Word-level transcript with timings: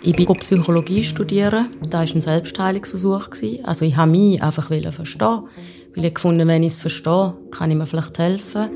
Ich 0.00 0.14
bin 0.14 0.26
Psychologie 0.26 1.02
studieren. 1.02 1.70
Das 1.90 2.00
war 2.00 2.16
ein 2.16 2.20
Selbstheilungsversuch. 2.20 3.30
Also 3.64 3.84
ich 3.84 3.96
habe 3.96 4.10
mich 4.12 4.40
einfach 4.40 4.68
verstehen. 4.68 5.42
Weil 5.96 6.04
ich 6.04 6.14
gefunden, 6.14 6.46
wenn 6.46 6.62
ich 6.62 6.74
es 6.74 6.80
verstehe, 6.80 7.34
kann 7.50 7.72
ich 7.72 7.76
mir 7.76 7.86
vielleicht 7.86 8.16
helfen. 8.18 8.70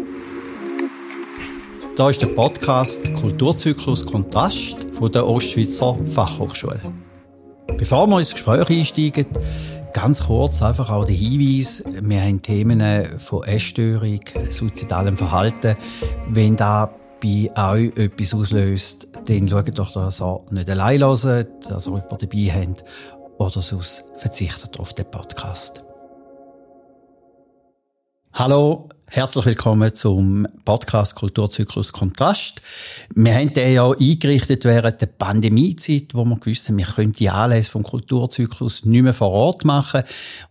Da 1.95 2.11
ist 2.11 2.21
der 2.23 2.27
Podcast 2.29 3.15
Kulturzyklus 3.15 4.05
Kontrast 4.05 4.85
von 4.93 5.13
der 5.13 5.27
Ostschweizer 5.27 5.97
Fachhochschule. 6.07 6.81
Bevor 7.77 8.09
wir 8.09 8.19
ins 8.19 8.33
Gespräch 8.33 8.69
einsteigen, 8.69 9.27
ganz 9.93 10.25
kurz 10.25 10.61
einfach 10.61 10.91
auch 10.91 11.05
der 11.05 11.15
Hinweis, 11.15 11.85
wir 12.03 12.21
haben 12.21 12.43
Themen 12.43 13.05
von 13.19 13.45
Essstörung, 13.45 14.21
suizidalem 14.51 15.17
Verhalten. 15.17 15.77
Wenn 16.31 16.57
da 16.57 16.93
bei 17.23 17.51
euch 17.57 17.97
etwas 17.97 18.35
auslöst, 18.35 19.09
dann 19.27 19.49
schaut 19.49 19.79
doch, 19.79 19.91
dass 19.91 20.21
ihr 20.21 20.41
nicht 20.51 20.71
allein 20.71 21.01
hört, 21.01 21.71
dass 21.71 21.87
ihr 21.87 21.95
jemanden 21.95 22.19
dabei 22.19 22.67
habt 22.67 22.85
oder 23.39 23.61
sonst 23.61 24.05
verzichtet 24.17 24.79
auf 24.79 24.95
den 24.95 25.11
Podcast. 25.11 25.85
Hallo, 28.33 28.89
Herzlich 29.15 29.45
willkommen 29.45 29.95
zum 29.95 30.49
Podcast 30.65 31.17
Kulturzyklus 31.17 31.93
Kontrast. 31.93 32.63
Wir 33.15 33.35
haben 33.35 33.53
den 33.53 33.75
ja 33.75 33.91
eingerichtet 33.91 34.65
während 34.65 35.03
der 35.03 35.07
Pandemiezeit, 35.07 36.15
wo 36.15 36.25
wir 36.25 36.39
gewusst 36.39 36.71
haben, 36.71 36.79
wir 36.79 36.87
können 36.87 37.13
die 37.13 37.29
Anlässe 37.29 37.73
vom 37.73 37.83
Kulturzyklus 37.83 38.87
nicht 38.87 39.03
mehr 39.03 39.13
vor 39.13 39.29
Ort 39.29 39.67
machen. 39.67 40.03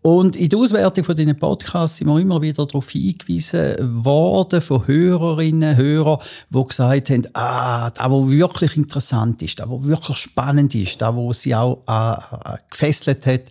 Und 0.04 0.36
in 0.36 0.48
der 0.48 0.60
Auswertung 0.60 1.04
von 1.04 1.16
diesen 1.16 1.40
Podcasts 1.40 1.98
sind 1.98 2.08
wir 2.08 2.20
immer 2.20 2.40
wieder 2.44 2.68
darauf 2.68 2.88
hingewiesen 2.92 4.06
worden 4.06 4.62
von 4.62 4.86
Hörerinnen, 4.86 5.76
Hörern, 5.76 6.20
die 6.52 6.64
gesagt 6.64 7.10
haben, 7.10 7.28
ah, 7.34 7.90
da, 7.90 8.12
wo 8.12 8.30
wirklich 8.30 8.78
interessant 8.78 9.42
ist, 9.42 9.60
da, 9.60 9.68
wo 9.68 9.84
wirklich 9.86 10.18
spannend 10.18 10.76
ist, 10.76 11.02
da, 11.02 11.16
wo 11.16 11.34
sie 11.34 11.56
auch 11.56 11.82
äh, 11.88 12.58
gefesselt 12.70 13.26
hat, 13.26 13.42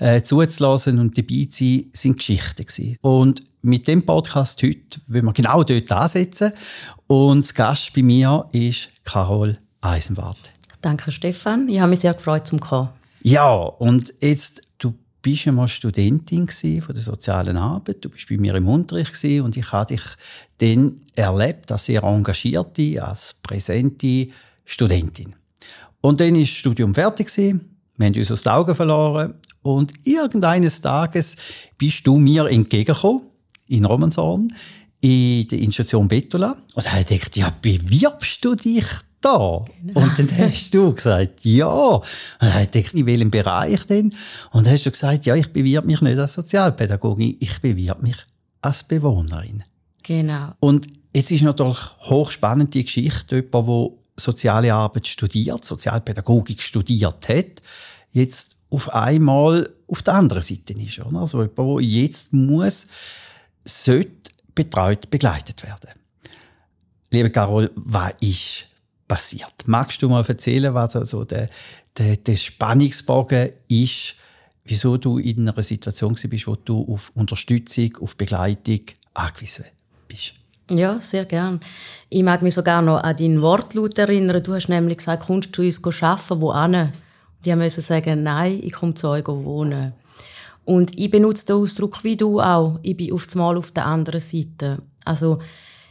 äh, 0.00 0.22
zuzulassen 0.22 0.98
und 0.98 1.16
dabei 1.16 1.46
zu 1.48 1.64
sein, 1.64 1.84
sind 1.92 2.16
Geschichten 2.16 2.66
gewesen. 2.66 2.96
Und 3.00 3.42
mit 3.66 3.88
dem 3.88 4.06
Podcast 4.06 4.62
heute 4.62 5.00
wollen 5.08 5.24
wir 5.24 5.32
genau 5.32 5.64
dort 5.64 5.90
ansetzen. 5.90 6.52
Und 7.08 7.42
das 7.42 7.52
Gast 7.52 7.92
bei 7.94 8.02
mir 8.02 8.48
ist 8.52 8.90
Carol 9.04 9.58
Eisenwart. 9.80 10.38
Danke, 10.80 11.10
Stefan. 11.10 11.68
Ich 11.68 11.80
habe 11.80 11.90
mich 11.90 12.00
sehr 12.00 12.14
gefreut, 12.14 12.46
zum 12.46 12.60
kommen. 12.60 12.90
Ja, 13.22 13.54
und 13.54 14.14
jetzt, 14.20 14.62
du 14.78 14.94
bist 15.20 15.46
ja 15.46 15.52
mal 15.52 15.66
Studentin 15.66 16.48
von 16.48 16.94
der 16.94 17.02
sozialen 17.02 17.56
Arbeit. 17.56 18.04
Du 18.04 18.08
bist 18.08 18.28
bei 18.28 18.36
mir 18.36 18.54
im 18.54 18.68
Unterricht 18.68 19.12
und 19.42 19.56
ich 19.56 19.72
habe 19.72 19.96
dich 19.96 20.02
dann 20.58 21.00
erlebt 21.16 21.72
als 21.72 21.86
sehr 21.86 22.04
engagierte, 22.04 23.02
als 23.02 23.34
präsente 23.42 24.28
Studentin. 24.64 25.34
Und 26.00 26.20
dann 26.20 26.36
ist 26.36 26.52
das 26.52 26.58
Studium 26.58 26.94
fertig 26.94 27.36
Wir 27.36 28.06
haben 28.06 28.14
uns 28.14 28.30
aus 28.30 28.42
den 28.42 28.52
Augen 28.52 28.74
verloren. 28.76 29.34
Und 29.62 29.90
irgendeines 30.04 30.80
Tages 30.80 31.34
bist 31.76 32.06
du 32.06 32.16
mir 32.16 32.46
entgegengekommen 32.46 33.22
in 33.68 33.84
Romanshorn 33.84 34.48
in 35.00 35.46
der 35.46 35.58
Institution 35.58 36.08
Betula. 36.08 36.56
Und 36.74 36.86
ich 36.86 37.08
gedacht, 37.08 37.36
ja, 37.36 37.52
bewirbst 37.60 38.44
du 38.44 38.54
dich 38.54 38.86
da? 39.20 39.64
Genau. 39.82 40.00
Und 40.00 40.18
dann 40.18 40.28
hast 40.38 40.74
du 40.74 40.92
gesagt, 40.92 41.44
ja. 41.44 41.66
Und 41.66 42.04
ich 42.40 42.70
gedacht, 42.70 42.94
in 42.94 43.06
welchem 43.06 43.30
Bereich 43.30 43.86
denn? 43.86 44.12
Und 44.52 44.66
dann 44.66 44.72
hast 44.72 44.86
du 44.86 44.90
gesagt, 44.90 45.26
ja, 45.26 45.34
ich 45.34 45.52
bewirb 45.52 45.84
mich 45.84 46.00
nicht 46.00 46.18
als 46.18 46.34
Sozialpädagogin, 46.34 47.36
ich 47.40 47.60
bewirb 47.60 48.02
mich 48.02 48.16
als 48.62 48.84
Bewohnerin. 48.84 49.64
Genau. 50.02 50.52
Und 50.60 50.86
jetzt 51.14 51.30
ist 51.30 51.42
natürlich 51.42 51.78
hochspannend 52.00 52.74
die 52.74 52.84
Geschichte, 52.84 53.36
jemand, 53.36 53.68
der 53.68 53.90
soziale 54.16 54.72
Arbeit 54.72 55.06
studiert, 55.06 55.64
Sozialpädagogik 55.64 56.62
studiert 56.62 57.28
hat, 57.28 57.62
jetzt 58.12 58.56
auf 58.70 58.92
einmal 58.92 59.70
auf 59.88 60.02
der 60.02 60.14
anderen 60.14 60.42
Seite 60.42 60.72
ist. 60.72 60.98
Oder? 60.98 61.20
Also 61.20 61.42
jemand, 61.42 61.80
der 61.80 61.88
jetzt 61.88 62.32
muss 62.32 62.86
sollte 63.66 64.32
betreut 64.54 65.10
begleitet 65.10 65.62
werden. 65.62 65.90
Liebe 67.10 67.30
Carol, 67.30 67.70
was 67.74 68.14
ist 68.20 68.66
passiert? 69.06 69.54
Magst 69.66 70.02
du 70.02 70.08
mal 70.08 70.24
erzählen, 70.26 70.72
was 70.74 70.96
also 70.96 71.24
der, 71.24 71.48
der, 71.96 72.16
der 72.16 72.36
Spannungsbogen 72.36 73.50
ist, 73.68 74.16
wieso 74.64 74.96
du 74.96 75.18
in 75.18 75.48
einer 75.48 75.62
Situation 75.62 76.16
bist, 76.28 76.46
wo 76.46 76.56
du 76.56 76.92
auf 76.92 77.12
Unterstützung, 77.14 77.96
auf 78.00 78.16
Begleitung 78.16 78.80
angewiesen 79.14 79.66
bist? 80.08 80.34
Ja, 80.68 80.98
sehr 80.98 81.24
gern. 81.24 81.60
Ich 82.08 82.24
mag 82.24 82.42
mich 82.42 82.54
sogar 82.54 82.82
noch 82.82 82.98
an 82.98 83.16
deinen 83.16 83.40
Wortlaut 83.40 83.96
erinnern. 83.98 84.42
Du 84.42 84.52
hast 84.54 84.68
nämlich 84.68 84.98
gesagt, 84.98 85.26
kommst 85.26 85.56
du 85.56 85.62
uns 85.62 86.02
arbeiten, 86.02 86.40
wo? 86.40 86.52
Die 87.44 87.54
müssen 87.54 87.82
sagen, 87.82 88.24
nein, 88.24 88.58
ich 88.62 88.72
komme 88.72 88.94
zu 88.94 89.08
euch 89.08 89.26
wohnen. 89.28 89.92
Und 90.66 90.98
ich 90.98 91.10
benutze 91.10 91.46
den 91.46 91.56
Ausdruck 91.56 92.04
wie 92.04 92.16
du 92.16 92.40
auch. 92.40 92.78
Ich 92.82 92.96
bin 92.96 93.12
auf 93.12 93.32
Mal 93.34 93.56
auf 93.56 93.70
der 93.70 93.86
anderen 93.86 94.20
Seite. 94.20 94.82
Also, 95.04 95.38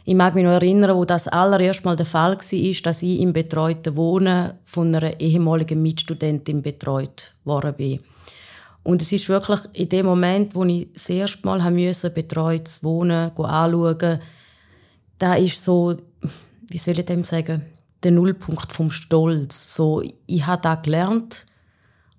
ich 0.04 0.14
mag 0.14 0.36
mich 0.36 0.44
noch 0.44 0.52
erinnern, 0.52 0.96
wo 0.96 1.04
das 1.04 1.26
allererst 1.26 1.84
Mal 1.84 1.96
der 1.96 2.06
Fall 2.06 2.36
war, 2.36 2.82
dass 2.82 3.02
ich 3.02 3.20
im 3.20 3.32
betreuten 3.32 3.96
Wohnen 3.96 4.52
von 4.64 4.94
einer 4.94 5.18
ehemaligen 5.18 5.82
Mitstudentin 5.82 6.62
betreut 6.62 7.34
worden 7.42 7.74
bin. 7.74 8.00
Und 8.84 9.02
es 9.02 9.10
ist 9.10 9.28
wirklich 9.28 9.60
in 9.72 9.88
dem 9.88 10.06
Moment, 10.06 10.54
wo 10.54 10.64
ich 10.64 10.92
das 10.92 11.08
erste 11.08 11.44
Mal 11.44 11.64
haben 11.64 11.74
betreutes 12.14 12.84
Wohnen 12.84 13.32
anschauen, 13.36 14.20
da 15.18 15.34
ist 15.34 15.64
so, 15.64 15.96
wie 16.68 16.78
soll 16.78 16.98
ich 16.98 17.06
dem 17.06 17.24
sagen, 17.24 17.62
der 18.02 18.12
Nullpunkt 18.12 18.72
vom 18.72 18.90
Stolz. 18.90 19.74
So, 19.74 20.02
ich 20.26 20.46
habe 20.46 20.62
da 20.62 20.76
gelernt 20.76 21.46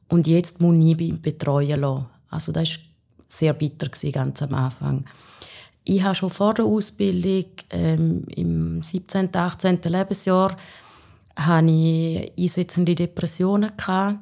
und 0.10 0.28
jetzt 0.28 0.60
muss 0.60 0.76
ich 0.78 0.98
mich 0.98 1.22
betreuen 1.22 1.80
lassen. 1.80 2.17
Also 2.30 2.52
das 2.52 2.70
war 2.70 2.84
sehr 3.28 3.54
bitter, 3.54 3.90
ganz 4.12 4.42
am 4.42 4.54
Anfang. 4.54 5.06
Ich 5.84 6.04
habe 6.04 6.16
schon 6.16 6.30
vor 6.30 6.54
der 6.54 6.66
Ausbildung, 6.66 7.46
ähm, 7.70 8.26
im 8.36 8.82
17., 8.82 9.34
18. 9.34 9.80
Lebensjahr, 9.84 10.58
hatte 11.38 11.72
ich 11.72 12.34
einsetzende 12.38 12.96
Depressionen 12.96 13.72
gehabt. 13.78 14.20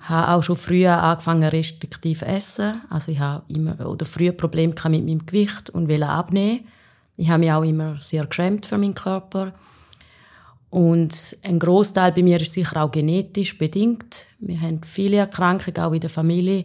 habe 0.00 0.32
auch 0.32 0.42
schon 0.42 0.56
früher 0.56 1.02
angefangen 1.02 1.48
restriktiv 1.48 2.20
zu 2.20 2.26
essen. 2.26 2.82
Also 2.88 3.12
ich 3.12 3.18
habe 3.18 3.44
immer 3.48 3.86
oder 3.86 4.06
früher 4.06 4.32
Probleme 4.32 4.74
mit 4.88 5.04
meinem 5.04 5.26
Gewicht 5.26 5.70
und 5.70 5.88
wollte 5.88 6.08
abnehmen. 6.08 6.66
Ich 7.16 7.28
habe 7.28 7.40
mich 7.40 7.52
auch 7.52 7.64
immer 7.64 7.98
sehr 8.00 8.24
geschämt 8.26 8.64
für 8.64 8.78
meinen 8.78 8.94
Körper. 8.94 9.52
Und 10.70 11.36
ein 11.42 11.58
Großteil 11.58 12.12
bei 12.12 12.22
mir 12.22 12.40
ist 12.40 12.52
sicher 12.52 12.82
auch 12.84 12.90
genetisch 12.90 13.58
bedingt. 13.58 14.26
Wir 14.38 14.60
haben 14.60 14.82
viele 14.84 15.18
Erkrankungen 15.18 15.78
auch 15.78 15.92
in 15.92 16.00
der 16.00 16.10
Familie. 16.10 16.64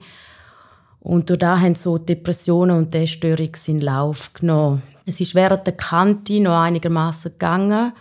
Und 1.03 1.29
da 1.41 1.59
haben 1.59 1.75
so 1.75 1.97
Depressionen 1.97 2.77
und 2.77 2.95
Essstörungen 2.95 3.53
seinen 3.55 3.81
Lauf 3.81 4.31
genommen. 4.33 4.81
Es 5.05 5.19
ist 5.19 5.35
während 5.35 5.67
der 5.67 5.75
Kante 5.75 6.39
noch 6.39 6.61
einigermaßen 6.61 7.33
gegangen, 7.33 7.91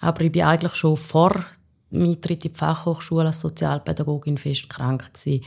aber 0.00 0.20
ich 0.20 0.30
bin 0.30 0.42
eigentlich 0.42 0.76
schon 0.76 0.96
vor 0.96 1.44
dem 1.90 2.04
Eintritt 2.04 2.44
in 2.44 2.52
die 2.52 2.58
Fachhochschule 2.58 3.26
als 3.26 3.40
Sozialpädagogin 3.40 4.38
fest 4.38 4.68
krank 4.68 5.12
gewesen. 5.12 5.44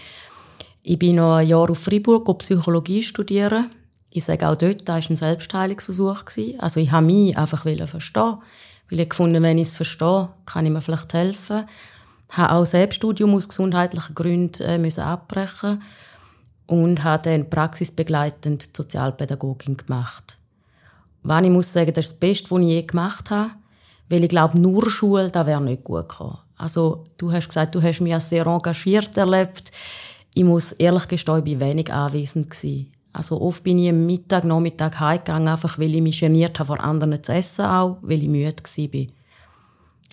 Ich 0.83 0.99
bin 0.99 1.15
noch 1.15 1.35
ein 1.35 1.47
Jahr 1.47 1.69
auf 1.69 1.79
Freiburg 1.79 2.37
Psychologie 2.37 3.01
studieren. 3.01 3.71
Ich 4.11 4.25
sage 4.25 4.47
auch 4.47 4.57
dort, 4.57 4.87
das 4.87 4.95
war 5.05 5.09
ein 5.09 5.15
Selbstheilungsversuch. 5.15 6.23
Also 6.59 6.79
ich 6.81 6.91
habe 6.91 7.05
mich 7.05 7.37
einfach 7.37 7.63
verstehen, 7.63 8.37
weil 8.89 8.99
ich 8.99 9.09
gefunden, 9.09 9.41
wenn 9.41 9.57
ich 9.57 9.69
es 9.69 9.75
verstehe, 9.75 10.29
kann 10.45 10.65
ich 10.65 10.71
mir 10.71 10.81
vielleicht 10.81 11.13
helfen. 11.13 11.65
Ich 12.29 12.37
habe 12.37 12.53
auch 12.55 12.65
Selbststudium 12.65 13.33
aus 13.35 13.47
gesundheitlichen 13.47 14.15
Gründen 14.15 14.85
äh, 14.85 15.01
abbrechen 15.01 15.81
und 16.67 17.03
habe 17.03 17.29
dann 17.29 17.49
praxisbegleitend 17.49 18.75
Sozialpädagogin 18.75 19.77
gemacht. 19.77 20.37
Wann 21.23 21.43
ich 21.43 21.51
muss 21.51 21.73
sagen, 21.73 21.93
das 21.93 22.05
ist 22.05 22.11
das 22.13 22.19
Beste, 22.19 22.51
was 22.51 22.61
ich 22.61 22.67
je 22.67 22.81
gemacht 22.83 23.29
habe, 23.31 23.51
weil 24.09 24.23
ich 24.23 24.29
glaube, 24.29 24.59
nur 24.59 24.89
Schule, 24.89 25.31
da 25.31 25.45
wäre 25.45 25.61
nicht 25.61 25.83
gut 25.83 26.09
gekommen. 26.09 26.37
Also, 26.57 27.03
du 27.17 27.31
hast 27.31 27.47
gesagt, 27.47 27.75
du 27.75 27.81
hast 27.81 28.01
mich 28.01 28.13
als 28.13 28.29
sehr 28.29 28.45
engagiert 28.45 29.17
erlebt. 29.17 29.71
Ich 30.33 30.43
muss 30.43 30.71
ehrlich 30.73 31.07
gestehen, 31.07 31.39
ich 31.39 31.43
bin 31.43 31.59
wenig 31.59 31.91
anwesend 31.91 32.49
gewesen. 32.49 32.91
Also 33.15 33.41
oft 33.41 33.63
bin 33.63 33.79
ich 33.79 33.89
am 33.89 34.05
Mittag, 34.05 34.43
Nachmittag 34.43 34.99
heimgegangen, 34.99 35.47
einfach 35.47 35.79
weil 35.79 35.95
ich 35.95 36.01
mich 36.01 36.19
geniert 36.19 36.59
habe, 36.59 36.67
vor 36.67 36.81
anderen 36.81 37.23
zu 37.23 37.31
essen 37.31 37.65
auch, 37.65 37.97
weil 38.01 38.21
ich 38.21 38.27
müde 38.27 38.53
war. 38.53 39.07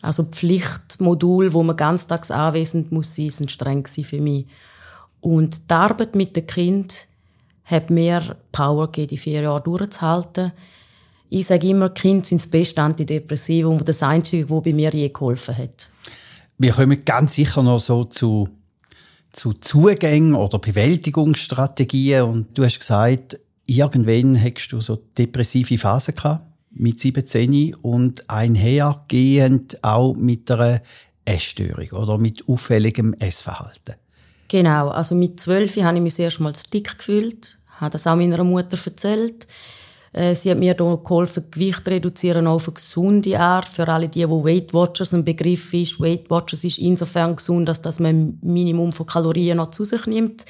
Also 0.02 0.22
Pflichtmodul, 0.24 1.52
wo 1.52 1.64
man 1.64 1.76
ganztags 1.76 2.30
anwesend 2.30 2.92
muss 2.92 3.16
sein, 3.16 3.30
sind 3.30 3.50
streng 3.50 3.84
für 3.86 4.20
mich. 4.20 4.46
Und 5.22 5.70
die 5.70 5.74
Arbeit 5.74 6.16
mit 6.16 6.34
dem 6.36 6.46
Kind 6.46 7.06
hat 7.64 7.90
mir 7.90 8.36
Power 8.50 8.88
gegeben, 8.88 9.08
die 9.08 9.16
vier 9.16 9.42
Jahre 9.42 9.62
durchzuhalten. 9.62 10.52
Ich 11.30 11.46
sage 11.46 11.68
immer, 11.68 11.90
Kinder 11.90 12.26
sind 12.26 12.40
das 12.40 12.50
beste 12.50 12.82
Antidepressivum 12.82 13.78
und 13.78 13.88
das 13.88 14.02
Einzige, 14.02 14.46
das 14.46 14.62
bei 14.62 14.72
mir 14.72 14.90
je 14.90 15.08
geholfen 15.08 15.56
hat. 15.56 15.90
Wir 16.58 16.72
kommen 16.72 17.04
ganz 17.04 17.34
sicher 17.34 17.62
noch 17.62 17.78
so 17.78 18.04
zu, 18.04 18.48
zu 19.30 19.52
Zugängen 19.52 20.34
oder 20.34 20.58
Bewältigungsstrategien. 20.58 22.22
Und 22.24 22.58
du 22.58 22.64
hast 22.64 22.80
gesagt, 22.80 23.38
irgendwann 23.64 24.34
hättest 24.34 24.72
du 24.72 24.80
so 24.80 24.96
depressive 25.16 25.78
Phasen 25.78 26.16
gehabt, 26.16 26.44
mit 26.72 26.98
17 26.98 27.76
und 27.76 28.28
einhergehend 28.28 29.82
auch 29.84 30.14
mit 30.14 30.50
einer 30.50 30.82
Essstörung 31.24 31.90
oder 31.92 32.18
mit 32.18 32.48
auffälligem 32.48 33.14
Essverhalten. 33.14 33.94
Genau, 34.52 34.88
also 34.88 35.14
mit 35.14 35.40
zwölf 35.40 35.78
habe 35.78 35.96
ich 35.96 36.02
mich 36.02 36.18
erst 36.18 36.38
mal 36.38 36.52
dick 36.74 36.98
gefühlt, 36.98 37.56
habe 37.80 37.88
das 37.88 38.06
auch 38.06 38.16
meiner 38.16 38.44
Mutter 38.44 38.76
erzählt. 38.84 39.46
Äh, 40.12 40.34
sie 40.34 40.50
hat 40.50 40.58
mir 40.58 40.74
da 40.74 40.94
geholfen, 40.94 41.50
Gewicht 41.50 41.86
zu 41.86 41.90
reduzieren 41.90 42.46
auf 42.46 42.68
eine 42.68 42.74
gesunde 42.74 43.40
Art. 43.40 43.66
Für 43.66 43.88
alle 43.88 44.10
die, 44.10 44.28
wo 44.28 44.44
Weight 44.44 44.74
Watchers 44.74 45.14
ein 45.14 45.24
Begriff 45.24 45.72
ist. 45.72 45.98
Weight 45.98 46.28
Watchers 46.28 46.64
ist 46.64 46.76
insofern 46.76 47.34
gesund, 47.34 47.66
dass, 47.66 47.80
dass 47.80 47.98
man 47.98 48.38
Minimum 48.42 48.92
von 48.92 49.06
Kalorien 49.06 49.56
noch 49.56 49.70
zu 49.70 49.84
sich 49.84 50.06
nimmt. 50.06 50.44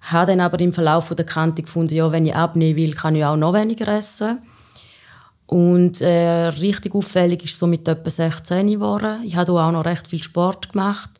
Habe 0.00 0.32
dann 0.32 0.40
aber 0.40 0.58
im 0.58 0.72
Verlauf 0.72 1.14
der 1.14 1.24
Kante 1.24 1.62
gefunden, 1.62 1.94
ja, 1.94 2.10
wenn 2.10 2.26
ich 2.26 2.34
abnehmen 2.34 2.76
will, 2.76 2.94
kann 2.94 3.14
ich 3.14 3.24
auch 3.24 3.36
noch 3.36 3.54
weniger 3.54 3.86
essen. 3.86 4.40
Und 5.46 6.00
äh, 6.00 6.48
richtig 6.48 6.96
auffällig 6.96 7.44
ist 7.44 7.60
so 7.60 7.68
mit 7.68 7.86
etwa 7.86 8.10
16 8.10 8.66
geworden. 8.66 9.22
Ich 9.24 9.36
habe 9.36 9.52
auch 9.52 9.70
noch 9.70 9.84
recht 9.84 10.08
viel 10.08 10.20
Sport 10.20 10.72
gemacht. 10.72 11.10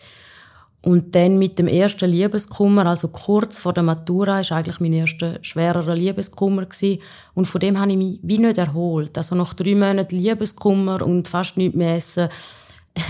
Und 0.83 1.15
dann 1.15 1.39
mit 1.39 1.59
dem 1.59 1.69
ersten 1.69 2.11
Liebeskummer, 2.11 2.87
also 2.87 3.09
kurz 3.09 3.59
vor 3.59 3.75
der 3.75 3.83
Matura, 3.83 4.41
ist 4.41 4.53
eigentlich 4.53 4.81
mein 4.81 4.95
erster 4.95 5.39
schwerer 5.43 5.95
Liebeskummer 5.95 6.65
gewesen. 6.65 7.03
Und 7.35 7.47
von 7.47 7.61
dem 7.61 7.79
habe 7.79 7.91
ich 7.91 7.99
mich 7.99 8.21
wie 8.23 8.39
nicht 8.39 8.57
erholt. 8.57 9.17
Also 9.19 9.37
nach 9.37 9.53
drei 9.53 9.75
Monaten 9.75 10.17
Liebeskummer 10.17 11.03
und 11.03 11.29
fast 11.29 11.59
nichts 11.59 11.77
mehr 11.77 11.97
essen. 11.97 12.29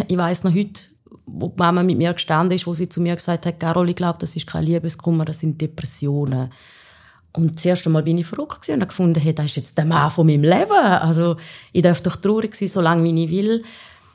Ich 0.08 0.16
weiß 0.16 0.44
noch 0.44 0.54
heute, 0.54 0.82
wo 1.26 1.48
die 1.48 1.62
Mama 1.62 1.84
mit 1.84 1.96
mir 1.96 2.12
gestanden 2.12 2.56
ist, 2.56 2.66
wo 2.66 2.74
sie 2.74 2.88
zu 2.88 3.00
mir 3.00 3.14
gesagt 3.14 3.46
hat, 3.46 3.60
Carol, 3.60 3.88
ich 3.88 3.96
glaube, 3.96 4.18
das 4.18 4.34
ist 4.34 4.48
kein 4.48 4.64
Liebeskummer, 4.64 5.24
das 5.24 5.38
sind 5.38 5.60
Depressionen. 5.60 6.52
Und 7.32 7.54
das 7.54 7.64
erste 7.64 7.88
Mal 7.88 8.02
bin 8.02 8.18
ich 8.18 8.26
verrückt 8.26 8.68
und 8.68 8.74
habe 8.74 8.86
gefunden, 8.88 9.20
hey, 9.20 9.32
das 9.32 9.46
ist 9.46 9.56
jetzt 9.56 9.78
der 9.78 9.84
Mann 9.84 10.10
von 10.10 10.26
meinem 10.26 10.42
Leben. 10.42 10.72
Also 10.72 11.36
ich 11.72 11.82
darf 11.82 12.00
doch 12.00 12.16
traurig 12.16 12.56
sein, 12.56 12.66
so 12.66 12.80
lange 12.80 13.04
wie 13.04 13.24
ich 13.24 13.30
will. 13.30 13.62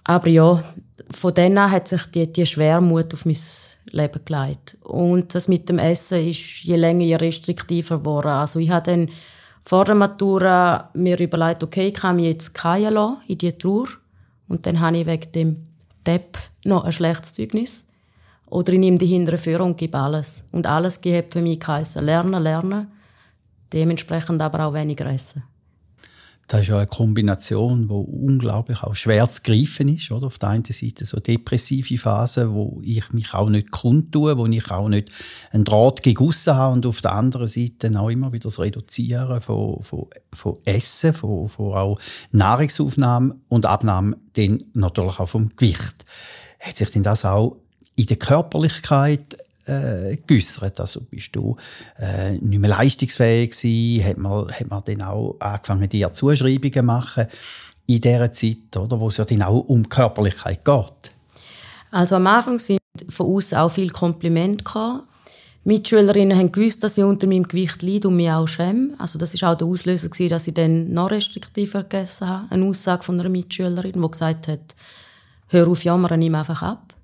Aber 0.05 0.29
ja, 0.29 0.63
von 1.11 1.33
dann 1.33 1.57
an 1.57 1.71
hat 1.71 1.87
sich 1.87 2.05
die, 2.05 2.31
die 2.31 2.45
Schwermut 2.45 3.13
auf 3.13 3.25
mein 3.25 3.37
Leben 3.91 4.21
gelegt. 4.23 4.77
Und 4.83 5.33
das 5.35 5.47
mit 5.47 5.67
dem 5.67 5.79
Essen 5.79 6.27
ist 6.27 6.63
je 6.63 6.75
länger, 6.75 7.03
je 7.03 7.15
restriktiver 7.15 7.97
geworden. 7.97 8.29
Also 8.29 8.59
ich 8.59 8.69
habe 8.69 8.91
dann 8.91 9.09
vor 9.63 9.83
der 9.83 9.95
Matura 9.95 10.91
mir 10.93 11.19
überlegt, 11.19 11.63
okay, 11.63 11.87
ich 11.87 11.95
kann 11.95 12.17
mich 12.17 12.25
jetzt 12.25 12.53
keinen 12.53 12.93
lassen 12.93 13.17
in 13.27 13.39
die 13.39 13.51
Tour. 13.53 13.87
Und 14.47 14.65
dann 14.65 14.79
habe 14.79 14.97
ich 14.97 15.07
wegen 15.07 15.31
dem 15.31 15.67
Depp 16.05 16.37
noch 16.65 16.83
ein 16.83 16.91
schlechtes 16.91 17.33
Zeugnis. 17.33 17.87
Oder 18.45 18.73
ich 18.73 18.79
nehme 18.79 18.99
die 18.99 19.07
hinteren 19.07 19.39
Führer 19.39 19.65
und 19.65 19.77
gebe 19.77 19.97
alles. 19.97 20.43
Und 20.51 20.67
alles 20.67 21.01
gibt 21.01 21.33
für 21.33 21.41
mich 21.41 21.59
geheißen, 21.59 22.05
lernen, 22.05 22.43
lernen. 22.43 22.91
Dementsprechend 23.73 24.39
aber 24.39 24.67
auch 24.67 24.73
weniger 24.73 25.07
essen. 25.07 25.43
Das 26.47 26.61
ist 26.61 26.67
ja 26.67 26.77
eine 26.77 26.85
Kombination, 26.85 27.87
die 27.87 27.93
unglaublich 27.93 28.83
auch 28.83 28.95
schwer 28.95 29.29
zu 29.29 29.41
greifen 29.41 29.87
ist. 29.87 30.11
Oder? 30.11 30.27
Auf 30.27 30.37
der 30.37 30.49
einen 30.49 30.63
Seite 30.63 31.05
so 31.05 31.19
depressive 31.19 31.97
Phasen, 31.97 32.53
wo 32.53 32.79
ich 32.83 33.11
mich 33.13 33.33
auch 33.33 33.49
nicht 33.49 33.71
kundtue, 33.71 34.37
wo 34.37 34.45
ich 34.45 34.69
auch 34.69 34.87
nicht 34.87 35.11
einen 35.51 35.63
Draht 35.63 36.03
gegen 36.03 36.31
habe 36.47 36.73
und 36.73 36.85
auf 36.85 37.01
der 37.01 37.13
anderen 37.13 37.47
Seite 37.47 37.99
auch 37.99 38.09
immer 38.09 38.31
wieder 38.31 38.43
das 38.43 38.59
Reduzieren 38.59 39.41
von, 39.41 39.81
von, 39.81 40.07
von 40.33 40.59
Essen, 40.65 41.13
von, 41.13 41.49
von 41.49 41.73
auch 41.73 41.99
Nahrungsaufnahme 42.31 43.35
und 43.47 43.65
Abnahme, 43.65 44.17
dann 44.33 44.63
natürlich 44.73 45.19
auch 45.19 45.29
vom 45.29 45.49
Gewicht. 45.55 46.05
Hat 46.59 46.77
sich 46.77 46.91
denn 46.91 47.03
das 47.03 47.25
auch 47.25 47.57
in 47.95 48.05
der 48.05 48.17
Körperlichkeit 48.17 49.37
äh, 49.65 50.17
geäussert. 50.25 50.79
Also 50.79 51.01
bist 51.01 51.35
du 51.35 51.55
äh, 51.97 52.31
nicht 52.31 52.59
mehr 52.59 52.69
leistungsfähig 52.69 53.51
gewesen? 53.51 54.05
Hat 54.05 54.17
man, 54.17 54.51
hat 54.51 54.69
man 54.69 54.83
dann 54.85 55.01
auch 55.01 55.35
angefangen, 55.39 55.89
dir 55.89 56.13
Zuschreibungen 56.13 56.73
zu 56.73 56.83
machen 56.83 57.25
in 57.87 58.01
dieser 58.01 58.31
Zeit, 58.33 58.75
oder, 58.77 58.99
wo 58.99 59.07
es 59.09 59.17
ja 59.17 59.25
dann 59.25 59.43
auch 59.43 59.59
um 59.59 59.87
Körperlichkeit 59.87 60.65
geht? 60.65 61.11
Also 61.91 62.15
am 62.15 62.27
Anfang 62.27 62.59
sind 62.59 62.79
von 63.09 63.27
außen 63.27 63.57
auch 63.57 63.69
viele 63.69 63.91
Komplimente 63.91 64.63
gekommen. 64.63 65.01
Mitschülerinnen 65.63 66.37
haben 66.37 66.51
gewusst, 66.51 66.83
dass 66.83 66.97
ich 66.97 67.03
unter 67.03 67.25
meinem 67.25 67.47
Gewicht 67.47 67.81
leide 67.81 68.07
und 68.07 68.17
mich 68.17 68.29
auch 68.29 68.47
schäme. 68.47 68.93
Also 68.99 69.17
das 69.17 69.39
war 69.41 69.51
auch 69.51 69.57
der 69.57 69.67
Auslöser 69.67 70.09
gewesen, 70.09 70.29
dass 70.29 70.47
ich 70.47 70.53
dann 70.53 70.93
noch 70.93 71.09
restriktiver 71.09 71.81
gegessen 71.81 72.27
habe. 72.27 72.45
Eine 72.51 72.65
Aussage 72.65 73.03
von 73.03 73.19
einer 73.19 73.29
Mitschülerin, 73.29 73.99
die 73.99 74.11
gesagt 74.11 74.47
hat, 74.47 74.75
hör 75.47 75.67
auf 75.67 75.83
jammern, 75.83 76.19
nimm 76.19 76.35
einfach 76.35 76.61
ab. 76.61 76.94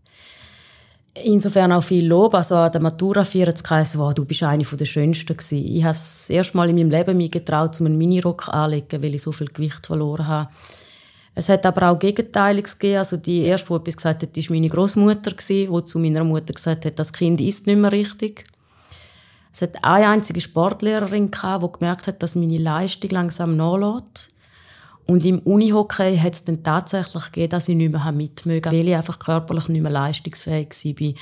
Insofern 1.14 1.74
auch 1.74 1.84
viel 1.84 2.08
Lob. 2.08 2.34
Also 2.34 2.56
an 2.56 2.72
der 2.72 2.82
Matura 2.82 3.24
40 3.24 3.64
geheißen, 3.68 4.00
wow, 4.00 4.14
du 4.14 4.24
bist 4.24 4.44
eine 4.44 4.64
der 4.64 4.86
Schönsten 4.86 5.36
gewesen. 5.36 5.66
Ich 5.66 5.84
habe 5.84 5.94
das 5.94 6.30
erste 6.30 6.56
Mal 6.56 6.70
in 6.70 6.76
meinem 6.78 6.90
Leben 6.90 7.18
mich 7.18 7.32
getraut, 7.32 7.80
einen 7.82 7.98
Minirock 7.98 8.48
anzulegen, 8.48 9.04
weil 9.04 9.16
ich 9.16 9.22
so 9.22 9.32
viel 9.32 9.48
Gewicht 9.48 9.86
verloren 9.86 10.28
habe. 10.28 10.50
Es 11.36 11.50
hat 11.50 11.66
aber 11.66 11.90
auch 11.90 12.00
Gegenteiliges 12.00 12.80
gegeben. 12.80 13.00
Also 13.00 13.18
die 13.18 13.42
erste, 13.42 13.68
die 13.68 13.76
etwas 13.76 13.98
gesagt 13.98 14.24
hat, 14.24 14.36
war 14.36 14.44
meine 14.50 14.70
Großmutter, 14.70 15.32
die 15.32 15.86
zu 15.86 16.00
meiner 16.00 16.24
Mutter 16.24 16.54
gesagt 16.54 16.86
hat, 16.86 17.00
das 17.00 17.12
Kind 17.12 17.42
ist 17.42 17.68
nicht 17.68 17.78
mehr 17.78 17.92
richtig. 17.92 18.46
Es 19.54 19.62
hat 19.62 19.84
eine 19.84 20.08
einzige 20.08 20.40
Sportlehrerin 20.40 21.30
die 21.30 21.72
gemerkt 21.80 22.08
hat, 22.08 22.24
dass 22.24 22.36
meine 22.36 22.58
Leistung 22.58 23.12
langsam 23.12 23.58
nachlässt. 23.58 24.30
Und 25.12 25.26
im 25.26 25.40
Unihockey 25.40 26.18
hat 26.18 26.36
es 26.36 26.46
dann 26.46 26.64
tatsächlich 26.64 27.26
gegeben, 27.26 27.50
dass 27.50 27.68
ich 27.68 27.76
nicht 27.76 27.92
mehr 27.92 28.12
mitmögen 28.14 28.72
weil 28.72 28.88
ich 28.88 28.96
einfach 28.96 29.20
körperlich 29.20 29.68
nicht 29.68 29.82
mehr 29.82 29.92
leistungsfähig 29.92 30.70
war. 30.86 31.14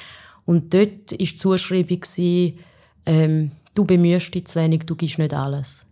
Und 0.45 0.71
dort 0.71 1.11
war 1.11 1.17
die 1.17 1.33
Zuschreibung, 1.33 2.01
ähm, 3.07 3.51
du 3.73 3.85
bemühst 3.85 4.35
dich 4.35 4.45
zu 4.45 4.59
wenig, 4.59 4.83
du 4.85 4.95
gibst 4.95 5.17
nicht 5.17 5.33
alles. 5.33 5.87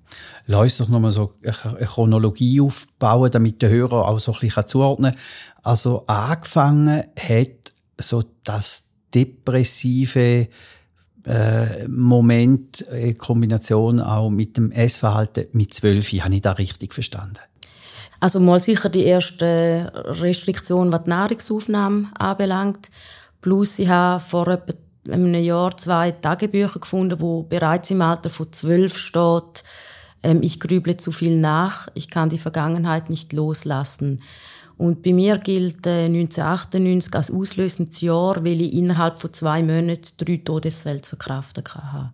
Lass 0.46 0.62
uns 0.62 0.78
doch 0.78 0.90
nochmal 0.90 1.12
so 1.12 1.34
eine 1.42 1.88
Chronologie 1.88 2.62
aufbauen, 2.62 3.32
damit 3.32 3.64
der 3.64 3.72
Hörer 3.72 4.08
auch 4.08 4.20
so 4.20 4.32
ein 4.32 4.40
bisschen 4.42 4.68
zuordnen 4.68 5.14
kann. 5.14 5.22
Also 5.64 6.06
angefangen 6.06 7.02
hat 7.20 7.74
so 8.00 8.24
das 8.44 8.90
depressive 9.12 10.50
äh, 11.26 11.88
Moment 11.88 12.82
in 12.82 13.18
Kombination 13.18 14.02
auch 14.02 14.30
mit 14.30 14.56
dem 14.56 14.72
Essverhalten 14.72 15.48
mit 15.54 15.74
zwölf, 15.74 16.12
habe 16.12 16.36
ich 16.36 16.42
da 16.42 16.52
richtig 16.52 16.94
verstanden? 16.94 17.40
Also 18.20 18.40
mal 18.40 18.60
sicher 18.60 18.90
die 18.90 19.04
erste 19.04 19.92
Restriktion, 19.94 20.92
was 20.92 21.04
die 21.04 21.10
Nahrungsaufnahme 21.10 22.08
anbelangt. 22.18 22.90
Plus 23.42 23.80
ich 23.80 23.88
habe 23.88 24.20
vor 24.20 24.48
etwa 24.48 24.74
einem 25.10 25.34
Jahr 25.36 25.76
zwei 25.78 26.12
Tagebücher 26.12 26.80
gefunden, 26.80 27.22
wo 27.22 27.44
bereits 27.44 27.92
im 27.92 28.02
Alter 28.02 28.30
von 28.30 28.52
zwölf 28.52 28.98
steht, 28.98 29.64
ähm, 30.24 30.42
ich 30.42 30.60
grüble 30.60 30.98
zu 30.98 31.12
viel 31.12 31.38
nach, 31.38 31.88
ich 31.94 32.10
kann 32.10 32.30
die 32.30 32.38
Vergangenheit 32.38 33.10
nicht 33.10 33.34
loslassen. 33.34 34.22
Und 34.78 35.02
bei 35.02 35.14
mir 35.14 35.38
gilt 35.38 35.88
äh, 35.88 36.06
1998 36.06 37.16
als 37.16 37.32
auslösendes 37.32 38.02
Jahr, 38.02 38.44
weil 38.44 38.62
ich 38.62 38.74
innerhalb 38.74 39.18
von 39.18 39.34
zwei 39.34 39.64
Monaten 39.64 40.12
drei 40.18 40.42
Todesfälle 40.44 41.02
zu 41.02 41.12
verkraften 41.12 41.64
hatte. 41.66 42.12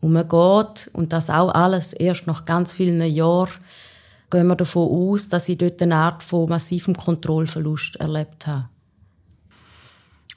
Und 0.00 0.12
man 0.12 0.28
geht, 0.28 0.90
und 0.92 1.12
das 1.12 1.30
auch 1.30 1.50
alles 1.50 1.92
erst 1.92 2.26
nach 2.26 2.44
ganz 2.44 2.74
vielen 2.74 3.02
Jahren, 3.02 3.50
gehen 4.34 4.48
wir 4.48 4.56
davon 4.56 4.90
aus, 4.90 5.28
dass 5.28 5.48
ich 5.48 5.58
dort 5.58 5.80
eine 5.80 5.94
Art 5.94 6.22
von 6.22 6.48
massivem 6.48 6.96
Kontrollverlust 6.96 7.96
erlebt 7.96 8.46
habe. 8.48 8.68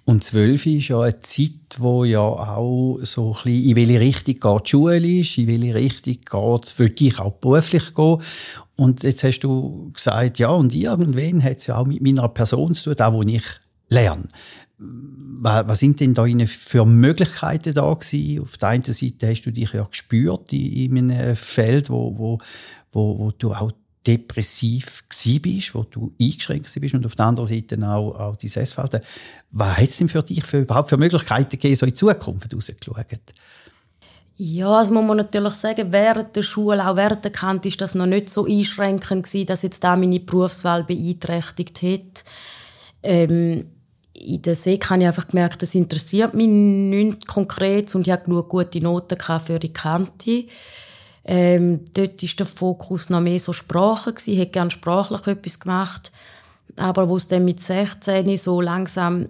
Und 0.05 0.23
zwölf 0.23 0.65
ist 0.65 0.87
ja 0.87 1.01
eine 1.01 1.19
Zeit, 1.19 1.79
wo 1.79 2.05
ja 2.05 2.21
auch 2.21 2.99
so 3.01 3.33
ein 3.33 3.43
bisschen, 3.43 3.69
in 3.69 3.75
welche 3.75 3.99
Richtung 3.99 4.35
geht 4.35 4.65
die 4.65 4.69
Schule 4.69 5.19
ist, 5.19 5.37
in 5.37 5.47
welche 5.47 5.73
Richtung 5.73 6.13
geht 6.13 6.79
will 6.79 6.95
ich 6.99 7.19
auch 7.19 7.33
beruflich 7.33 7.93
gehen. 7.93 8.21
Und 8.75 9.03
jetzt 9.03 9.23
hast 9.23 9.39
du 9.39 9.91
gesagt, 9.91 10.39
ja, 10.39 10.49
und 10.49 10.73
irgendwann 10.73 11.43
hat 11.43 11.57
es 11.57 11.67
ja 11.67 11.77
auch 11.77 11.87
mit 11.87 12.01
meiner 12.01 12.29
Person 12.29 12.75
zu 12.75 12.85
tun, 12.85 12.95
da 12.97 13.11
wo 13.11 13.23
ich 13.23 13.43
lerne. 13.89 14.27
Was 14.77 15.79
sind 15.79 15.99
denn 15.99 16.13
da 16.13 16.25
für 16.45 16.85
Möglichkeiten 16.85 17.73
da 17.73 17.91
gewesen? 17.93 18.43
Auf 18.43 18.57
der 18.57 18.69
einen 18.69 18.83
Seite 18.83 19.27
hast 19.27 19.41
du 19.41 19.51
dich 19.51 19.73
ja 19.73 19.83
gespürt 19.83 20.53
in, 20.53 20.97
in 20.97 21.11
einem 21.11 21.35
Feld, 21.35 21.89
wo, 21.89 22.17
wo, 22.17 22.37
wo, 22.93 23.17
wo 23.17 23.31
du 23.31 23.51
auch 23.51 23.71
depressiv 24.07 25.03
bist, 25.41 25.75
wo 25.75 25.83
du 25.83 26.13
eingeschränkt 26.19 26.73
bist 26.79 26.93
und 26.93 27.05
auf 27.05 27.15
der 27.15 27.25
anderen 27.25 27.47
Seite 27.47 27.77
auch, 27.87 28.13
auch 28.13 28.35
dein 28.37 28.51
Essverhalten. 28.51 29.01
Was 29.51 29.77
hat 29.77 29.89
es 29.89 29.97
denn 29.97 30.09
für 30.09 30.23
dich 30.23 30.43
für, 30.45 30.61
überhaupt 30.61 30.89
für 30.89 30.97
Möglichkeiten 30.97 31.49
gegeben, 31.49 31.75
so 31.75 31.85
in 31.85 31.95
Zukunft 31.95 32.53
rausgeschaut? 32.53 33.05
Ja, 34.39 34.69
also 34.69 34.93
muss 34.93 35.03
man 35.03 35.17
natürlich 35.17 35.55
sagen, 35.55 35.91
während 35.91 36.35
der 36.35 36.43
Schule, 36.43 36.87
auch 36.87 36.95
während 36.95 37.23
der 37.23 37.31
Kante, 37.31 37.67
ist 37.67 37.81
das 37.81 37.95
noch 37.95 38.05
nicht 38.05 38.29
so 38.29 38.45
einschränkend 38.45 39.25
gewesen, 39.25 39.47
dass 39.47 39.63
jetzt 39.63 39.83
da 39.83 39.95
meine 39.95 40.19
Berufswahl 40.19 40.83
beeinträchtigt 40.83 41.81
hat. 41.81 42.23
Ähm, 43.01 43.71
in 44.13 44.41
der 44.41 44.55
See 44.55 44.79
habe 44.89 45.01
ich 45.01 45.07
einfach 45.07 45.27
gemerkt, 45.27 45.61
das 45.61 45.75
interessiert 45.75 46.33
mich 46.33 46.47
nicht 46.47 47.27
konkret 47.27 47.93
und 47.95 48.07
ich 48.07 48.13
hatte 48.13 48.25
genug 48.25 48.49
gute 48.49 48.81
Noten 48.81 49.17
für 49.39 49.59
die 49.59 49.73
Kante. 49.73 50.45
Ähm, 51.27 51.81
dort 51.93 52.23
war 52.23 52.29
der 52.39 52.45
Fokus 52.45 53.09
noch 53.09 53.19
mehr 53.19 53.39
so 53.39 53.51
Sprache. 53.51 54.13
Ich 54.25 54.39
hätte 54.39 54.51
gerne 54.51 54.71
sprachlich 54.71 55.27
etwas 55.27 55.59
gemacht. 55.59 56.11
Aber 56.77 57.09
wo 57.09 57.17
es 57.17 57.27
dann 57.27 57.43
mit 57.45 57.61
16 57.61 58.37
so 58.37 58.61
langsam, 58.61 59.27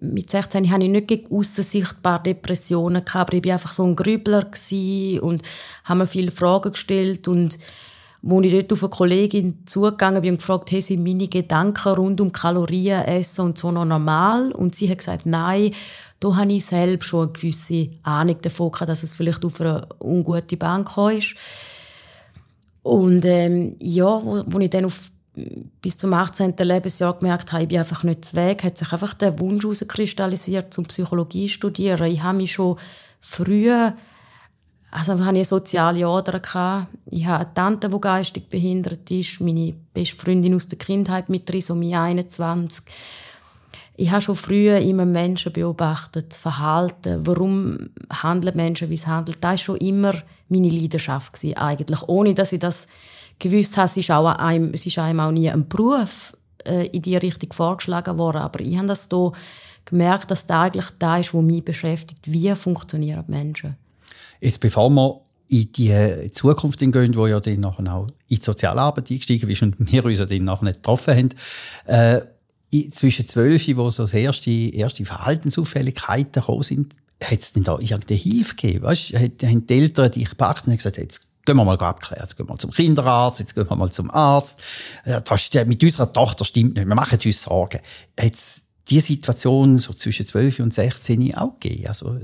mit 0.00 0.30
16 0.30 0.70
hatte 0.70 0.84
ich 0.84 0.90
nicht 0.90 1.08
gegen 1.08 1.34
aussen 1.34 1.64
sichtbare 1.64 2.22
Depressionen 2.22 3.04
gehabt, 3.04 3.30
aber 3.30 3.38
ich 3.38 3.44
war 3.44 3.54
einfach 3.54 3.72
so 3.72 3.84
ein 3.84 3.96
Grübler 3.96 4.46
und 5.22 5.42
habe 5.84 5.98
mir 5.98 6.06
viele 6.06 6.30
Fragen 6.30 6.72
gestellt 6.72 7.28
und 7.28 7.58
wo 8.22 8.40
ich 8.40 8.52
dort 8.52 8.72
auf 8.72 8.82
eine 8.82 8.90
Kollegin 8.90 9.58
zugegangen 9.66 10.22
bin 10.22 10.32
und 10.32 10.38
gefragt, 10.38 10.70
hey, 10.70 10.80
sind 10.80 11.04
meine 11.04 11.28
Gedanken 11.28 11.94
rund 11.94 12.20
um 12.20 12.32
Kalorien 12.32 13.04
essen 13.04 13.46
und 13.46 13.58
so 13.58 13.70
noch 13.70 13.84
normal? 13.84 14.52
Und 14.52 14.74
sie 14.74 14.90
hat 14.90 14.98
gesagt, 14.98 15.26
nein, 15.26 15.72
da 16.20 16.36
habe 16.36 16.52
ich 16.52 16.66
selbst 16.66 17.08
schon 17.08 17.28
eine 17.28 17.32
gewisse 17.32 17.90
Ahnung 18.02 18.36
davon 18.42 18.72
gehabt, 18.72 18.88
dass 18.88 19.04
es 19.04 19.14
vielleicht 19.14 19.44
auf 19.44 19.60
eine 19.60 19.86
ungute 20.00 20.56
Bank 20.56 20.90
ist. 21.16 21.36
Und 22.82 23.24
ähm, 23.24 23.76
ja, 23.78 24.06
wo, 24.06 24.42
wo 24.46 24.58
ich 24.58 24.70
dann 24.70 24.86
auf 24.86 25.12
bis 25.80 25.98
zum 25.98 26.12
18. 26.12 26.54
Lebensjahr 26.58 27.16
gemerkt 27.18 27.52
habe, 27.52 27.62
ich 27.62 27.68
bin 27.68 27.78
einfach 27.78 28.02
nicht 28.02 28.24
zu 28.24 28.36
Weg, 28.36 28.64
hat 28.64 28.76
sich 28.76 28.92
einfach 28.92 29.14
der 29.14 29.38
Wunsch 29.38 29.62
herauskristallisiert, 29.62 30.74
zum 30.74 30.84
Psychologie 30.86 31.46
zu 31.46 31.54
studieren. 31.54 32.10
Ich 32.10 32.22
habe 32.22 32.38
mich 32.38 32.52
schon 32.52 32.76
früher 33.20 33.94
also 34.90 35.24
hatte 35.24 35.38
ich 35.38 35.48
soziale 35.48 36.06
Ader. 36.06 36.40
Ich 37.10 37.26
habe 37.26 37.44
eine 37.44 37.54
Tante, 37.54 37.88
die 37.88 38.00
geistig 38.00 38.48
behindert 38.48 39.10
ist, 39.10 39.40
meine 39.40 39.74
beste 39.92 40.16
Freundin 40.16 40.54
aus 40.54 40.68
der 40.68 40.78
Kindheit 40.78 41.28
mit 41.28 41.46
Trisomie 41.46 41.94
21. 41.94 42.84
Ich 43.96 44.10
habe 44.10 44.20
schon 44.20 44.36
früher 44.36 44.78
immer 44.78 45.04
Menschen 45.04 45.52
beobachtet, 45.52 46.26
das 46.30 46.38
Verhalten, 46.38 47.26
warum 47.26 47.90
handeln 48.10 48.56
Menschen, 48.56 48.88
wie 48.90 48.96
sie 48.96 49.08
handeln. 49.08 49.36
Das 49.40 49.50
war 49.50 49.58
schon 49.58 49.76
immer 49.78 50.14
meine 50.48 50.70
Leidenschaft 50.70 51.32
gewesen, 51.32 51.56
eigentlich. 51.56 52.02
Ohne, 52.06 52.32
dass 52.32 52.52
ich 52.52 52.60
das 52.60 52.88
gewusst 53.38 53.76
habe, 53.76 53.86
es 53.86 53.96
ist, 53.96 54.10
auch 54.10 54.26
einem, 54.26 54.72
es 54.72 54.86
ist 54.86 54.98
einem 54.98 55.20
auch 55.20 55.32
nie 55.32 55.50
ein 55.50 55.68
Beruf 55.68 56.32
äh, 56.64 56.86
in 56.86 57.02
die 57.02 57.16
Richtung 57.16 57.52
vorgeschlagen 57.52 58.18
worden. 58.18 58.38
Aber 58.38 58.60
ich 58.60 58.76
habe 58.76 58.86
das 58.86 59.08
hier 59.10 59.32
gemerkt, 59.84 60.30
dass 60.30 60.46
das 60.46 60.56
eigentlich 60.56 60.90
da 60.98 61.18
ist, 61.18 61.34
was 61.34 61.42
mich 61.42 61.64
beschäftigt. 61.64 62.20
Wie 62.24 62.54
funktionieren 62.54 63.24
Menschen? 63.26 63.76
Jetzt, 64.40 64.60
bevor 64.60 64.90
wir 64.90 65.20
in 65.48 65.72
die 65.72 66.30
Zukunft 66.32 66.78
gehen, 66.78 67.16
wo 67.16 67.26
ja 67.26 67.40
dann 67.40 67.64
auch 67.64 67.78
in 67.78 67.90
die 68.28 68.36
Sozialarbeit 68.36 69.10
eingestiegen 69.10 69.46
bist 69.48 69.62
und 69.62 69.76
wir 69.92 70.04
uns 70.04 70.18
dann 70.18 70.44
nachher 70.44 70.64
nicht 70.64 70.76
getroffen 70.76 71.16
haben, 71.16 71.28
äh, 71.86 72.20
zwischen 72.90 73.26
zwölf, 73.26 73.66
wo 73.76 73.88
so 73.90 74.04
erste, 74.04 74.50
erste 74.50 75.04
Verhaltensauffälligkeiten 75.04 76.32
gekommen 76.32 76.62
sind, 76.62 76.94
hat 77.22 77.40
es 77.40 77.52
denn 77.52 77.64
da 77.64 77.78
irgendeine 77.78 78.20
Hilfe 78.20 78.54
gegeben? 78.54 78.84
Weißt, 78.84 79.14
haben 79.14 79.66
die 79.66 79.74
Eltern 79.74 80.10
dich 80.10 80.28
gepackt 80.28 80.66
und 80.66 80.76
gesagt, 80.76 80.98
jetzt 80.98 81.28
gehen 81.44 81.56
wir 81.56 81.64
mal 81.64 81.78
abklären, 81.78 82.22
jetzt 82.22 82.36
gehen 82.36 82.46
wir 82.46 82.52
mal 82.52 82.58
zum 82.58 82.70
Kinderarzt, 82.70 83.40
jetzt 83.40 83.54
gehen 83.54 83.68
wir 83.68 83.76
mal 83.76 83.90
zum 83.90 84.10
Arzt. 84.10 84.60
Das, 85.04 85.50
mit 85.66 85.82
unserer 85.82 86.12
Tochter 86.12 86.44
stimmt 86.44 86.76
nicht, 86.76 86.86
wir 86.86 86.94
machen 86.94 87.18
uns 87.24 87.42
Sorgen. 87.42 87.80
Hat 88.20 88.34
es 88.34 88.62
diese 88.88 89.06
Situation 89.06 89.78
so 89.78 89.94
zwischen 89.94 90.26
12 90.26 90.60
und 90.60 90.74
16 90.74 91.34
auch 91.34 91.58
gegeben? 91.58 91.88
Also, 91.88 92.18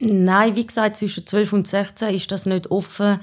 Nein, 0.00 0.56
wie 0.56 0.66
gesagt, 0.66 0.96
zwischen 0.96 1.26
12 1.26 1.52
und 1.52 1.66
16 1.66 2.14
ist 2.14 2.32
das 2.32 2.46
nicht 2.46 2.70
offen. 2.70 3.20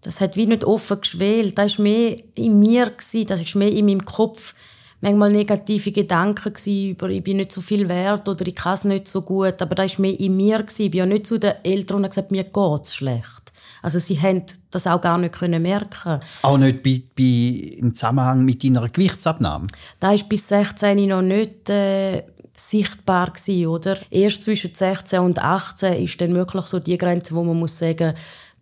Das 0.00 0.20
hat 0.20 0.36
wie 0.36 0.46
nicht 0.46 0.64
offen 0.64 1.00
geschwelt. 1.00 1.56
Das 1.58 1.78
war 1.78 1.84
mehr 1.84 2.16
in 2.34 2.58
mir, 2.58 2.90
gewesen, 2.90 3.26
das 3.26 3.40
ist 3.40 3.54
mehr 3.54 3.70
in 3.70 3.86
meinem 3.86 4.04
Kopf. 4.04 4.54
Manchmal 5.00 5.32
negative 5.32 5.92
Gedanken 5.92 6.54
über, 6.66 7.10
ich 7.10 7.22
bin 7.22 7.36
nicht 7.36 7.52
so 7.52 7.60
viel 7.60 7.88
wert 7.88 8.26
oder 8.26 8.46
ich 8.46 8.54
kann 8.54 8.74
es 8.74 8.84
nicht 8.84 9.06
so 9.06 9.22
gut. 9.22 9.60
Aber 9.60 9.74
das 9.74 9.98
war 9.98 10.02
mehr 10.02 10.18
in 10.18 10.36
mir. 10.36 10.58
Gewesen. 10.58 10.82
Ich 10.82 10.90
bin 10.90 10.98
ja 10.98 11.06
nicht 11.06 11.26
zu 11.26 11.38
den 11.38 11.54
Eltern 11.62 11.98
und 11.98 12.08
gesagt, 12.08 12.30
mir 12.30 12.44
geht's 12.44 12.94
schlecht. 12.94 13.52
Also 13.82 13.98
sie 13.98 14.18
haben 14.18 14.44
das 14.70 14.86
auch 14.86 15.00
gar 15.00 15.18
nicht 15.18 15.34
können 15.34 15.60
merken. 15.60 16.20
Auch 16.40 16.56
nicht 16.56 16.82
bei, 16.82 17.02
bei, 17.14 17.76
im 17.80 17.94
Zusammenhang 17.94 18.42
mit 18.42 18.64
deiner 18.64 18.88
Gewichtsabnahme? 18.88 19.66
Da 20.00 20.12
ist 20.12 20.26
bis 20.26 20.48
16 20.48 21.06
noch 21.06 21.20
nicht 21.20 21.68
äh, 21.68 22.22
sichtbar 22.56 23.32
gewesen, 23.32 23.66
oder? 23.66 23.98
Erst 24.10 24.42
zwischen 24.42 24.74
16 24.74 25.20
und 25.20 25.40
18 25.40 26.04
ist 26.04 26.20
dann 26.20 26.34
wirklich 26.34 26.66
so 26.66 26.78
die 26.78 26.96
Grenze, 26.96 27.34
wo 27.34 27.42
man 27.42 27.58
muss 27.58 27.78
sagen, 27.78 28.14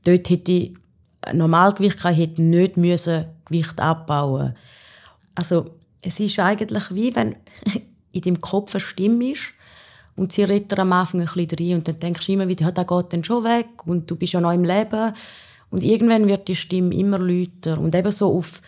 dort 0.04 0.30
hätte 0.30 0.52
ich 0.52 0.74
Normalgewicht 1.32 2.02
hätte 2.04 2.42
nicht 2.42 2.76
müssen 2.76 3.26
Gewicht 3.44 3.80
abbauen. 3.80 4.56
Also 5.34 5.66
es 6.00 6.18
ist 6.18 6.38
eigentlich 6.38 6.92
wie 6.94 7.14
wenn 7.14 7.36
in 8.12 8.20
deinem 8.20 8.40
Kopf 8.40 8.74
eine 8.74 8.80
Stimme 8.80 9.30
ist 9.30 9.54
und 10.16 10.32
sie 10.32 10.44
redet 10.44 10.78
am 10.78 10.92
Anfang 10.92 11.20
ein 11.20 11.26
bisschen 11.26 11.58
rein 11.58 11.78
und 11.78 11.88
dann 11.88 12.00
denkst 12.00 12.26
du 12.26 12.32
immer 12.32 12.48
wieder, 12.48 12.66
ja, 12.66 12.70
der 12.72 12.84
geht 12.84 13.12
dann 13.12 13.24
schon 13.24 13.44
weg 13.44 13.68
und 13.86 14.10
du 14.10 14.16
bist 14.16 14.32
ja 14.32 14.40
noch 14.40 14.52
im 14.52 14.64
Leben 14.64 15.12
und 15.70 15.82
irgendwann 15.82 16.26
wird 16.26 16.48
die 16.48 16.56
Stimme 16.56 16.94
immer 16.94 17.18
lauter 17.18 17.78
und 17.78 17.94
eben 17.94 18.10
so 18.10 18.36
auf 18.36 18.60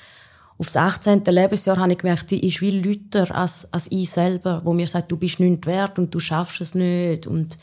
auf 0.57 0.67
das 0.67 0.77
18. 0.77 1.25
Lebensjahr 1.25 1.79
habe 1.79 1.93
ich 1.93 1.99
gemerkt, 1.99 2.29
sie 2.29 2.39
ist 2.39 2.59
viel 2.59 2.87
lauter 2.87 3.35
als, 3.35 3.73
als 3.73 3.91
ich 3.91 4.09
selber, 4.09 4.61
wo 4.65 4.73
mir 4.73 4.87
sagt, 4.87 5.11
du 5.11 5.17
bist 5.17 5.41
nicht 5.41 5.67
wert 5.67 5.99
und 5.99 6.15
du 6.15 6.21
schaffst 6.21 6.61
es 6.61 6.75
nicht. 6.77 7.27
Und, 7.27 7.59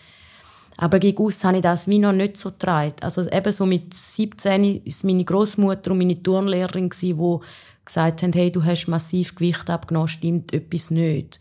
aber 0.78 1.00
gegen 1.00 1.24
aus 1.24 1.44
habe 1.44 1.58
ich 1.58 1.64
das 1.64 1.88
wie 1.88 2.00
noch 2.00 2.12
nicht 2.12 2.36
so 2.36 2.52
getragen. 2.52 2.96
Also 3.02 3.30
eben 3.30 3.52
so 3.54 3.66
mit 3.66 3.94
17 3.94 4.84
ist 4.84 5.06
meine 5.06 5.24
Großmutter 5.24 5.92
und 5.92 6.00
meine 6.00 6.22
Turnlehrerin 6.22 6.90
die 6.90 7.16
gesagt 7.86 8.24
haben, 8.24 8.34
hey, 8.34 8.52
du 8.52 8.64
hast 8.64 8.88
massiv 8.88 9.36
Gewicht 9.36 9.70
abgenommen, 9.70 10.10
stimmt 10.10 10.54
etwas 10.54 10.92
nicht. 10.92 11.40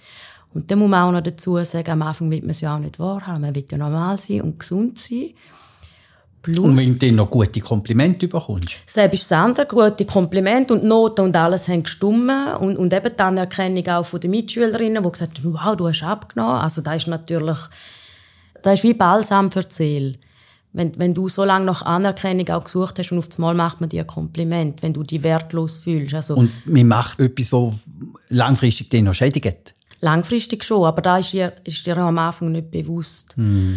Und 0.55 0.71
dann 0.71 0.79
muss 0.79 0.91
man 0.91 1.09
auch 1.09 1.13
noch 1.13 1.23
dazu 1.23 1.63
sagen, 1.65 1.91
am 1.91 2.03
Anfang 2.03 2.31
will 2.31 2.41
man 2.41 2.51
es 2.51 2.61
ja 2.61 2.75
auch 2.75 2.81
nicht 2.81 2.99
wahrhaben. 2.99 3.43
Man 3.43 3.55
will 3.55 3.67
ja 3.69 3.79
normal 3.79 4.19
sein 4.19 4.43
und 4.43 4.59
gesund 4.59 4.99
sein. 4.99 5.31
Plus, 6.43 6.59
und 6.59 6.79
wenn 6.79 6.99
du 6.99 7.13
noch 7.13 7.31
gute 7.31 7.61
Komplimente 7.61 8.27
bekommst? 8.27 8.77
Selbst 8.87 9.31
das 9.31 9.33
andere, 9.33 9.67
gute 9.67 10.07
Komplimente 10.07 10.73
und 10.73 10.85
Noten 10.85 11.27
und 11.27 11.37
alles 11.37 11.69
haben 11.69 11.83
gestummen. 11.83 12.55
Und, 12.55 12.79
und 12.79 12.95
eben 12.95 13.13
die 13.15 13.23
Anerkennung 13.23 13.87
auch 13.89 14.05
von 14.05 14.21
den 14.21 14.31
Mitschülerinnen, 14.31 15.03
die 15.03 15.11
gesagt 15.11 15.39
haben, 15.39 15.53
wow, 15.53 15.77
du 15.77 15.89
hast 15.89 16.03
abgenommen. 16.03 16.63
Also 16.63 16.81
das 16.81 16.97
ist 16.97 17.09
natürlich, 17.09 17.59
das 18.63 18.75
ist 18.75 18.85
wie 18.85 18.95
Balsam 18.95 19.53
für 19.53 19.63
die 19.63 19.75
Seele. 19.75 20.15
Wenn, 20.73 20.97
wenn 20.99 21.13
du 21.13 21.29
so 21.29 21.45
lange 21.45 21.67
nach 21.67 21.83
Anerkennung 21.83 22.49
auch 22.51 22.65
gesucht 22.65 22.99
hast 22.99 23.11
und 23.13 23.19
auf 23.19 23.27
einmal 23.37 23.55
macht 23.55 23.81
man 23.81 23.91
dir 23.91 24.03
ein 24.03 24.07
Kompliment, 24.07 24.83
wenn 24.83 24.95
du 24.95 25.03
dich 25.03 25.23
wertlos 25.23 25.79
fühlst. 25.79 26.15
Also, 26.15 26.37
und 26.37 26.51
man 26.65 26.87
macht 26.87 27.21
etwas, 27.21 27.51
das 27.51 27.85
langfristig 28.29 28.89
dich 28.89 29.03
noch 29.03 29.13
schädigt? 29.13 29.75
Langfristig 30.01 30.65
schon, 30.65 30.85
aber 30.85 31.03
da 31.03 31.19
ist 31.19 31.33
dir, 31.33 31.53
ist 31.65 31.85
dir 31.85 31.99
am 31.99 32.17
Anfang 32.17 32.53
nicht 32.53 32.71
bewusst. 32.71 33.35
Mm. 33.37 33.75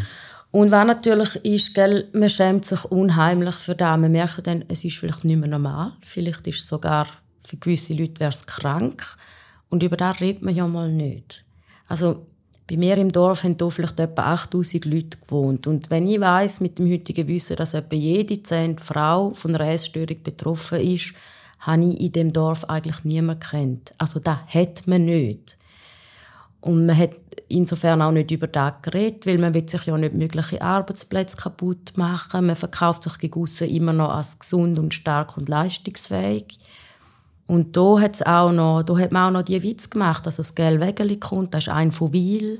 Und 0.53 0.69
was 0.69 0.85
natürlich 0.85 1.35
ist, 1.37 1.73
gell, 1.73 2.07
man 2.13 2.29
schämt 2.29 2.63
sich 2.63 2.85
unheimlich 2.85 3.55
für 3.55 3.73
das. 3.73 3.97
Man 3.97 4.11
merkt 4.11 4.45
dann, 4.45 4.63
es 4.67 4.85
ist 4.85 4.97
vielleicht 4.97 5.25
nicht 5.25 5.39
mehr 5.39 5.49
normal. 5.49 5.93
Vielleicht 6.03 6.45
ist 6.45 6.59
es 6.59 6.67
sogar, 6.67 7.07
für 7.43 7.57
gewisse 7.57 7.95
Leute 7.95 8.19
wäre 8.19 8.29
es 8.29 8.45
krank. 8.45 9.03
Und 9.69 9.81
über 9.81 9.97
das 9.97 10.21
redet 10.21 10.43
man 10.43 10.53
ja 10.53 10.67
mal 10.67 10.91
nicht. 10.91 11.43
Also, 11.87 12.27
bei 12.67 12.77
mir 12.77 12.99
im 12.99 13.09
Dorf 13.09 13.43
haben 13.43 13.55
hier 13.59 13.71
vielleicht 13.71 13.99
etwa 13.99 14.31
8000 14.31 14.85
Leute 14.85 15.17
gewohnt. 15.17 15.65
Und 15.65 15.89
wenn 15.89 16.05
ich 16.05 16.21
weiss, 16.21 16.61
mit 16.61 16.77
dem 16.77 16.87
heutigen 16.87 17.27
Wissen, 17.27 17.55
dass 17.55 17.73
etwa 17.73 17.95
jede 17.95 18.43
zehnte 18.43 18.83
Frau 18.83 19.33
von 19.33 19.55
einer 19.55 19.71
Essstörung 19.71 20.21
betroffen 20.21 20.81
ist, 20.81 21.15
habe 21.61 21.83
ich 21.83 21.99
in 21.99 22.11
dem 22.11 22.31
Dorf 22.31 22.63
eigentlich 22.65 23.03
niemanden 23.03 23.41
kennt. 23.41 23.95
Also, 23.97 24.19
das 24.19 24.37
hat 24.53 24.85
man 24.85 25.05
nicht. 25.05 25.57
Und 26.63 26.85
man 26.85 26.97
hat 26.97 27.19
insofern 27.49 28.01
auch 28.01 28.11
nicht 28.11 28.31
über 28.31 28.47
das 28.47 28.75
geredet, 28.81 29.25
weil 29.25 29.37
man 29.37 29.53
will 29.53 29.67
sich 29.67 29.83
ja 29.85 29.97
nicht 29.97 30.15
mögliche 30.15 30.61
Arbeitsplätze 30.61 31.35
kaputt 31.35 31.91
machen. 31.97 32.45
Man 32.45 32.55
verkauft 32.55 33.03
sich 33.03 33.17
gegen 33.17 33.45
immer 33.67 33.91
noch 33.91 34.11
als 34.11 34.39
gesund 34.39 34.79
und 34.79 34.93
stark 34.93 35.35
und 35.35 35.49
leistungsfähig. 35.49 36.57
Und 37.47 37.75
da 37.75 37.99
hat's 37.99 38.21
auch 38.21 38.53
noch, 38.53 38.83
da 38.83 38.97
hat 38.97 39.11
man 39.11 39.27
auch 39.27 39.39
noch 39.39 39.45
die 39.45 39.61
Witz 39.61 39.89
gemacht, 39.89 40.25
dass 40.25 40.37
das 40.37 40.55
Geld 40.55 40.79
Wägeli 40.79 41.17
kommt, 41.17 41.53
das 41.53 41.67
ist 41.67 41.73
ein 41.73 41.91
von 41.91 42.13
Wil. 42.13 42.59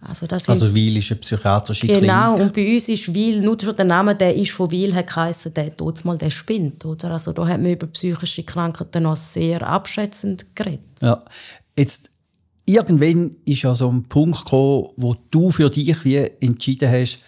Also, 0.00 0.26
das 0.26 0.48
also 0.48 0.74
Wil 0.74 0.96
ist 0.96 1.10
eine 1.10 1.20
psychiatrische 1.20 1.86
genau, 1.86 1.98
Klinik. 1.98 2.16
Genau, 2.16 2.42
und 2.42 2.54
bei 2.54 2.74
uns 2.74 2.88
ist 2.88 3.14
Wil, 3.14 3.42
nur 3.42 3.58
schon 3.60 3.76
der 3.76 3.84
Name, 3.84 4.16
der 4.16 4.34
ist 4.34 4.52
von 4.52 4.70
Wil, 4.70 4.94
hat 4.94 5.08
geheissen, 5.08 5.52
der 5.52 5.76
tut 5.76 6.02
mal, 6.06 6.16
der 6.16 6.30
spinnt, 6.30 6.82
oder? 6.86 7.10
Also 7.10 7.32
da 7.34 7.46
hat 7.46 7.60
man 7.60 7.72
über 7.72 7.86
psychische 7.88 8.42
Krankheiten 8.42 9.02
noch 9.02 9.16
sehr 9.16 9.66
abschätzend 9.66 10.56
geredet. 10.56 11.02
Ja, 11.02 11.22
jetzt 11.76 12.13
irgendwann 12.66 13.36
ist 13.44 13.62
ja 13.62 13.74
so 13.74 13.90
ein 13.90 14.04
Punkt 14.04 14.44
gekommen, 14.44 14.88
wo 14.96 15.16
du 15.30 15.50
für 15.50 15.70
dich 15.70 16.04
wie 16.04 16.16
entschieden 16.16 16.90
hast, 16.90 17.18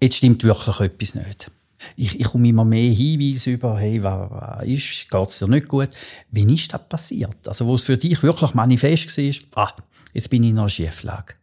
jetzt 0.00 0.16
stimmt 0.16 0.42
wirklich 0.44 0.80
etwas 0.80 1.14
nicht. 1.14 1.50
Ich, 1.96 2.18
ich 2.18 2.26
komme 2.26 2.48
immer 2.48 2.64
mehr 2.64 2.92
Hinweise 2.92 3.52
über, 3.52 3.78
hey, 3.78 4.02
was, 4.02 4.30
was 4.30 4.66
ist, 4.66 5.10
geht 5.10 5.28
es 5.28 5.38
dir 5.38 5.48
nicht 5.48 5.68
gut? 5.68 5.90
Wie 6.30 6.54
ist 6.54 6.72
das 6.72 6.88
passiert? 6.88 7.36
Also, 7.46 7.66
wo 7.66 7.74
es 7.76 7.84
für 7.84 7.96
dich 7.96 8.22
wirklich 8.22 8.54
manifest 8.54 9.16
war, 9.54 9.64
ah, 9.64 9.72
jetzt 10.12 10.28
bin 10.28 10.42
ich 10.42 10.50
in 10.50 10.58
einer 10.58 10.68
Schieflage. 10.68 11.34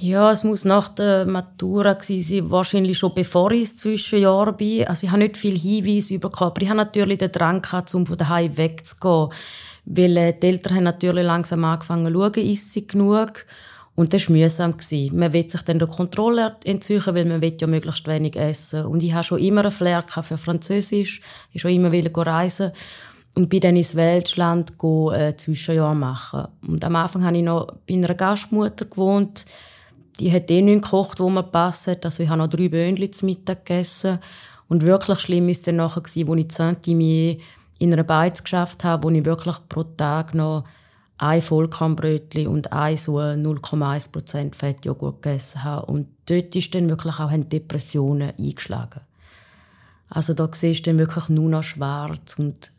Ja, 0.00 0.30
es 0.30 0.44
muss 0.44 0.64
nach 0.64 0.88
der 0.88 1.24
Matura 1.24 1.96
sein, 2.00 2.50
wahrscheinlich 2.50 2.98
schon 2.98 3.14
bevor 3.14 3.52
ich 3.52 3.60
ins 3.60 3.76
Zwischenjahr 3.76 4.52
bin. 4.52 4.86
Also 4.86 5.06
ich 5.06 5.10
habe 5.12 5.22
nicht 5.22 5.36
viel 5.36 5.56
Hinweise 5.58 6.18
bekommen, 6.18 6.50
aber 6.50 6.62
ich 6.62 6.68
habe 6.68 6.78
natürlich 6.78 7.18
den 7.18 7.32
Drang 7.32 7.62
gehabt, 7.62 7.94
um 7.94 8.04
von 8.04 8.16
daheim 8.16 8.56
wegzugehen. 8.56 9.28
Weil 9.86 10.16
äh, 10.16 10.32
die 10.32 10.46
Eltern 10.46 10.76
haben 10.76 10.84
natürlich 10.84 11.24
langsam 11.24 11.64
angefangen 11.64 12.12
zu 12.12 12.18
schauen, 12.18 12.34
ist 12.34 12.72
sie 12.72 12.86
genug? 12.86 13.46
Und 13.96 14.12
das 14.12 14.28
war 14.28 14.36
mühsam. 14.36 14.74
Man 15.12 15.32
will 15.32 15.48
sich 15.48 15.62
dann 15.62 15.78
der 15.78 15.86
Kontrolle 15.86 16.56
entziehen, 16.64 17.02
weil 17.06 17.24
man 17.26 17.40
will 17.40 17.56
ja 17.60 17.66
möglichst 17.66 18.08
wenig 18.08 18.34
essen. 18.34 18.86
Und 18.86 19.02
ich 19.02 19.12
habe 19.12 19.22
schon 19.22 19.38
immer 19.38 19.60
einen 19.60 19.70
Flair 19.70 20.04
für 20.08 20.36
Französisch. 20.36 21.20
Ich 21.52 21.62
schon 21.62 21.70
immer 21.70 21.92
reisen 21.92 22.72
und 23.34 23.48
bin 23.48 23.60
dann 23.60 23.76
ins 23.76 23.96
Weltschland 23.96 24.72
äh, 25.12 25.36
Zwischenjahr 25.36 25.94
machen. 25.94 26.46
Und 26.66 26.84
am 26.84 26.96
Anfang 26.96 27.24
habe 27.24 27.36
ich 27.36 27.42
noch 27.42 27.72
bei 27.88 27.94
einer 27.94 28.14
Gastmutter 28.14 28.84
gewohnt. 28.84 29.44
Die 30.20 30.32
hat 30.32 30.50
eh 30.50 30.62
nichts 30.62 30.90
gekocht, 30.90 31.20
wo 31.20 31.28
mir 31.28 31.42
passt. 31.42 32.04
Also 32.04 32.22
ich 32.22 32.28
habe 32.28 32.38
noch 32.38 32.48
drei 32.48 32.68
Böhnchen 32.68 33.12
zum 33.12 33.28
Mittag 33.28 33.66
gegessen. 33.66 34.20
Und 34.68 34.86
wirklich 34.86 35.18
schlimm 35.20 35.48
ist 35.48 35.66
dann 35.66 35.76
nachher 35.76 36.02
gewesen, 36.02 36.28
wo 36.28 36.34
ich 36.34 36.52
Saint-Imier 36.52 37.38
in 37.78 37.92
einer 37.92 38.04
Beiz 38.04 38.42
geschafft 38.42 38.84
habe, 38.84 39.04
wo 39.04 39.10
ich 39.10 39.24
wirklich 39.24 39.56
pro 39.68 39.82
Tag 39.82 40.34
noch 40.34 40.64
ein 41.18 41.42
Vollkornbrötchen 41.42 42.48
und 42.48 42.72
ein 42.72 42.96
so 42.96 43.18
0,1% 43.18 44.54
Fettjoghurt 44.54 45.22
gegessen 45.22 45.64
habe. 45.64 45.86
Und 45.86 46.08
dort 46.26 46.54
ist 46.54 46.74
dann 46.74 46.90
wirklich 46.90 47.18
auch 47.20 47.30
Depressionen 47.32 48.32
eingeschlagen. 48.38 49.00
Also 50.10 50.34
da 50.34 50.48
siehst 50.52 50.86
du 50.86 50.90
dann 50.90 50.98
wirklich 50.98 51.28
nur 51.28 51.48
noch 51.48 51.62
schwarz 51.62 52.36
und 52.38 52.70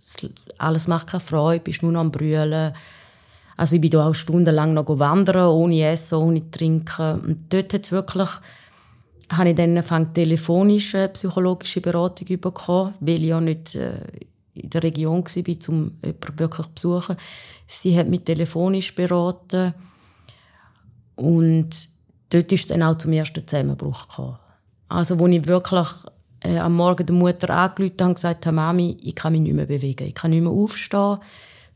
alles 0.58 0.88
macht 0.88 1.08
keine 1.08 1.22
Freude, 1.22 1.64
bist 1.64 1.84
nur 1.84 1.92
noch 1.92 2.02
am 2.02 2.12
Brüllen. 2.12 2.74
Also 3.58 3.76
ich 3.76 3.82
bin 3.82 3.92
da 3.92 4.08
auch 4.08 4.14
stundenlang 4.14 4.74
noch 4.74 4.88
wandern, 5.00 5.48
ohne 5.48 5.84
Essen, 5.86 6.16
ohne 6.16 6.50
Trinken. 6.52 7.20
Und 7.22 7.54
dort 7.54 7.74
hat 7.74 7.92
wirklich, 7.92 8.30
habe 9.30 9.50
ich 9.50 9.56
dann 9.56 9.72
angefangen, 9.72 10.14
telefonische 10.14 11.10
psychologische 11.10 11.82
Beratung 11.82 12.40
bekommen, 12.40 12.94
weil 13.00 13.22
ich 13.22 13.30
ja 13.30 13.42
nicht 13.42 13.76
äh, 13.76 14.00
in 14.56 14.70
der 14.70 14.84
Region 14.84 15.24
war, 15.24 15.70
um 15.70 15.92
jemanden 16.04 16.40
wirklich 16.40 16.68
zu 16.68 16.74
besuchen. 16.74 17.18
Sie 17.68 17.98
hat 17.98 18.08
mich 18.08 18.22
telefonisch 18.22 18.94
beraten 18.96 19.74
und 21.16 21.90
dort 22.30 22.52
ist 22.52 22.62
es 22.62 22.68
dann 22.68 22.84
auch 22.84 22.98
zum 22.98 23.14
ersten 23.14 23.48
Zusammenbruch 23.48 24.08
gekommen. 24.08 24.38
Also 24.88 25.20
wo 25.20 25.28
ich 25.28 25.48
wirklich 25.48 25.88
äh, 26.42 26.58
am 26.58 26.76
Morgen 26.76 27.06
der 27.06 27.16
Mutter 27.16 27.50
angerufen 27.50 27.96
habe 28.00 28.10
und 28.10 28.16
gesagt 28.16 28.46
habe, 28.46 28.56
Mami, 28.56 28.98
ich 29.02 29.16
kann 29.16 29.34
mich 29.34 29.42
nicht 29.42 29.54
mehr 29.56 29.66
bewegen, 29.66 30.08
ich 30.08 30.16
kann 30.16 30.32
nicht 30.32 30.42
mehr 30.42 30.52
aufstehen, 30.52 31.18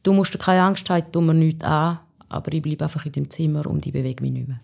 du 0.04 0.14
musst 0.14 0.38
keine 0.40 0.64
Angst 0.64 0.90
haben, 0.90 1.12
tu 1.12 1.22
mir 1.22 1.34
nichts 1.34 1.64
an, 1.64 2.00
aber 2.30 2.54
ich 2.54 2.62
bleibe 2.62 2.84
einfach 2.86 3.06
in 3.06 3.12
dem 3.12 3.30
Zimmer 3.30 3.66
und 3.66 3.86
ich 3.86 3.94
bewege 3.94 4.22
mich 4.22 4.32
nicht 4.32 4.48
mehr. 4.48 4.60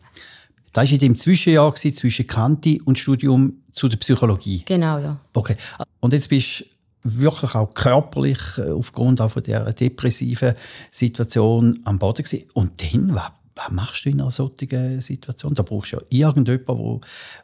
Das 0.73 0.87
war 0.87 0.93
in 0.93 0.99
dem 0.99 1.15
Zwischenjahr 1.15 1.73
zwischen 1.75 2.27
Kante 2.27 2.77
und 2.83 2.99
Studium 2.99 3.61
zu 3.75 3.87
der 3.87 3.97
Psychologie? 3.97 4.63
Genau, 4.65 4.97
ja. 4.99 5.17
Okay. 5.33 5.55
Und 5.99 6.13
jetzt 6.13 6.29
bist 6.29 6.61
du 6.61 6.65
wirklich 7.05 7.55
auch 7.55 7.73
körperlich 7.73 8.39
äh, 8.57 8.71
aufgrund 8.71 9.21
auch 9.21 9.31
von 9.31 9.43
der 9.43 9.71
depressiven 9.73 10.55
Situation 10.91 11.79
am 11.85 11.99
Boden 11.99 12.23
gewesen. 12.23 12.49
Und 12.53 12.81
dann, 12.81 13.15
was, 13.15 13.31
was 13.55 13.71
machst 13.71 14.05
du 14.05 14.09
in 14.09 14.21
einer 14.21 14.31
solchen 14.31 14.99
Situation? 14.99 15.53
Da 15.53 15.63
brauchst 15.63 15.93
du 15.93 15.97
ja 15.97 16.03
irgendjemanden, 16.09 16.65
der, 16.67 16.99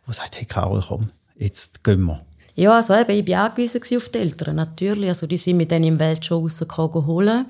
der 0.05 0.13
sagt, 0.13 0.39
hey 0.39 0.45
Carol, 0.45 0.83
komm, 0.85 1.09
jetzt 1.37 1.83
gehen 1.83 2.03
wir. 2.05 2.25
Ja, 2.55 2.75
also 2.75 2.93
eben, 2.95 3.11
ich 3.11 3.27
war 3.29 3.49
angewiesen 3.49 3.81
auf 3.95 4.09
die 4.09 4.17
Eltern, 4.17 4.55
natürlich. 4.57 5.07
Also 5.07 5.25
die 5.27 5.37
sind 5.37 5.57
mich 5.57 5.69
dann 5.69 5.83
im 5.83 5.99
Weltshow 5.99 6.47
holen. 7.05 7.45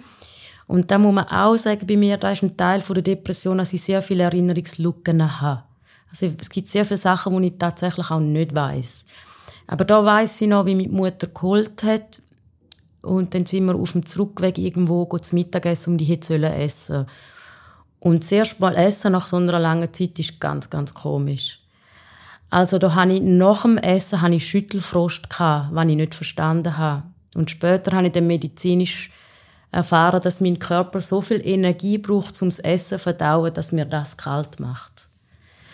Und 0.68 0.90
da 0.92 0.98
muss 0.98 1.14
man 1.14 1.26
auch 1.26 1.58
sagen, 1.58 1.86
bei 1.88 1.98
mir, 1.98 2.18
da 2.18 2.32
ist 2.32 2.44
ein 2.44 2.56
Teil 2.56 2.82
von 2.82 2.94
der 2.94 3.04
Depression, 3.04 3.58
dass 3.58 3.74
ich 3.74 3.82
sehr 3.82 4.02
viele 4.02 4.24
Erinnerungslücken 4.24 5.42
habe. 5.42 5.64
Also 6.10 6.32
es 6.40 6.50
gibt 6.50 6.68
sehr 6.68 6.86
viele 6.86 6.98
Sachen, 6.98 7.42
die 7.42 7.48
ich 7.48 7.58
tatsächlich 7.58 8.12
auch 8.12 8.20
nicht 8.20 8.54
weiß. 8.54 9.06
Aber 9.72 9.86
da 9.86 10.04
weiß 10.04 10.42
ich 10.42 10.50
noch, 10.50 10.66
wie 10.66 10.76
die 10.76 10.90
Mutter 10.90 11.28
geholt 11.28 11.82
hat. 11.84 12.22
Und 13.02 13.34
dann 13.34 13.46
sind 13.46 13.66
wir 13.66 13.76
auf 13.76 13.94
dem 13.94 14.06
Zurückweg 14.06 14.58
irgendwo 14.58 15.06
zu 15.18 15.34
Mittagessen 15.34 15.94
und 15.94 16.02
ich 16.02 16.10
hätte 16.10 16.36
essen 16.46 17.08
Und 18.02 18.30
das 18.30 18.60
Mal 18.60 18.76
essen 18.76 19.14
nach 19.14 19.28
so 19.28 19.38
einer 19.38 19.58
langen 19.60 19.94
Zeit 19.94 20.20
ist 20.20 20.42
ganz, 20.42 20.70
ganz 20.70 20.94
komisch. 20.94 21.62
Also 22.50 22.80
da 22.80 22.96
habe 22.96 23.14
ich 23.14 23.22
nach 23.22 23.62
dem 23.62 23.78
Essen 23.78 24.22
habe 24.22 24.36
ich 24.36 24.46
Schüttelfrost 24.46 25.30
was 25.72 25.86
ich 25.88 25.96
nicht 25.96 26.16
verstanden 26.16 26.78
habe. 26.78 27.04
Und 27.34 27.50
später 27.50 27.96
habe 27.96 28.08
ich 28.08 28.14
dann 28.14 28.28
medizinisch 28.28 29.10
erfahren, 29.72 30.20
dass 30.20 30.42
mein 30.42 30.60
Körper 30.60 31.00
so 31.00 31.22
viel 31.22 31.42
Energie 31.48 31.98
braucht, 31.98 32.42
um 32.42 32.50
das 32.50 32.60
Essen 32.60 32.98
zu 32.98 33.00
verdauen, 33.00 33.54
dass 33.54 33.72
mir 33.72 33.86
das 33.86 34.18
kalt 34.18 34.60
macht. 34.60 35.08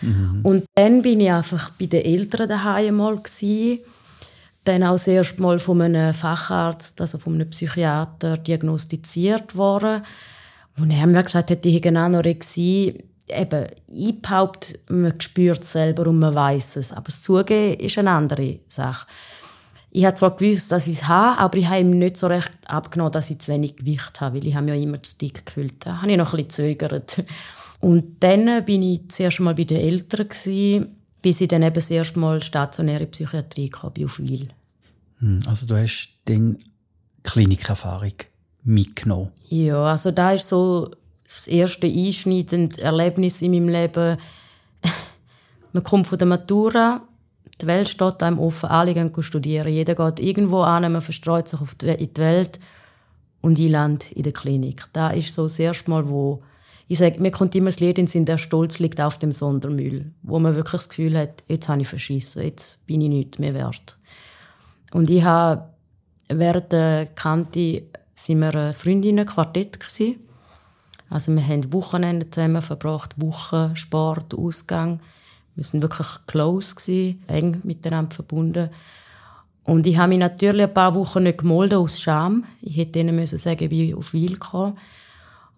Mhm. 0.00 0.40
Und 0.42 0.64
dann 0.74 1.02
bin 1.02 1.20
ich 1.20 1.30
einfach 1.30 1.70
bei 1.70 1.86
den 1.86 2.04
Eltern 2.04 2.48
daheim 2.48 2.96
mal. 2.96 3.20
Dann 4.64 4.82
auch 4.82 4.92
das 4.92 5.06
erste 5.06 5.40
Mal 5.40 5.58
von 5.58 5.80
einem 5.80 6.12
Facharzt, 6.12 7.00
also 7.00 7.18
von 7.18 7.34
einem 7.34 7.48
Psychiater, 7.48 8.36
diagnostiziert 8.36 9.56
worden. 9.56 10.02
Und 10.78 10.90
er 10.90 11.06
mir 11.06 11.22
gesagt 11.22 11.50
hat, 11.50 11.64
ich 11.64 11.76
hätte 11.76 11.88
eine 11.88 12.02
Anorexie. 12.02 13.04
Eben, 13.28 13.66
ich 13.86 14.20
behaupte, 14.20 14.78
man 14.88 15.20
spürt 15.20 15.62
es 15.62 15.72
selber 15.72 16.06
und 16.06 16.18
man 16.18 16.34
weiß 16.34 16.76
es. 16.76 16.92
Aber 16.92 17.04
das 17.04 17.20
Zugeben 17.20 17.78
ist 17.80 17.98
eine 17.98 18.10
andere 18.10 18.60
Sache. 18.68 19.06
Ich 19.90 20.04
habe 20.04 20.14
zwar 20.14 20.36
gewusst, 20.36 20.70
dass 20.70 20.86
ich 20.86 20.98
es 20.98 21.08
habe, 21.08 21.38
aber 21.38 21.56
ich 21.56 21.66
habe 21.66 21.80
ihm 21.80 21.98
nicht 21.98 22.18
so 22.18 22.26
recht 22.26 22.52
abgenommen, 22.66 23.12
dass 23.12 23.30
ich 23.30 23.38
zu 23.38 23.50
wenig 23.50 23.76
Gewicht 23.76 24.20
habe, 24.20 24.36
weil 24.36 24.46
ich 24.46 24.54
habe 24.54 24.66
mich 24.66 24.82
immer 24.82 25.02
zu 25.02 25.16
dick 25.16 25.46
gefühlt. 25.46 25.74
Da 25.86 26.02
habe 26.02 26.10
ich 26.10 26.18
noch 26.18 26.34
ein 26.34 26.46
bisschen 26.46 26.76
gezögert. 26.76 27.24
Und 27.80 28.16
dann 28.20 28.64
bin 28.64 28.82
ich 28.82 29.08
zuerst 29.08 29.40
mal 29.40 29.54
bei 29.54 29.64
den 29.64 29.80
Eltern, 29.80 30.28
gewesen, 30.28 30.96
bis 31.22 31.40
ich 31.40 31.48
dann 31.48 31.62
eben 31.62 31.74
das 31.74 31.90
erste 31.90 32.18
Mal 32.18 32.42
stationäre 32.42 33.06
Psychiatrie 33.06 33.68
kam, 33.68 33.92
auf 34.04 34.18
Wil. 34.18 34.48
Hm, 35.18 35.40
also 35.46 35.66
du 35.66 35.76
hast 35.76 36.10
dann 36.24 36.58
Klinikerfahrung 37.22 38.14
mitgenommen? 38.64 39.30
Ja, 39.48 39.84
also 39.84 40.10
da 40.10 40.32
ist 40.32 40.48
so 40.48 40.90
das 41.24 41.46
erste 41.46 41.86
einschneidende 41.86 42.80
Erlebnis 42.80 43.42
in 43.42 43.52
meinem 43.52 43.68
Leben. 43.68 44.18
Man 45.72 45.82
kommt 45.82 46.06
von 46.06 46.18
der 46.18 46.26
Matura, 46.26 47.02
die 47.60 47.66
Welt 47.66 47.88
steht 47.88 48.22
einem 48.22 48.38
offen, 48.38 48.68
alle 48.68 48.94
gehen 48.94 49.12
studieren. 49.20 49.68
Jeder 49.68 49.94
geht 49.94 50.20
irgendwo 50.20 50.60
an, 50.60 50.90
man 50.92 51.02
verstreut 51.02 51.48
sich 51.48 51.60
auf 51.60 51.74
die, 51.74 51.88
in 51.88 52.14
die 52.14 52.20
Welt 52.20 52.60
und 53.40 53.58
ich 53.58 53.68
lande 53.68 54.06
in 54.14 54.22
der 54.22 54.32
Klinik. 54.32 54.84
Da 54.92 55.10
ist 55.10 55.34
so 55.34 55.42
das 55.42 55.58
erste 55.58 55.90
Mal, 55.90 56.08
wo 56.08 56.42
ich 56.88 56.98
sage, 56.98 57.20
mir 57.20 57.30
kommt 57.30 57.54
immer 57.54 57.68
das 57.68 57.80
Lied 57.80 57.98
in 57.98 58.06
Sinn, 58.06 58.24
der 58.24 58.38
Stolz 58.38 58.78
liegt 58.78 59.00
auf 59.00 59.18
dem 59.18 59.30
Sondermüll, 59.30 60.10
wo 60.22 60.38
man 60.38 60.56
wirklich 60.56 60.80
das 60.80 60.88
Gefühl 60.88 61.18
hat, 61.18 61.44
jetzt 61.46 61.68
habe 61.68 61.82
ich 61.82 61.88
verschissen, 61.88 62.42
jetzt 62.42 62.84
bin 62.86 63.02
ich 63.02 63.10
nichts 63.10 63.38
mehr 63.38 63.52
wert. 63.52 63.98
Und 64.92 65.10
ich 65.10 65.22
habe 65.22 65.68
während 66.28 66.72
der 66.72 67.06
Kante 67.06 67.82
sind 68.14 68.40
wir 68.40 68.72
Freundinnen-Quartett 68.72 69.80
gewesen. 69.80 70.16
Also 71.10 71.32
wir 71.34 71.46
haben 71.46 71.72
Wochenende 71.72 72.28
zusammen 72.30 72.62
verbracht, 72.62 73.14
Wochen, 73.20 73.76
Sport, 73.76 74.34
Ausgang. 74.34 75.00
Wir 75.54 75.64
sind 75.64 75.82
wirklich 75.82 76.08
close 76.26 76.74
gewesen, 76.74 77.22
eng 77.26 77.60
miteinander 77.64 78.14
verbunden. 78.14 78.70
Und 79.64 79.86
ich 79.86 79.98
habe 79.98 80.08
mich 80.08 80.18
natürlich 80.18 80.66
ein 80.66 80.74
paar 80.74 80.94
Wochen 80.94 81.24
nicht 81.24 81.38
gemolden 81.38 81.78
aus 81.78 82.00
Scham. 82.00 82.44
Ich 82.62 82.76
hätte 82.76 83.00
ihnen 83.00 83.14
müssen 83.14 83.38
sagen, 83.38 83.70
wie 83.70 83.90
ich 83.90 83.94
auf 83.94 84.14
Wil 84.14 84.38
kam. 84.38 84.78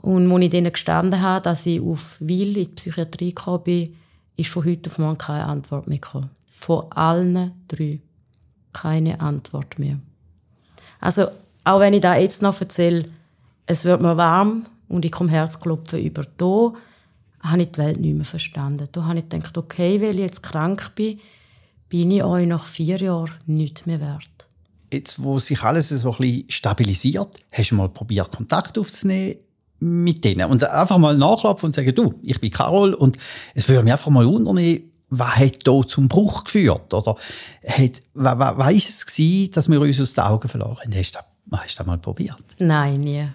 Und 0.03 0.33
als 0.33 0.45
ich 0.45 0.51
denen 0.51 0.73
gestanden 0.73 1.21
habe, 1.21 1.43
dass 1.43 1.67
ich 1.67 1.81
auf 1.81 2.17
Wil 2.21 2.57
in 2.57 2.65
die 2.65 2.71
Psychiatrie 2.71 3.35
gekommen 3.35 3.65
bin, 3.65 3.97
ist 4.37 4.51
von 4.51 4.65
heute 4.65 4.91
auf 4.91 4.99
morgen 4.99 5.19
keine 5.19 5.45
Antwort 5.45 5.89
mehr 5.89 5.99
gekommen. 5.99 6.31
Von 6.49 6.91
allen 6.93 7.53
drei. 7.69 8.01
Keine 8.73 9.21
Antwort 9.21 9.79
mehr. 9.79 9.99
Also, 11.01 11.27
auch 11.65 11.81
wenn 11.81 11.93
ich 11.93 12.01
da 12.01 12.17
jetzt 12.17 12.41
noch 12.41 12.61
erzähle, 12.61 13.09
es 13.67 13.85
wird 13.85 14.01
mir 14.01 14.17
warm 14.17 14.67
und 14.89 15.05
ich 15.05 15.13
komme 15.13 15.31
Herzklopfen 15.31 16.01
über. 16.01 16.25
Da 16.37 16.73
habe 17.41 17.63
ich 17.63 17.73
die 17.73 17.79
Welt 17.79 18.01
nicht 18.01 18.15
mehr 18.15 18.25
verstanden. 18.25 18.89
Da 18.93 19.05
habe 19.05 19.19
ich 19.19 19.29
gedacht, 19.29 19.59
okay, 19.59 20.01
weil 20.01 20.15
ich 20.15 20.21
jetzt 20.21 20.43
krank 20.43 20.95
bin, 20.95 21.19
bin 21.89 22.11
ich 22.11 22.23
euch 22.23 22.47
nach 22.47 22.67
vier 22.67 22.97
Jahren 22.99 23.35
nicht 23.47 23.87
mehr 23.87 24.01
wert. 24.01 24.29
Jetzt, 24.93 25.23
wo 25.23 25.39
sich 25.39 25.63
alles 25.63 25.89
so 25.89 26.13
ein 26.13 26.17
bisschen 26.19 26.51
stabilisiert, 26.51 27.41
hast 27.53 27.71
du 27.71 27.75
mal 27.75 27.89
probiert, 27.89 28.31
Kontakt 28.33 28.79
aufzunehmen 28.79 29.37
mit 29.81 30.25
denen 30.25 30.51
und 30.51 30.63
einfach 30.65 30.99
mal 30.99 31.17
nachklopfen 31.17 31.69
und 31.69 31.75
sagen, 31.75 31.95
du, 31.95 32.15
ich 32.23 32.41
bin 32.41 32.51
Carol 32.51 32.95
und 32.95 33.17
es 33.55 33.69
würde 33.69 33.83
mich 33.83 33.93
einfach 33.93 34.11
mal 34.11 34.27
wundern, 34.27 34.81
was 35.09 35.37
hat 35.37 35.67
da 35.67 35.81
zum 35.87 36.07
Bruch 36.09 36.45
geführt? 36.45 36.95
Oder 36.95 37.17
hat, 37.67 38.03
was, 38.15 38.39
was, 38.39 38.59
was 38.59 38.75
ist 38.75 38.89
es 38.89 39.07
gewesen, 39.07 39.51
dass 39.53 39.69
wir 39.69 39.81
uns 39.81 40.01
aus 40.01 40.15
den 40.15 40.25
Augen 40.25 40.49
verloren 40.49 40.77
haben? 40.85 40.95
Hast 40.95 41.15
du, 41.15 41.19
hast 41.57 41.75
du 41.75 41.79
das 41.79 41.87
mal 41.87 41.99
probiert? 41.99 42.45
Nein, 42.59 43.01
nie. 43.01 43.27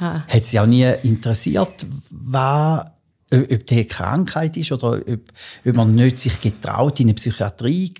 Ha. 0.00 0.24
Hat 0.26 0.44
Sie 0.44 0.58
auch 0.58 0.66
nie 0.66 0.90
interessiert, 1.02 1.86
was, 2.10 2.84
ob 3.30 3.66
die 3.66 3.84
Krankheit 3.86 4.56
ist 4.56 4.72
oder 4.72 5.00
ob, 5.06 5.20
ob 5.66 5.74
man 5.74 5.94
nicht 5.94 6.18
sich 6.18 6.40
getraut, 6.40 6.98
in 7.00 7.06
eine 7.06 7.14
Psychiatrie 7.14 7.92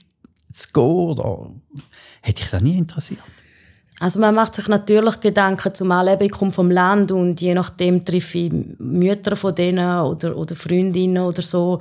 zu 0.53 0.69
gehen? 0.73 0.83
Oder 0.83 1.51
hätte 2.23 2.43
ich 2.43 2.51
das 2.51 2.63
nie 2.63 2.79
interessiert? 2.79 3.23
Also 4.03 4.19
man 4.19 4.35
macht 4.35 4.57
sich 4.57 4.67
natürlich 4.67 5.21
Gedanken, 5.21 5.73
zumal 5.75 6.09
eben 6.09 6.25
ich 6.25 6.33
komme 6.33 6.51
vom 6.51 6.73
Land 6.73 7.13
und 7.13 7.41
je 7.41 7.55
nachdem 7.55 8.05
treffe 8.05 8.39
ich 8.39 8.53
Mütter 8.81 9.37
von 9.37 9.55
denen 9.55 10.01
oder, 10.01 10.37
oder 10.37 10.57
Freundinnen 10.57 11.23
oder 11.23 11.41
so, 11.41 11.79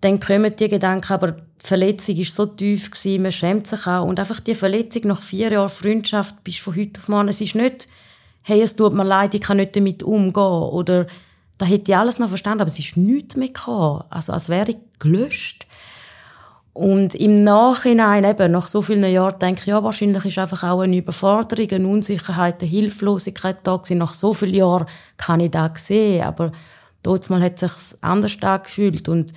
dann 0.00 0.18
kommen 0.18 0.56
die 0.56 0.68
Gedanken, 0.68 1.12
aber 1.12 1.32
die 1.32 1.42
Verletzung 1.58 2.16
war 2.16 2.24
so 2.24 2.46
tief, 2.46 2.90
gewesen, 2.90 3.22
man 3.22 3.32
schämt 3.32 3.66
sich 3.66 3.86
auch. 3.86 4.06
Und 4.06 4.18
einfach 4.18 4.40
die 4.40 4.54
Verletzung 4.54 5.02
nach 5.08 5.20
vier 5.20 5.52
Jahren 5.52 5.68
Freundschaft, 5.68 6.42
bist 6.42 6.60
von 6.60 6.74
heute 6.74 6.98
auf 6.98 7.08
morgen, 7.08 7.28
es 7.28 7.42
ist 7.42 7.54
nicht, 7.54 7.86
hey, 8.40 8.62
es 8.62 8.74
tut 8.74 8.94
mir 8.94 9.04
leid, 9.04 9.34
ich 9.34 9.42
kann 9.42 9.58
nicht 9.58 9.76
damit 9.76 10.02
umgehen. 10.02 10.42
Oder, 10.42 11.06
da 11.58 11.66
hätte 11.66 11.92
ich 11.92 11.96
alles 11.98 12.18
noch 12.18 12.30
verstanden, 12.30 12.62
aber 12.62 12.70
es 12.70 12.78
ist 12.78 12.96
nichts 12.96 13.36
mehr 13.36 13.48
gekommen. 13.48 14.04
Also 14.08 14.32
als 14.32 14.48
wäre 14.48 14.70
ich 14.70 14.78
gelöscht. 14.98 15.66
Und 16.74 17.14
im 17.14 17.44
Nachhinein, 17.44 18.24
eben, 18.24 18.52
nach 18.52 18.66
so 18.66 18.80
vielen 18.80 19.04
Jahren, 19.04 19.38
denke 19.38 19.60
ich, 19.60 19.66
ja, 19.66 19.84
wahrscheinlich 19.84 20.24
ist 20.24 20.38
einfach 20.38 20.64
auch 20.64 20.80
eine 20.80 20.96
Überforderung, 20.96 21.70
eine 21.70 21.86
Unsicherheit, 21.86 22.62
eine 22.62 22.70
Hilflosigkeit 22.70 23.58
da 23.62 23.76
gewesen. 23.76 23.98
Nach 23.98 24.14
so 24.14 24.32
vielen 24.32 24.54
Jahren 24.54 24.86
kann 25.18 25.40
ich 25.40 25.50
das 25.50 25.86
sehen. 25.86 26.24
Aber 26.24 26.50
dort 27.02 27.28
mal 27.28 27.42
hat 27.42 27.62
es 27.62 27.90
sich 27.90 28.02
anders 28.02 28.36
angefühlt. 28.40 29.06
Und 29.08 29.34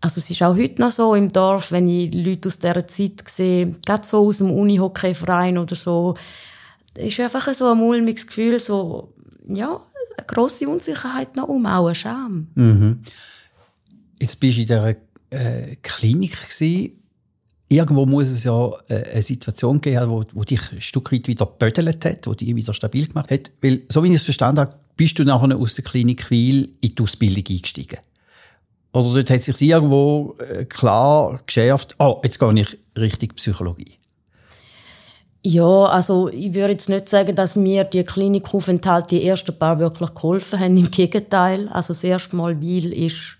Also 0.00 0.18
es 0.18 0.30
ist 0.30 0.42
auch 0.42 0.56
heute 0.56 0.80
noch 0.80 0.92
so 0.92 1.14
im 1.14 1.32
Dorf, 1.32 1.72
wenn 1.72 1.88
ich 1.88 2.14
Leute 2.14 2.48
aus 2.48 2.58
dieser 2.58 2.86
Zeit 2.86 3.28
sehe, 3.28 3.72
gerade 3.84 4.06
so 4.06 4.28
aus 4.28 4.38
dem 4.38 4.52
Unihockeyverein 4.52 5.58
oder 5.58 5.74
so, 5.74 6.16
ist 6.94 7.18
einfach 7.18 7.52
so 7.52 7.70
ein 7.70 7.78
mulmiges 7.78 8.26
Gefühl, 8.26 8.60
so, 8.60 9.12
ja, 9.48 9.80
eine 10.16 10.26
grosse 10.26 10.68
Unsicherheit 10.68 11.34
noch 11.36 11.48
um, 11.48 11.66
auch 11.66 11.86
eine 11.86 11.94
Scham. 11.94 12.48
Mhm. 12.54 13.02
Jetzt 14.20 14.38
bist 14.38 14.56
du 14.56 14.60
in 14.62 14.66
dieser 14.66 14.94
äh, 15.30 15.76
Klinik 15.82 16.32
gewesen. 16.32 16.92
Irgendwo 17.68 18.06
muss 18.06 18.28
es 18.28 18.44
ja 18.44 18.70
äh, 18.88 19.12
eine 19.12 19.22
Situation 19.22 19.80
geben, 19.80 20.08
wo, 20.08 20.24
wo 20.32 20.42
dich 20.42 20.72
ein 20.72 20.80
Stück 20.80 21.12
weit 21.12 21.28
wieder 21.28 21.46
gebödelt 21.46 22.04
hat, 22.04 22.26
wo 22.26 22.34
dich 22.34 22.54
wieder 22.54 22.72
stabil 22.72 23.06
gemacht 23.06 23.30
hat. 23.30 23.50
Weil, 23.60 23.82
so 23.88 24.02
wie 24.02 24.08
ich 24.08 24.14
es 24.14 24.22
verstanden 24.24 24.60
habe, 24.60 24.76
bist 24.96 25.18
du 25.18 25.24
nachher 25.24 25.56
aus 25.56 25.74
der 25.74 25.84
Klinik 25.84 26.30
Wiel 26.30 26.70
in 26.80 26.94
die 26.94 27.02
Ausbildung 27.02 27.44
eingestiegen. 27.48 27.98
Oder 28.92 29.14
dort 29.14 29.30
hat 29.30 29.42
sich 29.42 29.60
irgendwo 29.60 30.34
äh, 30.38 30.64
klar 30.64 31.40
geschärft, 31.46 31.94
oh, 31.98 32.20
jetzt 32.24 32.38
gehe 32.38 32.60
ich 32.60 32.78
Richtung 32.96 33.28
Psychologie. 33.36 33.98
Ja, 35.42 35.84
also 35.84 36.28
ich 36.28 36.54
würde 36.54 36.72
jetzt 36.72 36.88
nicht 36.88 37.08
sagen, 37.08 37.34
dass 37.36 37.54
mir 37.54 37.84
die 37.84 38.02
Klinikaufenthalte 38.02 39.16
die 39.16 39.24
ersten 39.24 39.56
paar 39.56 39.78
wirklich 39.78 40.12
geholfen 40.14 40.58
haben. 40.58 40.76
Im 40.76 40.90
Gegenteil. 40.90 41.68
Also 41.68 41.92
das 41.92 42.02
erste 42.02 42.34
Mal 42.36 42.60
Weil 42.60 42.92
ist 42.92 43.37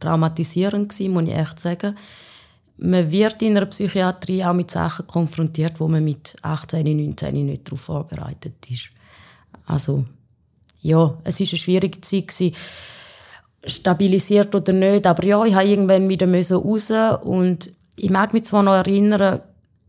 traumatisierend 0.00 0.88
gewesen, 0.88 1.12
muss 1.12 1.24
ich 1.24 1.34
echt 1.34 1.60
sagen. 1.60 1.96
Man 2.78 3.10
wird 3.12 3.42
in 3.42 3.56
einer 3.56 3.66
Psychiatrie 3.66 4.42
auch 4.42 4.54
mit 4.54 4.70
Sachen 4.70 5.06
konfrontiert, 5.06 5.78
wo 5.80 5.86
man 5.86 6.02
mit 6.02 6.34
18, 6.42 6.84
19 6.96 7.46
nicht 7.46 7.68
darauf 7.68 7.82
vorbereitet 7.82 8.54
ist. 8.70 8.90
Also, 9.66 10.06
ja, 10.80 11.14
es 11.24 11.40
ist 11.40 11.52
eine 11.52 11.58
schwierige 11.58 12.00
Zeit 12.00 12.28
gewesen. 12.28 12.56
Stabilisiert 13.64 14.54
oder 14.54 14.72
nicht, 14.72 15.06
aber 15.06 15.24
ja, 15.24 15.44
ich 15.44 15.54
habe 15.54 15.66
irgendwann 15.66 16.08
wieder 16.08 16.26
raus 16.26 16.90
und 17.22 17.70
ich 17.96 18.08
mag 18.08 18.32
mich 18.32 18.44
zwar 18.44 18.62
noch 18.62 18.72
erinnern, 18.72 19.40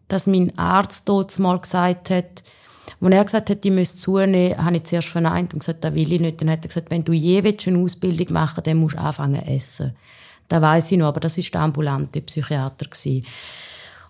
dass 0.09 0.27
mein 0.27 0.57
Arzt 0.57 1.07
dort 1.07 1.37
mal 1.39 1.57
gesagt 1.57 2.09
hat, 2.09 2.43
als 2.99 3.13
er 3.13 3.23
gesagt 3.23 3.49
hat, 3.49 3.65
ich 3.65 3.71
müsse 3.71 3.97
zunehmen, 3.97 4.57
habe 4.63 4.75
ich 4.75 4.83
zuerst 4.83 5.07
verneint 5.07 5.53
und 5.53 5.59
gesagt, 5.59 5.83
das 5.83 5.93
will 5.93 6.11
ich 6.11 6.19
nicht. 6.19 6.41
Dann 6.41 6.49
hat 6.49 6.65
er 6.65 6.67
gesagt, 6.67 6.91
wenn 6.91 7.03
du 7.03 7.13
je 7.13 7.39
eine 7.41 7.79
Ausbildung 7.79 8.33
machen 8.33 8.57
willst, 8.57 8.67
dann 8.67 8.77
musst 8.77 8.95
du 8.95 8.99
anfangen 8.99 9.45
zu 9.45 9.51
essen. 9.51 9.95
Das 10.47 10.61
weiss 10.61 10.91
ich 10.91 10.97
noch, 10.97 11.07
aber 11.07 11.21
das 11.21 11.37
war 11.37 11.45
der 11.51 11.61
ambulante 11.61 12.21
Psychiater. 12.21 12.85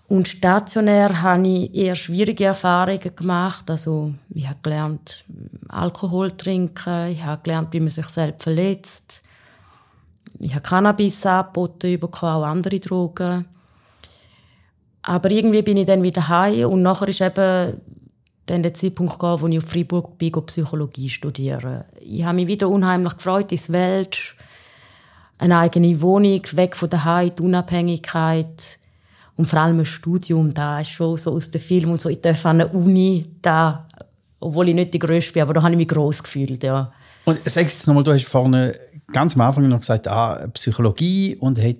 Und 0.08 0.28
stationär 0.28 1.22
habe 1.22 1.46
ich 1.46 1.74
eher 1.74 1.94
schwierige 1.94 2.46
Erfahrungen 2.46 3.14
gemacht. 3.16 3.70
Also, 3.70 4.12
ich 4.30 4.46
habe 4.46 4.58
gelernt, 4.62 5.24
Alkohol 5.68 6.32
trinken, 6.32 7.08
ich 7.08 7.22
habe 7.22 7.42
gelernt, 7.42 7.72
wie 7.72 7.80
man 7.80 7.88
sich 7.88 8.08
selbst 8.08 8.42
verletzt. 8.42 9.22
Ich 10.40 10.50
habe 10.50 10.62
Cannabis 10.62 11.24
angeboten, 11.24 11.98
auch 12.02 12.42
andere 12.42 12.80
Drogen. 12.80 13.46
Aber 15.02 15.30
irgendwie 15.30 15.62
bin 15.62 15.76
ich 15.76 15.86
dann 15.86 16.02
wieder 16.02 16.28
heim 16.28 16.70
und 16.70 16.82
nachher 16.82 17.08
ist 17.08 17.20
eben 17.20 17.80
dann 18.52 18.62
der 18.62 18.74
Zeitpunkt 18.74 19.12
gekommen, 19.12 19.40
wo 19.40 19.48
ich 19.48 19.58
auf 19.58 19.64
Freiburg 19.64 20.18
bin, 20.18 20.32
Psychologie 20.46 21.08
studieren. 21.08 21.84
Ich 22.00 22.24
habe 22.24 22.36
mich 22.36 22.46
wieder 22.46 22.68
unheimlich 22.68 23.16
gefreut, 23.16 23.50
ins 23.50 23.72
Welt, 23.72 24.36
eine 25.38 25.58
eigene 25.58 26.00
Wohnung, 26.02 26.42
weg 26.52 26.76
von 26.76 26.90
der 26.90 27.04
Heim, 27.04 27.32
die 27.36 27.42
Unabhängigkeit 27.42 28.78
und 29.36 29.46
vor 29.46 29.60
allem 29.60 29.80
ein 29.80 29.84
Studium, 29.86 30.52
da 30.52 30.80
ist 30.80 30.90
schon 30.90 31.16
so 31.16 31.32
aus 31.32 31.50
dem 31.50 31.60
Film 31.60 31.90
und 31.90 32.00
so, 32.00 32.08
ich 32.08 32.20
darf 32.20 32.44
an 32.46 32.58
der 32.58 32.74
Uni, 32.74 33.26
da, 33.40 33.88
obwohl 34.38 34.68
ich 34.68 34.74
nicht 34.74 34.94
die 34.94 34.98
Größte 34.98 35.32
bin, 35.32 35.42
aber 35.42 35.54
da 35.54 35.62
habe 35.62 35.72
ich 35.72 35.78
mich 35.78 35.88
gross 35.88 36.22
gefühlt, 36.22 36.62
ja. 36.62 36.92
Und 37.24 37.40
sag 37.44 37.62
jetzt 37.62 37.86
nochmal, 37.86 38.04
du 38.04 38.12
hast 38.12 38.26
vorne 38.26 38.78
ganz 39.12 39.34
am 39.34 39.40
Anfang 39.40 39.68
noch 39.68 39.80
gesagt, 39.80 40.08
ah, 40.08 40.46
Psychologie 40.52 41.36
und 41.36 41.60
hat 41.60 41.76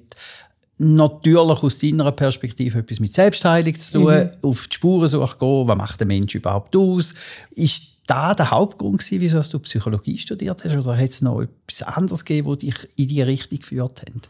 natürlich 0.78 1.62
aus 1.62 1.78
deiner 1.78 2.12
Perspektive 2.12 2.78
etwas 2.78 3.00
mit 3.00 3.14
Selbstheilung 3.14 3.78
zu 3.78 3.92
tun, 3.92 4.14
mhm. 4.14 4.30
auf 4.42 4.66
die 4.66 4.74
Spurensuche 4.74 5.38
gehen, 5.38 5.68
was 5.68 5.78
macht 5.78 6.00
der 6.00 6.06
Mensch 6.06 6.34
überhaupt 6.34 6.74
aus? 6.74 7.14
Ist 7.54 7.92
da 8.06 8.34
der 8.34 8.50
Hauptgrund 8.50 8.98
gewesen, 8.98 9.20
wieso 9.20 9.40
du 9.42 9.58
Psychologie 9.60 10.18
studiert 10.18 10.64
hast, 10.64 10.76
oder 10.76 10.96
hat 10.96 11.10
es 11.10 11.22
noch 11.22 11.42
etwas 11.42 11.82
anderes 11.82 12.24
gegeben, 12.24 12.48
das 12.50 12.58
dich 12.58 12.88
in 12.96 13.06
die 13.06 13.22
Richtung 13.22 13.58
geführt 13.58 14.02
hat? 14.02 14.28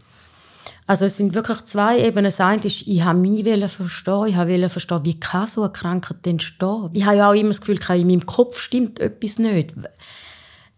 Also 0.87 1.07
es 1.07 1.16
sind 1.16 1.35
wirklich 1.35 1.64
zwei 1.64 1.98
Ebenen. 1.98 2.26
Das 2.26 2.40
eine 2.40 2.62
ist, 2.62 2.87
ich 2.87 3.02
habe 3.02 3.18
mich 3.18 3.44
verstehen, 3.70 4.26
ich 4.26 4.37
wollte 4.37 4.68
verstehen, 4.68 5.05
wie 5.05 5.18
kann 5.18 5.46
so 5.46 5.62
eine 5.62 5.72
Krankheit 5.72 6.26
entstehen? 6.26 6.90
Ich 6.92 7.05
habe 7.05 7.16
ja 7.16 7.31
auch 7.31 7.35
immer 7.35 7.48
das 7.48 7.61
Gefühl, 7.61 7.78
in 7.96 8.07
meinem 8.07 8.26
Kopf 8.26 8.61
stimmt 8.61 9.00
etwas 9.00 9.38
nicht. 9.38 9.74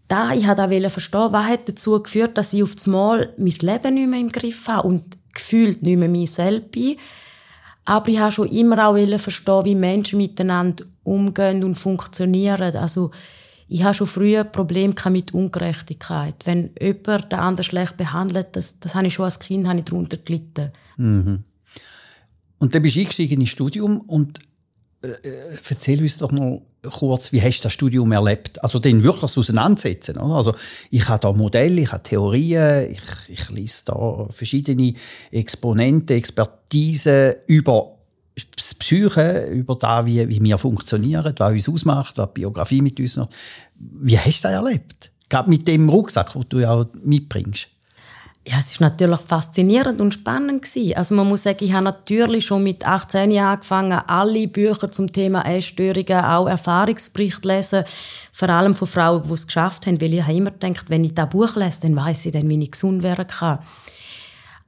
Da, 0.09 0.33
ich 0.33 0.46
wollte 0.46 0.90
verstehen, 0.90 1.29
was 1.33 1.46
hat 1.46 1.68
dazu 1.68 2.00
geführt, 2.00 2.37
dass 2.38 2.53
ich 2.53 2.62
auf 2.62 2.74
einmal 2.85 3.35
mein 3.38 3.55
Leben 3.61 3.94
nicht 3.94 4.09
mehr 4.09 4.20
im 4.20 4.29
Griff 4.29 4.68
habe 4.68 4.88
und 4.88 5.05
gefühlt 5.35 5.83
nicht 5.83 5.99
mehr 5.99 6.09
mich 6.09 6.33
selbst 6.33 6.70
bin. 6.70 6.97
Aber 7.85 8.09
ich 8.09 8.18
habe 8.18 8.33
schon 8.33 8.49
immer 8.49 8.88
auch 8.88 9.18
verstehen, 9.18 9.64
wie 9.64 9.75
Menschen 9.75 10.18
miteinander 10.18 10.85
umgehen 11.03 11.62
und 11.64 11.75
funktionieren. 11.75 12.75
Also, 12.77 13.11
ich 13.68 13.83
habe 13.83 13.94
schon 13.94 14.07
früher 14.07 14.44
Probleme 14.44 14.94
mit 15.11 15.35
Ungerechtigkeit. 15.35 16.35
Wenn 16.44 16.70
jemand 16.81 17.33
den 17.33 17.38
anderen 17.38 17.64
schlecht 17.64 17.97
behandelt, 17.97 18.49
das, 18.53 18.79
das 18.79 18.94
habe 18.94 19.07
ich 19.07 19.14
schon 19.14 19.25
als 19.25 19.38
Kind 19.38 19.66
habe 19.66 19.79
ich 19.79 19.85
darunter 19.85 20.16
gelitten. 20.18 20.70
Mhm. 20.97 21.44
Und 22.59 22.75
dann 22.75 22.83
bist 22.83 22.97
du 22.97 23.01
eingestiegen 23.01 23.40
ins 23.40 23.51
Studium 23.51 24.01
und 24.01 24.40
äh, 25.03 25.09
äh 25.09 25.59
erzähl 25.68 26.01
uns 26.01 26.16
doch 26.16 26.33
noch 26.33 26.62
kurz, 26.90 27.33
wie 27.33 27.42
hast 27.42 27.61
du 27.61 27.62
das 27.64 27.73
Studium 27.73 28.12
erlebt? 28.12 28.62
Also 28.62 28.79
den 28.79 29.03
wirklich 29.03 29.37
auseinandersetzen. 29.37 30.18
Oder? 30.18 30.35
Also 30.35 30.55
ich 30.90 31.09
habe 31.09 31.20
da 31.20 31.33
Modelle, 31.33 31.83
ich 31.83 31.92
habe 31.92 32.03
Theorien, 32.03 32.90
ich, 32.90 33.29
ich 33.29 33.51
lese 33.51 33.85
da 33.87 34.27
verschiedene 34.31 34.94
Exponente, 35.31 36.14
Expertise 36.14 37.38
über 37.47 37.97
das 38.57 38.75
Psyche, 38.75 39.47
über 39.53 39.77
das, 39.77 40.07
wie, 40.07 40.29
wie 40.29 40.42
wir 40.42 40.59
funktionieren, 40.59 41.35
was 41.37 41.53
uns 41.53 41.68
ausmacht, 41.68 42.18
was 42.18 42.29
die 42.29 42.40
Biografie 42.40 42.83
mit 42.83 42.99
uns 42.99 43.16
macht. 43.16 43.31
Wie 43.77 44.18
hast 44.18 44.44
du 44.44 44.49
das 44.49 44.53
erlebt? 44.53 45.11
Gerade 45.29 45.51
mit 45.51 45.66
dem 45.66 45.88
Rucksack, 45.88 46.33
den 46.33 46.44
du 46.49 46.59
ja 46.61 46.87
mitbringst 47.03 47.68
ja, 48.46 48.59
es 48.59 48.72
ist 48.72 48.80
natürlich 48.80 49.20
faszinierend 49.20 50.00
und 50.00 50.12
spannend 50.12 50.62
gewesen. 50.62 50.96
Also 50.96 51.14
man 51.14 51.26
muss 51.26 51.44
sagen, 51.44 51.64
ich 51.64 51.72
habe 51.72 51.85
natürlich 51.85 52.44
schon 52.44 52.62
mit 52.62 52.87
18 52.87 53.30
Jahren 53.30 53.54
angefangen, 53.54 54.00
alle 54.07 54.46
Bücher 54.48 54.88
zum 54.88 55.11
Thema 55.11 55.46
Essstörungen, 55.46 56.24
auch 56.24 56.46
Erfahrungsberichte 56.46 57.48
lesen, 57.48 57.85
vor 58.33 58.50
allem 58.50 58.74
von 58.74 58.87
Frauen, 58.87 59.22
die 59.26 59.33
es 59.33 59.46
geschafft 59.46 59.87
haben, 59.87 59.98
weil 60.00 60.12
ich 60.12 60.22
habe 60.22 60.35
immer 60.35 60.50
gedacht, 60.50 60.90
wenn 60.90 61.04
ich 61.04 61.14
das 61.14 61.30
Buch 61.30 61.57
lese, 61.57 61.83
dann 61.83 61.96
weiß 61.96 62.26
ich 62.26 62.33
dann, 62.33 62.48
wie 62.48 62.62
ich 62.62 62.72
gesund 62.72 63.02
werden 63.02 63.26
kann. 63.26 63.61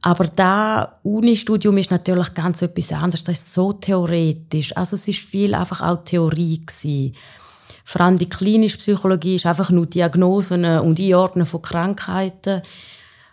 Aber 0.01 0.25
da 0.25 0.99
Uni-Studium 1.03 1.77
ist 1.77 1.91
natürlich 1.91 2.33
ganz 2.33 2.62
etwas 2.62 2.93
anderes. 2.93 3.25
Das 3.25 3.39
ist 3.39 3.53
so 3.53 3.73
theoretisch. 3.73 4.75
Also 4.77 4.95
es 4.95 5.09
ist 5.09 5.19
viel 5.19 5.55
einfach 5.55 5.83
auch 5.83 6.05
Theorie 6.05 6.62
gewesen. 6.65 7.15
Vor 7.85 8.01
allem 8.03 8.17
die 8.17 8.29
klinische 8.29 8.79
Psychologie 8.79 9.35
ist 9.35 9.47
einfach 9.47 9.71
nur 9.71 9.87
Diagnosen 9.87 10.65
und 10.65 11.01
Einordnen 11.01 11.45
von 11.45 11.61
Krankheiten. 11.61 12.62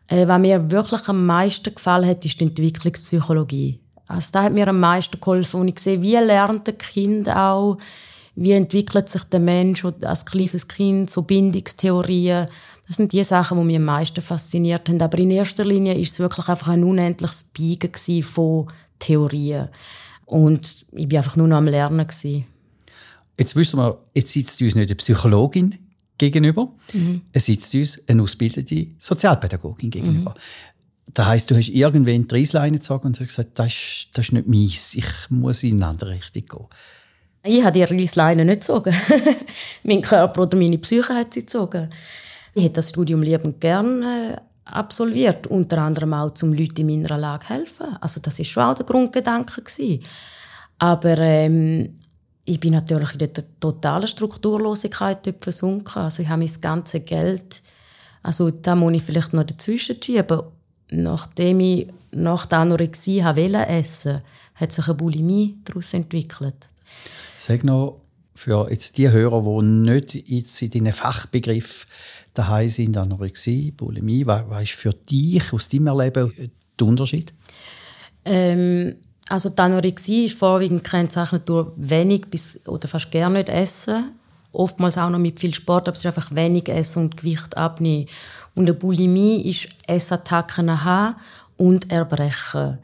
Äh, 0.07 0.27
was 0.27 0.39
mir 0.39 0.71
wirklich 0.71 1.07
am 1.07 1.25
meisten 1.25 1.73
gefallen 1.73 2.09
hat, 2.09 2.25
ist 2.25 2.39
die 2.39 2.45
Entwicklungspsychologie. 2.45 3.79
Also 4.07 4.29
da 4.33 4.43
hat 4.43 4.53
mir 4.53 4.67
am 4.67 4.79
meisten 4.79 5.19
geholfen, 5.19 5.61
und 5.61 5.69
ich 5.69 5.79
sehe, 5.79 6.01
wie 6.01 6.15
lernt 6.15 6.67
ein 6.67 6.77
Kind 6.77 7.29
auch, 7.29 7.77
wie 8.35 8.51
entwickelt 8.51 9.09
sich 9.09 9.23
der 9.25 9.39
Mensch 9.39 9.85
als 10.01 10.25
kleines 10.25 10.67
Kind, 10.67 11.09
so 11.09 11.21
Bindungstheorien. 11.21 12.47
Das 12.87 12.97
sind 12.97 13.13
die 13.13 13.23
Sachen, 13.23 13.59
die 13.59 13.65
mich 13.65 13.75
am 13.77 13.85
meisten 13.85 14.21
fasziniert 14.21 14.89
haben. 14.89 15.01
Aber 15.01 15.17
in 15.19 15.31
erster 15.31 15.63
Linie 15.63 15.97
ist 15.97 16.13
es 16.13 16.19
wirklich 16.19 16.47
einfach 16.49 16.69
ein 16.69 16.83
unendliches 16.83 17.43
Biegen 17.53 18.23
von 18.23 18.67
Theorien. 18.99 19.69
Und 20.25 20.85
ich 20.91 21.11
war 21.11 21.19
einfach 21.19 21.35
nur 21.35 21.47
noch 21.47 21.57
am 21.57 21.67
Lernen. 21.67 22.07
Jetzt 23.37 23.55
wissen 23.55 23.79
wir, 23.79 23.99
jetzt 24.13 24.31
sitzt 24.31 24.61
uns 24.61 24.75
nicht 24.75 24.89
eine 24.89 24.95
Psychologin 24.95 25.77
gegenüber. 26.31 26.71
Mhm. 26.93 27.21
Es 27.31 27.45
sitzt 27.45 27.73
uns 27.75 28.01
eine 28.07 28.23
ausgebildete 28.23 28.88
Sozialpädagogin 28.97 29.89
gegenüber. 29.89 30.31
Mhm. 30.31 31.13
Das 31.13 31.25
heisst, 31.27 31.51
du 31.51 31.55
hast 31.55 31.69
irgendwann 31.69 32.27
die 32.27 32.36
Reisleine 32.36 32.77
gezogen 32.77 33.07
und 33.07 33.19
hast 33.19 33.27
gesagt, 33.27 33.59
das 33.59 33.67
ist, 33.67 34.07
das 34.13 34.25
ist 34.25 34.31
nicht 34.31 34.47
meins, 34.47 34.95
ich 34.95 35.05
muss 35.29 35.63
in 35.63 35.75
eine 35.75 35.88
andere 35.88 36.12
Richtung 36.12 36.45
gehen. 36.45 36.67
Ich 37.45 37.63
habe 37.63 37.73
die 37.73 37.83
Reisleine 37.83 38.45
nicht 38.45 38.62
gezogen. 38.62 38.95
mein 39.83 40.01
Körper 40.01 40.43
oder 40.43 40.57
meine 40.57 40.77
Psyche 40.77 41.13
hat 41.13 41.33
sie 41.33 41.41
gezogen. 41.41 41.89
Ich 42.53 42.63
hätte 42.63 42.75
das 42.75 42.89
Studium 42.89 43.21
liebend 43.21 43.59
gerne 43.59 44.38
äh, 44.38 44.41
absolviert, 44.65 45.47
unter 45.47 45.79
anderem 45.79 46.13
auch, 46.13 46.31
um 46.41 46.53
Leuten 46.53 46.88
in 46.88 47.01
meiner 47.01 47.17
Lage 47.17 47.45
zu 47.45 47.53
helfen. 47.53 47.97
Also 47.99 48.21
das 48.21 48.39
war 48.39 48.45
schon 48.45 48.63
auch 48.63 48.75
der 48.75 48.86
Grundgedanke. 48.86 49.62
Gewesen. 49.62 50.03
Aber 50.79 51.17
ähm, 51.17 51.99
ich 52.45 52.60
bin 52.60 52.73
natürlich 52.73 53.13
in 53.13 53.19
der 53.19 53.60
totalen 53.60 54.08
Strukturlosigkeit 54.08 55.25
dort 55.25 55.43
versunken. 55.43 56.01
Also 56.01 56.23
ich 56.23 56.29
habe 56.29 56.43
mein 56.43 56.62
ganzes 56.62 57.06
Geld, 57.06 57.63
also 58.21 58.51
da 58.51 58.75
muss 58.75 58.93
ich 58.93 59.03
vielleicht 59.03 59.34
noch 59.34 59.43
dazwischen 59.43 60.01
schieben. 60.01 60.41
Nachdem 60.91 61.60
ich 61.62 61.88
nach 62.12 62.45
der 62.45 62.60
Anorexie 62.60 63.23
wollte 63.23 63.67
essen, 63.67 64.21
hat 64.56 64.71
sich 64.71 64.88
eine 64.88 64.95
Bulimie 64.95 65.58
daraus 65.63 65.93
entwickelt. 65.93 66.69
Sag 67.38 67.63
noch, 67.63 68.01
für 68.36 68.69
jetzt 68.69 68.97
die 68.97 69.10
Hörer, 69.10 69.41
die 69.41 69.65
nicht 69.65 70.29
jetzt 70.29 70.62
in 70.62 70.71
deinen 70.71 70.93
Fachbegriff 70.93 71.88
daheim 72.34 72.67
sind, 72.67 72.97
Anorexie, 72.97 73.71
Bulimie, 73.71 74.25
was, 74.25 74.63
ist 74.63 74.73
für 74.73 74.93
dich 74.93 75.53
aus 75.53 75.69
deinem 75.69 75.88
Erleben 75.88 76.32
der 76.79 76.88
Unterschied? 76.88 77.34
Ähm, 78.25 78.95
also 79.29 79.49
die 79.49 79.59
Anorexie 79.59 80.25
ist 80.25 80.38
vorwiegend 80.38 80.83
gekennzeichnet 80.83 81.47
durch 81.47 81.69
wenig 81.77 82.25
bis 82.29 82.59
oder 82.67 82.88
fast 82.88 83.12
gar 83.12 83.29
nicht 83.29 83.49
essen. 83.49 84.12
Oftmals 84.51 84.97
auch 84.97 85.09
noch 85.09 85.19
mit 85.19 85.39
viel 85.39 85.53
Sport, 85.53 85.88
aber 85.88 85.93
es 85.93 85.99
ist 85.99 86.05
einfach 86.05 86.36
wenig 86.36 86.69
essen 86.69 87.03
und 87.03 87.17
Gewicht 87.17 87.57
abnehmen. 87.57 88.07
Und 88.53 88.63
eine 88.63 88.73
Bulimie 88.73 89.49
ist 89.49 89.69
Essattacken 89.88 90.83
haben 90.83 91.15
und 91.57 91.91
Erbrechen. 91.91 92.77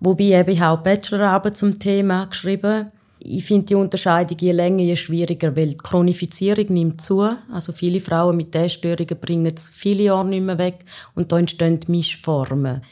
Wobei 0.00 0.24
eben 0.24 0.50
ich 0.50 0.60
habe 0.60 0.78
auch 0.78 0.82
Bachelorarbeit 0.82 1.56
zum 1.56 1.78
Thema 1.78 2.26
geschrieben. 2.26 2.90
Ich 3.18 3.44
finde 3.44 3.66
die 3.66 3.74
Unterscheidung 3.74 4.36
je 4.38 4.52
länger, 4.52 4.82
je 4.82 4.96
schwieriger, 4.96 5.56
weil 5.56 5.68
die 5.68 5.76
Chronifizierung 5.76 6.66
nimmt 6.68 7.00
zu. 7.00 7.28
Also 7.52 7.72
viele 7.72 8.00
Frauen 8.00 8.36
mit 8.36 8.54
Essstörungen 8.54 9.18
bringen 9.20 9.52
es 9.54 9.68
viele 9.68 10.04
Jahre 10.04 10.26
nicht 10.26 10.44
mehr 10.44 10.58
weg 10.58 10.84
und 11.14 11.32
da 11.32 11.38
entstehen 11.38 11.80
Mischformen. 11.88 12.82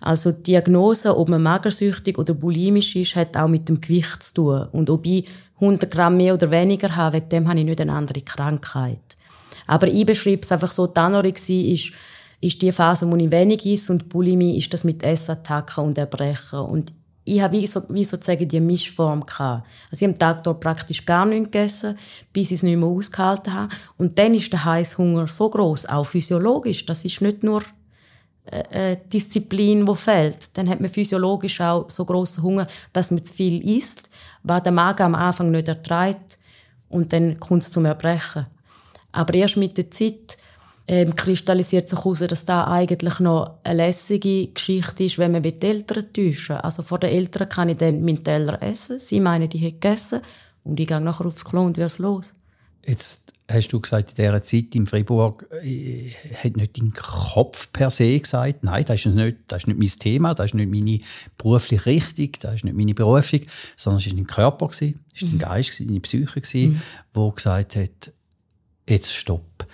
Also 0.00 0.32
die 0.32 0.42
Diagnose, 0.44 1.16
ob 1.16 1.28
man 1.28 1.42
magersüchtig 1.42 2.18
oder 2.18 2.34
bulimisch 2.34 2.96
ist, 2.96 3.16
hat 3.16 3.36
auch 3.36 3.48
mit 3.48 3.68
dem 3.68 3.80
Gewicht 3.80 4.22
zu 4.22 4.34
tun. 4.34 4.68
Und 4.72 4.88
ob 4.88 5.04
ich 5.04 5.26
100 5.56 5.90
Gramm 5.90 6.16
mehr 6.16 6.34
oder 6.34 6.50
weniger 6.50 6.96
habe, 6.96 7.16
wegen 7.16 7.28
dem 7.28 7.48
habe 7.48 7.58
ich 7.58 7.66
nicht 7.66 7.80
eine 7.80 7.92
andere 7.92 8.22
Krankheit. 8.22 9.16
Aber 9.66 9.86
ich 9.86 10.06
beschreibe 10.06 10.42
es 10.42 10.50
einfach 10.50 10.72
so, 10.72 10.86
die 10.86 10.98
Anorexie 10.98 11.72
ist, 11.72 11.92
ist 12.40 12.62
die 12.62 12.72
Phase, 12.72 13.10
wo 13.10 13.16
ich 13.16 13.30
wenig 13.30 13.64
ist 13.66 13.90
und 13.90 14.08
Bulimie 14.08 14.56
ist 14.56 14.72
das 14.72 14.84
mit 14.84 15.02
Essattacken 15.02 15.84
und 15.84 15.98
Erbrechen. 15.98 16.60
Und 16.60 16.92
ich 17.24 17.40
habe 17.42 17.56
wie, 17.56 17.66
so, 17.66 17.82
wie 17.90 18.04
sozusagen 18.04 18.48
die 18.48 18.58
Mischform 18.58 19.24
gehabt. 19.24 19.66
Also 19.90 20.04
ich 20.04 20.08
habe 20.08 20.14
am 20.14 20.18
Tag 20.18 20.44
dort 20.44 20.60
praktisch 20.60 21.04
gar 21.04 21.26
nichts 21.26 21.50
gegessen, 21.50 21.98
bis 22.32 22.50
ich 22.50 22.56
es 22.56 22.62
nicht 22.62 22.78
mehr 22.78 22.88
ausgehalten 22.88 23.52
habe. 23.52 23.72
Und 23.98 24.18
dann 24.18 24.34
ist 24.34 24.52
der 24.52 24.64
Heißhunger 24.64 25.28
so 25.28 25.50
groß, 25.50 25.86
auch 25.86 26.06
physiologisch. 26.06 26.86
Das 26.86 27.04
ist 27.04 27.20
nicht 27.20 27.42
nur 27.42 27.62
äh, 28.46 28.96
Disziplin, 29.12 29.86
wo 29.86 29.94
fehlt. 29.94 30.56
Dann 30.56 30.68
hat 30.68 30.80
man 30.80 30.90
physiologisch 30.90 31.60
auch 31.60 31.88
so 31.88 32.04
großen 32.04 32.42
Hunger, 32.42 32.66
dass 32.92 33.10
man 33.10 33.24
zu 33.24 33.34
viel 33.34 33.76
isst, 33.76 34.10
was 34.42 34.62
der 34.62 34.72
Magen 34.72 35.02
am 35.02 35.14
Anfang 35.14 35.50
nicht 35.50 35.68
erträgt 35.68 36.38
und 36.88 37.12
dann 37.12 37.38
kommt 37.38 37.62
es 37.62 37.70
zum 37.70 37.84
Erbrechen. 37.84 38.46
Aber 39.12 39.34
erst 39.34 39.56
mit 39.56 39.76
der 39.76 39.90
Zeit 39.90 40.36
ähm, 40.86 41.14
kristallisiert 41.14 41.88
sich 41.88 41.98
heraus, 41.98 42.18
dass 42.20 42.44
da 42.44 42.64
eigentlich 42.66 43.20
noch 43.20 43.58
eine 43.62 43.86
lässige 43.86 44.48
Geschichte 44.48 45.04
ist, 45.04 45.18
wenn 45.18 45.32
man 45.32 45.42
die 45.42 45.60
Eltern 45.60 46.12
täuschen 46.12 46.56
Also 46.56 46.82
vor 46.82 46.98
den 46.98 47.10
Eltern 47.10 47.48
kann 47.48 47.68
ich 47.68 47.76
dann 47.76 48.02
meinen 48.02 48.24
Teller 48.24 48.60
essen, 48.62 48.98
sie 48.98 49.20
meinen, 49.20 49.48
die 49.48 49.58
hätten 49.58 49.80
gegessen 49.80 50.20
und 50.64 50.80
ich 50.80 50.88
gehe 50.88 51.00
nachher 51.00 51.26
aufs 51.26 51.44
Klo 51.44 51.64
und 51.64 51.78
es 51.78 51.98
los. 51.98 52.32
Jetzt 52.84 53.32
hast 53.50 53.68
du 53.68 53.80
gesagt, 53.80 54.10
in 54.10 54.16
dieser 54.16 54.42
Zeit 54.42 54.74
in 54.74 54.86
Fribourg 54.86 55.46
äh, 55.62 56.10
hat 56.42 56.56
nicht 56.56 56.80
dein 56.80 56.92
Kopf 56.92 57.70
per 57.72 57.90
se 57.90 58.18
gesagt, 58.18 58.64
nein, 58.64 58.84
das 58.86 59.04
ist, 59.04 59.14
nicht, 59.14 59.38
das 59.48 59.62
ist 59.62 59.66
nicht 59.68 59.78
mein 59.78 59.88
Thema, 59.88 60.34
das 60.34 60.46
ist 60.46 60.54
nicht 60.54 60.70
meine 60.70 61.00
berufliche 61.36 61.86
Richtung, 61.86 62.30
das 62.40 62.56
ist 62.56 62.64
nicht 62.64 62.76
meine 62.76 62.94
Berufung, 62.94 63.40
sondern 63.76 64.00
es 64.00 64.06
war 64.06 64.16
dein 64.16 64.26
Körper, 64.26 64.68
es 64.70 64.82
war 64.82 64.88
mhm. 64.88 64.94
dein 65.20 65.38
Geist, 65.38 65.80
deine 65.80 66.00
Psyche, 66.00 66.68
mhm. 66.68 66.82
wo 67.12 67.30
gesagt 67.30 67.76
hat, 67.76 68.12
jetzt 68.88 69.14
stopp. 69.14 69.66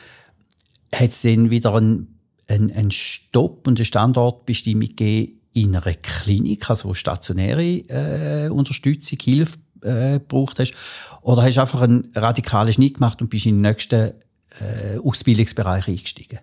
Hat 0.95 1.11
es 1.11 1.23
dann 1.23 1.51
wieder 1.51 1.75
einen, 1.75 2.19
einen, 2.49 2.73
einen 2.73 2.91
Stopp 2.91 3.67
und 3.67 3.79
eine 3.79 3.85
Standortbestimmung 3.85 4.89
gegeben 4.89 5.41
in 5.53 5.75
einer 5.75 5.95
Klinik, 5.95 6.69
also 6.69 6.93
stationäre 6.93 7.63
äh, 7.63 8.49
Unterstützung, 8.51 9.19
Hilfe 9.23 9.57
äh, 9.83 10.15
gebraucht 10.15 10.59
hast? 10.59 10.75
Oder 11.23 11.43
hast 11.43 11.57
du 11.57 11.61
einfach 11.61 11.83
einen 11.83 12.09
radikalen 12.15 12.73
Schnitt 12.73 12.95
gemacht 12.95 13.21
und 13.21 13.29
bist 13.29 13.47
in 13.47 13.57
den 13.57 13.63
nächsten 13.63 14.13
äh, 14.61 14.99
Ausbildungsbereich 15.03 15.89
eingestiegen? 15.89 16.39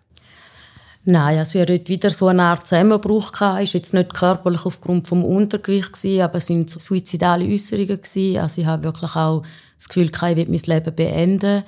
Nein, 1.06 1.38
also 1.38 1.60
ich 1.60 1.64
hatte 1.64 1.88
wieder 1.88 2.10
so 2.12 2.28
eine 2.28 2.44
Art 2.44 2.66
Zusammenbruch. 2.66 3.34
Es 3.34 3.42
war 3.42 3.62
jetzt 3.62 3.94
nicht 3.94 4.14
körperlich 4.14 4.66
aufgrund 4.66 5.06
des 5.06 5.12
Untergewichts, 5.12 6.06
aber 6.06 6.36
es 6.36 6.50
waren 6.50 6.68
suizidale 6.68 7.46
Äußerungen. 7.46 8.00
Also 8.38 8.62
ich 8.62 8.68
habe 8.68 8.84
wirklich 8.84 9.16
auch 9.16 9.44
das 9.78 9.90
Gefühl, 9.90 10.10
ich 10.14 10.22
will 10.22 10.46
mein 10.48 10.62
Leben 10.66 10.96
beenden. 10.96 11.64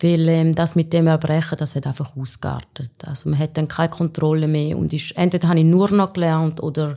Weil 0.00 0.28
ähm, 0.28 0.52
das 0.52 0.76
mit 0.76 0.92
dem 0.92 1.06
Erbrechen, 1.06 1.56
das 1.56 1.76
hat 1.76 1.86
einfach 1.86 2.16
ausgeartet. 2.16 2.90
Also 3.06 3.30
man 3.30 3.38
hat 3.38 3.56
dann 3.56 3.68
keine 3.68 3.90
Kontrolle 3.90 4.48
mehr 4.48 4.76
und 4.76 4.92
ist, 4.92 5.16
entweder 5.16 5.48
habe 5.48 5.60
ich 5.60 5.64
nur 5.64 5.90
noch 5.92 6.12
gelernt 6.12 6.60
oder 6.62 6.96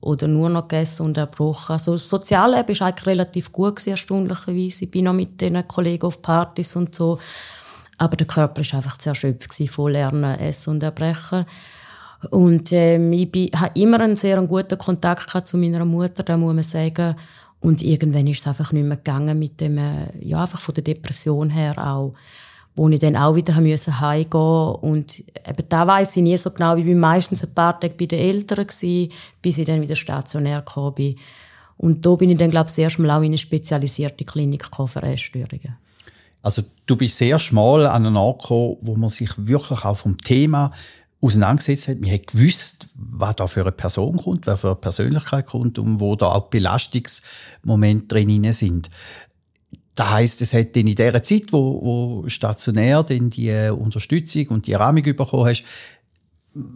oder 0.00 0.26
nur 0.28 0.48
noch 0.48 0.68
gegessen 0.68 1.06
und 1.06 1.18
erbrochen. 1.18 1.72
Also 1.72 1.92
das 1.92 2.08
Sozialleben 2.08 2.78
war 2.80 2.86
eigentlich 2.86 3.06
relativ 3.06 3.52
gut, 3.52 3.76
gewesen, 3.76 3.90
erstaunlicherweise. 3.90 4.84
Ich 4.84 4.90
bin 4.90 5.04
noch 5.04 5.12
mit 5.12 5.40
den 5.40 5.66
Kollegen 5.68 6.06
auf 6.06 6.22
Partys 6.22 6.76
und 6.76 6.94
so. 6.94 7.18
Aber 7.98 8.16
der 8.16 8.26
Körper 8.26 8.62
war 8.62 8.76
einfach 8.76 8.96
zu 8.96 9.10
erschöpft 9.10 9.52
von 9.68 9.92
Lernen, 9.92 10.38
Essen 10.38 10.70
und 10.70 10.82
Erbrechen. 10.82 11.44
Und 12.30 12.72
ähm, 12.72 13.12
ich 13.12 13.50
habe 13.54 13.78
immer 13.78 14.00
einen 14.00 14.16
sehr 14.16 14.40
guten 14.42 14.78
Kontakt 14.78 15.46
zu 15.46 15.58
meiner 15.58 15.84
Mutter, 15.84 16.22
da 16.22 16.36
muss 16.36 16.54
man 16.54 16.62
sagen. 16.62 17.16
Und 17.60 17.82
irgendwann 17.82 18.26
ist 18.26 18.40
es 18.40 18.46
einfach 18.46 18.72
nicht 18.72 18.86
mehr 18.86 18.96
gegangen 18.96 19.38
mit 19.38 19.60
dem, 19.60 19.76
äh, 19.76 20.06
ja, 20.18 20.40
einfach 20.40 20.60
von 20.60 20.74
der 20.74 20.84
Depression 20.84 21.50
her 21.50 21.74
auch 21.78 22.14
wo 22.80 22.88
ich 22.88 22.98
dann 22.98 23.14
auch 23.14 23.34
wieder 23.34 23.60
musste 23.60 24.00
heimgehen 24.00 24.74
und 24.80 25.18
eben 25.18 25.68
da 25.68 25.86
weiss 25.86 26.16
ich 26.16 26.22
nie 26.22 26.38
so 26.38 26.50
genau, 26.50 26.76
ich 26.76 26.86
meistens 26.86 27.44
ein 27.44 27.52
paar 27.52 27.78
Tage 27.78 27.92
bei 27.92 28.06
den 28.06 28.20
Eltern 28.20 28.66
gewesen, 28.66 29.12
bis 29.42 29.58
ich 29.58 29.66
dann 29.66 29.82
wieder 29.82 29.96
stationär 29.96 30.60
gekommen 30.60 30.94
bin. 30.94 31.16
Und 31.76 32.06
da 32.06 32.14
bin 32.14 32.30
ich 32.30 32.38
dann, 32.38 32.50
glaube 32.50 32.68
ich, 32.68 32.72
das 32.72 32.78
erste 32.78 33.02
Mal 33.02 33.10
auch 33.10 33.20
in 33.20 33.26
eine 33.26 33.36
spezialisierte 33.36 34.24
Klinik 34.24 34.66
für 34.74 35.02
Essstörungen. 35.02 35.76
Also 36.40 36.62
du 36.86 36.96
bist 36.96 37.18
sehr 37.18 37.38
schmal 37.38 37.86
an 37.86 38.06
einen 38.06 38.16
Ort 38.16 38.44
gekommen, 38.44 38.78
wo 38.80 38.96
man 38.96 39.10
sich 39.10 39.30
wirklich 39.36 39.84
auch 39.84 39.98
vom 39.98 40.16
Thema 40.16 40.72
auseinandergesetzt 41.20 41.88
hat. 41.88 42.00
Man 42.00 42.10
hat 42.10 42.28
gewusst, 42.28 42.88
was 42.94 43.36
da 43.36 43.46
für 43.46 43.60
eine 43.60 43.72
Person 43.72 44.16
kommt, 44.16 44.46
was 44.46 44.60
für 44.60 44.68
eine 44.68 44.76
Persönlichkeit 44.76 45.44
kommt 45.44 45.78
und 45.78 46.00
wo 46.00 46.16
da 46.16 46.32
auch 46.32 46.48
Belastungsmomente 46.48 48.06
drin 48.06 48.52
sind. 48.54 48.88
Das 50.00 50.12
heisst, 50.12 50.40
es 50.40 50.54
hat 50.54 50.74
in 50.78 50.94
der 50.94 51.22
Zeit, 51.22 51.52
wo, 51.52 52.22
wo 52.22 52.24
stationär 52.26 53.02
denn 53.02 53.28
die 53.28 53.52
Unterstützung 53.68 54.46
und 54.46 54.66
die 54.66 54.72
Rahmung 54.72 55.02
bekommen 55.02 55.44
hast, 55.44 55.62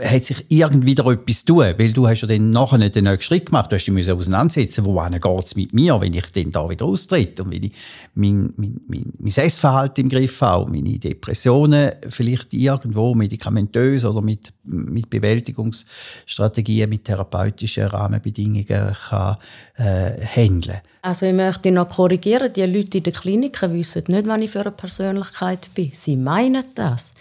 hat 0.03 0.25
sich 0.25 0.45
irgendwie 0.51 0.89
wieder 0.89 1.07
etwas 1.07 1.45
tun, 1.45 1.75
weil 1.77 1.93
du 1.93 2.07
hast 2.07 2.21
ja 2.21 2.29
dann 2.29 2.51
nachher 2.51 2.79
nicht 2.79 2.95
den 2.95 3.05
nächsten 3.05 3.23
Schritt 3.23 3.47
gemacht, 3.47 3.73
du 3.73 3.77
hast 3.77 3.87
dich 3.87 4.11
auseinandersetzen, 4.11 4.85
wo 4.85 5.01
geht 5.01 5.45
es 5.45 5.57
mit 5.57 5.75
mir, 5.75 6.01
wenn 6.01 6.13
ich 6.13 6.31
dann 6.31 6.53
da 6.53 6.69
wieder 6.69 6.87
austritt 6.87 7.41
und 7.41 7.51
wenn 7.51 7.65
ich 7.65 7.73
mein, 8.15 8.53
mein, 8.57 8.81
mein, 8.87 9.13
mein 9.19 9.33
Essverhalten 9.33 10.05
im 10.05 10.11
Griff 10.11 10.41
habe, 10.43 10.71
meine 10.71 10.99
Depressionen 10.99 11.93
vielleicht 12.09 12.55
irgendwo 12.55 13.15
medikamentös 13.15 14.05
oder 14.05 14.23
mit, 14.23 14.53
mit 14.63 15.11
Bewältigungsstrategien, 15.11 16.89
mit 16.89 17.05
therapeutischen 17.05 17.87
Rahmenbedingungen 17.87 18.65
kann 19.09 19.37
äh, 19.77 20.25
handeln. 20.25 20.81
Also 21.03 21.27
ich 21.27 21.35
möchte 21.35 21.71
noch 21.71 21.89
korrigieren, 21.89 22.53
die 22.53 22.65
Leute 22.65 22.99
in 22.99 23.05
den 23.05 23.13
Kliniken 23.13 23.75
wissen 23.75 24.05
nicht, 24.07 24.27
was 24.27 24.41
ich 24.41 24.51
für 24.51 24.61
eine 24.61 24.71
Persönlichkeit 24.71 25.69
bin. 25.75 25.91
Sie 25.93 26.17
meinen 26.17 26.65
das. 26.77 27.13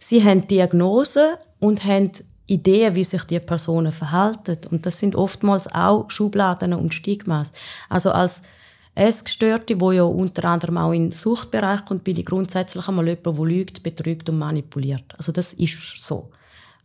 Sie 0.00 0.24
haben 0.24 0.46
Diagnosen 0.48 1.36
und 1.60 1.84
haben 1.84 2.12
Ideen, 2.46 2.94
wie 2.94 3.04
sich 3.04 3.24
die 3.24 3.40
Personen 3.40 3.92
verhalten. 3.92 4.58
Und 4.70 4.86
das 4.86 4.98
sind 4.98 5.14
oftmals 5.14 5.72
auch 5.72 6.10
Schubladen 6.10 6.72
und 6.72 6.94
Stigmas. 6.94 7.52
Also 7.88 8.10
als 8.10 8.42
Essgestörte, 8.94 9.80
wo 9.80 9.92
ja 9.92 10.02
unter 10.02 10.44
anderem 10.48 10.78
auch 10.78 10.92
in 10.92 11.04
den 11.04 11.12
Suchtbereich 11.12 11.84
kommt, 11.84 12.04
bin 12.04 12.16
ich 12.16 12.26
grundsätzlich 12.26 12.88
einmal 12.88 13.06
jemand, 13.06 13.26
der 13.26 13.44
lügt, 13.44 13.82
betrügt 13.82 14.28
und 14.28 14.38
manipuliert. 14.38 15.04
Also 15.16 15.30
das 15.30 15.52
ist 15.52 16.02
so. 16.02 16.30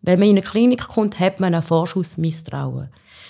Wenn 0.02 0.20
man 0.20 0.30
in 0.30 0.38
eine 0.38 0.46
Klinik 0.46 0.88
kommt, 0.88 1.20
hat 1.20 1.40
man 1.40 1.54
einen 1.54 1.64
Vorschussmisstrauen. 1.64 2.90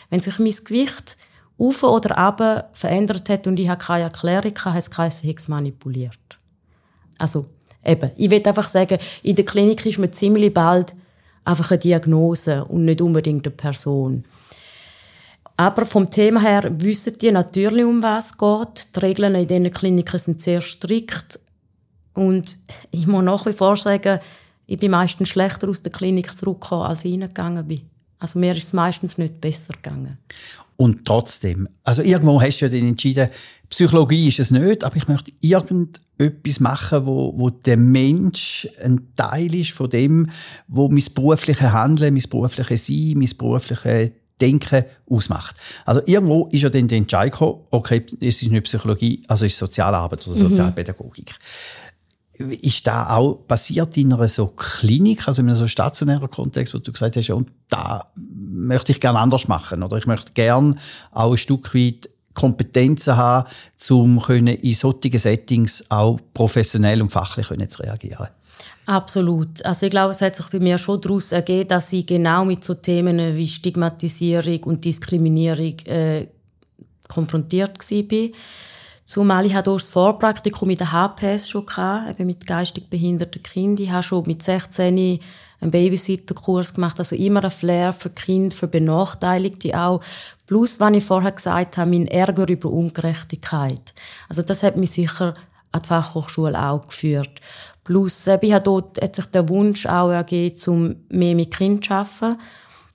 Wenn 0.10 0.19
sich 0.19 0.39
mein 0.39 0.56
Gewicht 0.65 1.17
auf 1.58 1.84
oder 1.84 2.17
ab 2.17 2.71
verändert 2.73 3.29
hat 3.29 3.45
und 3.47 3.60
ich 3.60 3.69
habe 3.69 3.84
keine 3.84 4.06
Erklärung, 4.06 4.58
hat 4.65 4.77
es 4.77 4.89
geheißen, 4.89 5.29
ich 5.29 5.47
manipuliert. 5.47 6.39
Also, 7.19 7.45
eben, 7.86 8.10
ich 8.17 8.32
will 8.32 8.45
einfach 8.45 8.67
sagen, 8.67 8.97
in 9.21 9.36
der 9.36 9.45
Klinik 9.45 9.86
ist 9.86 9.99
man 9.99 10.12
ziemlich 10.12 10.53
bald 10.53 10.95
einfach 11.45 11.71
eine 11.71 11.79
Diagnose 11.79 12.65
und 12.65 12.86
nicht 12.86 13.01
unbedingt 13.01 13.45
eine 13.45 13.56
Person. 13.56 14.23
Aber 15.56 15.86
vom 15.86 16.10
Thema 16.10 16.41
her 16.41 16.71
wissen 16.71 17.17
die 17.19 17.32
natürlich, 17.32 17.86
um 17.86 18.01
was 18.01 18.32
es 18.32 18.38
geht. 18.38 18.95
Die 18.95 18.99
Regeln 18.99 19.36
in 19.36 19.47
diesen 19.47 19.71
Kliniken 19.71 20.19
sind 20.19 20.41
sehr 20.41 20.62
strikt. 20.62 21.39
Und 22.13 22.58
ich 22.91 23.08
muss 23.08 23.23
nach 23.23 23.45
wie 23.45 23.53
vor 23.53 23.77
sagen, 23.77 24.19
ich 24.65 24.77
bin 24.77 24.91
meistens 24.91 25.29
schlechter 25.29 25.69
aus 25.69 25.82
der 25.82 25.91
Klinik 25.91 26.36
zurückgekommen, 26.38 26.88
als 26.88 27.06
ich 27.06 27.13
reingegangen 27.13 27.67
bin. 27.67 27.82
Also 28.23 28.39
mir 28.39 28.55
ist 28.55 28.63
es 28.63 28.73
meistens 28.73 29.17
nicht 29.17 29.41
besser 29.41 29.73
gegangen. 29.73 30.17
Und 30.77 31.03
trotzdem, 31.03 31.67
also 31.83 32.01
irgendwo 32.01 32.41
hast 32.41 32.59
du 32.59 32.65
ja 32.65 32.71
dann 32.71 32.88
entschieden, 32.88 33.29
Psychologie 33.67 34.29
ist 34.29 34.39
es 34.39 34.49
nicht, 34.49 34.86
aber 34.86 34.95
ich 34.95 35.09
möchte 35.09 35.33
irgendetwas 35.41 36.62
machen, 36.62 37.05
wo, 37.05 37.33
wo 37.38 37.49
der 37.49 37.75
Mensch 37.75 38.65
ein 38.81 39.09
Teil 39.17 39.53
ist 39.53 39.71
von 39.71 39.89
dem, 39.89 40.29
wo 40.69 40.88
mein 40.88 41.03
berufliches 41.13 41.73
Handeln, 41.73 42.13
mein 42.13 42.23
berufliches 42.29 42.86
Sein, 42.88 43.15
mein 43.17 43.29
berufliches 43.38 44.12
Denken 44.39 44.86
ausmacht. 45.09 45.57
Also 45.83 46.01
irgendwo 46.05 46.47
ist 46.47 46.62
ja 46.62 46.69
dann 46.69 46.88
der 46.88 46.99
Entscheid 46.99 47.33
gekommen, 47.33 47.59
okay, 47.71 48.05
es 48.21 48.41
ist 48.41 48.49
nicht 48.49 48.63
Psychologie, 48.63 49.21
also 49.27 49.45
es 49.45 49.51
ist 49.51 49.59
Sozialarbeit 49.59 50.25
oder 50.25 50.47
mhm. 50.47 50.73
Ist 52.35 52.87
da 52.87 53.15
auch 53.15 53.35
passiert 53.47 53.95
in 53.95 54.11
einer 54.11 54.27
so 54.27 54.47
Klinik, 54.47 55.27
also 55.27 55.41
in 55.41 55.49
einem 55.49 55.55
so 55.55 55.67
stationären 55.67 56.29
Kontext, 56.29 56.73
wo 56.73 56.79
du 56.79 56.91
gesagt 56.91 57.15
hast, 57.15 57.27
ja, 57.27 57.35
und 57.35 57.51
da 57.69 58.11
möchte 58.15 58.91
ich 58.91 58.99
gerne 58.99 59.19
anders 59.19 59.47
machen 59.47 59.83
oder 59.83 59.97
ich 59.97 60.07
möchte 60.07 60.33
gerne 60.33 60.75
auch 61.11 61.31
ein 61.31 61.37
Stück 61.37 61.75
weit 61.75 62.09
Kompetenzen 62.33 63.15
haben, 63.15 63.47
um 63.91 64.19
in 64.27 64.73
solchen 64.73 65.19
Settings 65.19 65.83
auch 65.89 66.19
professionell 66.33 67.01
und 67.01 67.11
fachlich 67.11 67.47
zu 67.69 67.83
reagieren. 67.83 68.29
Absolut. 68.85 69.63
Also 69.65 69.85
ich 69.85 69.91
glaube, 69.91 70.11
es 70.11 70.21
hat 70.21 70.35
sich 70.35 70.47
bei 70.47 70.59
mir 70.59 70.77
schon 70.77 70.99
daraus 70.99 71.31
ergeben, 71.31 71.69
dass 71.69 71.93
ich 71.93 72.05
genau 72.05 72.43
mit 72.43 72.63
so 72.63 72.73
Themen 72.73 73.35
wie 73.35 73.47
Stigmatisierung 73.47 74.63
und 74.63 74.83
Diskriminierung 74.83 75.79
äh, 75.85 76.27
konfrontiert 77.07 77.77
war. 77.79 78.29
Zumal 79.05 79.45
ich 79.45 79.53
das 79.53 79.89
Vorpraktikum 79.89 80.69
mit 80.69 80.79
der 80.79 80.93
HPS 80.93 81.49
schon 81.49 81.67
hatte, 81.67 82.11
eben 82.11 82.25
mit 82.25 82.47
geistig 82.47 82.89
behinderten 82.89 83.43
Kindern. 83.43 83.83
Ich 83.85 83.91
habe 83.91 84.03
schon 84.03 84.23
mit 84.25 84.41
16 84.41 85.19
einen 85.59 85.71
Babysitterkurs 85.71 86.73
gemacht, 86.73 86.99
also 86.99 87.15
immer 87.15 87.43
ein 87.43 87.51
Flair 87.51 87.91
für 87.91 88.09
Kinder, 88.09 88.55
für 88.55 88.67
Benachteiligte 88.67 89.77
auch. 89.77 90.01
Plus, 90.47 90.79
was 90.79 90.91
ich 90.93 91.03
vorher 91.03 91.31
gesagt 91.31 91.77
habe, 91.77 91.89
mein 91.89 92.07
Ärger 92.07 92.47
über 92.47 92.69
Ungerechtigkeit. 92.69 93.93
Also 94.29 94.41
das 94.41 94.63
hat 94.63 94.77
mich 94.77 94.91
sicher 94.91 95.33
an 95.73 95.81
die 95.81 95.87
Fachhochschule 95.87 96.61
auch 96.61 96.87
geführt. 96.87 97.41
Plus, 97.83 98.27
ich 98.27 98.53
habe 98.53 98.61
dort 98.61 99.01
hat 99.01 99.15
sich 99.15 99.25
der 99.25 99.49
Wunsch 99.49 99.85
auch 99.85 100.11
ergeben, 100.11 100.55
um 100.67 100.95
mehr 101.09 101.35
mit 101.35 101.53
Kindern 101.53 101.81
zu 101.81 101.93
arbeiten. 101.93 102.41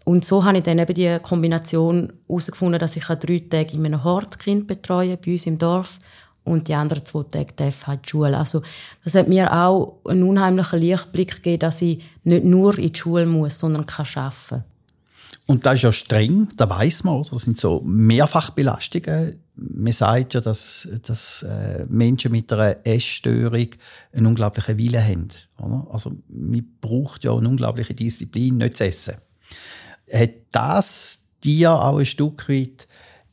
Und 0.08 0.24
so 0.24 0.42
habe 0.42 0.56
ich 0.56 0.64
dann 0.64 0.78
eben 0.78 0.94
die 0.94 1.18
Kombination 1.20 2.10
herausgefunden, 2.26 2.80
dass 2.80 2.96
ich 2.96 3.04
drei 3.04 3.40
Tage 3.40 3.74
in 3.74 3.84
einem 3.84 4.02
Hortkind 4.02 4.66
betreue, 4.66 5.18
bei 5.18 5.32
uns 5.32 5.46
im 5.46 5.58
Dorf, 5.58 5.98
und 6.44 6.66
die 6.66 6.74
anderen 6.74 7.04
zwei 7.04 7.24
Tage 7.24 7.52
darf 7.54 7.86
halt 7.86 8.06
die 8.06 8.08
Schule. 8.08 8.38
Also, 8.38 8.62
das 9.04 9.14
hat 9.16 9.28
mir 9.28 9.52
auch 9.52 9.98
einen 10.06 10.22
unheimlichen 10.22 10.78
Lichtblick 10.78 11.34
gegeben, 11.34 11.58
dass 11.58 11.82
ich 11.82 12.02
nicht 12.24 12.42
nur 12.42 12.78
in 12.78 12.90
die 12.90 12.98
Schule 12.98 13.26
muss, 13.26 13.58
sondern 13.58 13.84
kann 13.84 14.06
arbeiten. 14.14 14.64
Und 15.44 15.66
das 15.66 15.74
ist 15.74 15.82
ja 15.82 15.92
streng, 15.92 16.48
da 16.56 16.70
weiß 16.70 17.04
man, 17.04 17.16
oder? 17.16 17.28
Das 17.32 17.42
sind 17.42 17.60
so 17.60 17.82
Mehrfachbelastungen. 17.84 19.38
Man 19.56 19.92
sagt 19.92 20.32
ja, 20.32 20.40
dass, 20.40 20.88
dass 21.02 21.42
äh, 21.42 21.84
Menschen 21.86 22.32
mit 22.32 22.50
einer 22.50 22.78
Essstörung 22.82 23.68
einen 24.14 24.26
unglaublichen 24.26 24.78
Willen 24.78 25.04
haben. 25.04 25.28
Oder? 25.58 25.86
Also, 25.92 26.12
man 26.30 26.66
braucht 26.80 27.24
ja 27.24 27.36
eine 27.36 27.46
unglaubliche 27.46 27.92
Disziplin, 27.92 28.56
nicht 28.56 28.78
zu 28.78 28.86
essen 28.86 29.16
hat 30.12 30.30
das 30.52 31.28
dir 31.44 31.72
auch 31.72 31.98
ein 31.98 32.06
Stück 32.06 32.48
weit 32.48 32.86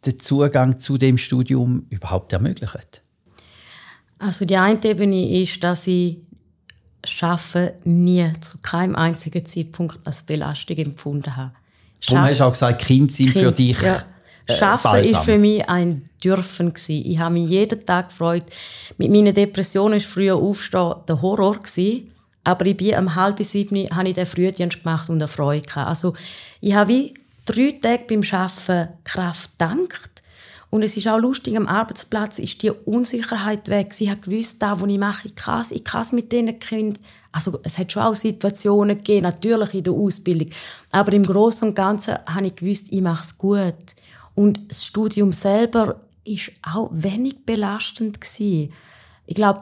den 0.05 0.19
Zugang 0.19 0.79
zu 0.79 0.97
dem 0.97 1.17
Studium 1.17 1.85
überhaupt 1.89 2.33
ermöglicht? 2.33 3.01
Also 4.19 4.45
die 4.45 4.57
eine 4.57 4.83
Ebene 4.83 5.41
ist, 5.41 5.63
dass 5.63 5.88
ich 5.88 6.17
Schaffen 7.03 7.71
nie 7.83 8.31
zu 8.41 8.57
keinem 8.59 8.95
einzigen 8.95 9.45
Zeitpunkt 9.45 9.99
als 10.05 10.23
Belastung 10.23 10.77
empfunden 10.77 11.35
habe. 11.35 11.51
Darum 12.07 12.23
hast 12.23 12.39
du 12.39 12.43
auch 12.45 12.51
gesagt, 12.51 12.81
Kind 12.81 13.11
sind 13.11 13.33
kind, 13.33 13.45
für 13.45 13.51
dich. 13.51 13.81
Ja. 13.81 14.03
Äh, 14.47 14.53
Schaffen 14.53 14.91
war 14.91 15.23
für 15.23 15.38
mich 15.38 15.67
ein 15.67 16.09
Dürfen 16.23 16.73
gewesen. 16.73 17.05
Ich 17.05 17.19
habe 17.19 17.33
mich 17.33 17.49
jeden 17.49 17.85
Tag 17.85 18.09
gefreut. 18.09 18.45
Mit 18.97 19.11
meiner 19.11 19.31
Depression 19.31 19.91
war 19.91 19.99
früher 19.99 20.35
aufstehen 20.35 20.95
der 21.07 21.21
Horror 21.21 21.59
gewesen. 21.59 22.11
Aber 22.43 22.65
ich 22.67 22.77
bin 22.77 22.95
um 22.95 23.15
halb 23.15 23.43
sieben 23.43 23.89
habe 23.89 24.09
ich 24.09 24.15
den 24.15 24.27
Frühdienst 24.27 24.83
gemacht 24.83 25.09
und 25.09 25.17
eine 25.17 25.27
Freude 25.27 25.67
gehabt. 25.67 25.89
Also, 25.89 26.13
ich 26.65 26.73
habe 26.73 26.89
wie 26.89 27.13
drei 27.45 27.78
Tage 27.80 28.06
beim 28.10 28.23
Arbeiten 28.32 28.93
Kraft 29.04 29.51
gedankt. 29.51 30.23
Und 30.71 30.82
es 30.82 30.97
ist 30.97 31.08
auch 31.08 31.19
lustig, 31.19 31.56
am 31.56 31.67
Arbeitsplatz 31.67 32.39
ist 32.39 32.63
die 32.63 32.71
Unsicherheit 32.71 33.69
weg. 33.69 33.93
Sie 33.93 34.10
hat 34.10 34.23
gewusst, 34.23 34.63
da, 34.63 34.80
wo 34.80 34.88
ich 34.88 34.97
mache, 34.97 35.28
ich 35.28 35.36
kann 35.36 35.62
es, 35.62 35.71
ich 35.71 35.84
kann 35.84 36.01
es 36.01 36.12
mit 36.12 36.32
diesen 36.32 36.58
Kindern. 36.58 36.97
Also, 37.32 37.60
es 37.62 37.78
hat 37.78 37.91
schon 37.91 38.01
auch 38.01 38.15
Situationen 38.15 38.97
gegeben, 38.97 39.23
natürlich 39.23 39.75
in 39.75 39.84
der 39.84 39.93
Ausbildung. 39.93 40.49
Aber 40.89 41.13
im 41.13 41.21
Großen 41.21 41.67
und 41.67 41.75
Ganzen 41.75 42.17
habe 42.25 42.47
ich 42.47 42.56
gewusst, 42.56 42.88
ich 42.89 43.01
mache 43.01 43.25
es 43.25 43.38
gut. 43.38 43.75
Und 44.34 44.60
das 44.67 44.86
Studium 44.86 45.34
selber 45.34 46.01
ist 46.23 46.51
auch 46.63 46.89
wenig 46.91 47.45
belastend 47.45 48.19
gewesen. 48.19 48.73
Ich 49.28 49.36
glaube, 49.36 49.60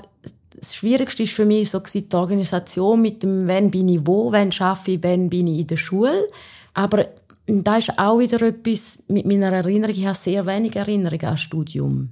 das 0.55 0.73
Schwierigste 0.73 1.23
ist 1.23 1.33
für 1.33 1.45
mich 1.45 1.69
so 1.69 1.79
die 1.79 2.15
Organisation 2.15 3.01
mit 3.01 3.23
dem, 3.23 3.45
wann 3.45 3.71
bin 3.71 3.89
ich 3.89 4.07
wo, 4.07 4.31
wann 4.31 4.53
schaffe 4.53 4.91
ich, 4.91 5.03
wann 5.03 5.29
bin 5.29 5.47
ich 5.47 5.59
in 5.59 5.67
der 5.67 5.77
Schule. 5.77 6.29
Aber 6.73 7.07
da 7.45 7.77
ist 7.77 7.97
auch 7.97 8.19
wieder 8.19 8.41
etwas 8.41 9.03
mit 9.07 9.25
meiner 9.25 9.51
Erinnerung. 9.51 9.95
Ich 9.95 10.05
habe 10.05 10.15
sehr 10.15 10.45
wenig 10.45 10.75
Erinnerungen 10.75 11.25
an 11.25 11.33
das 11.33 11.41
Studium. 11.41 12.09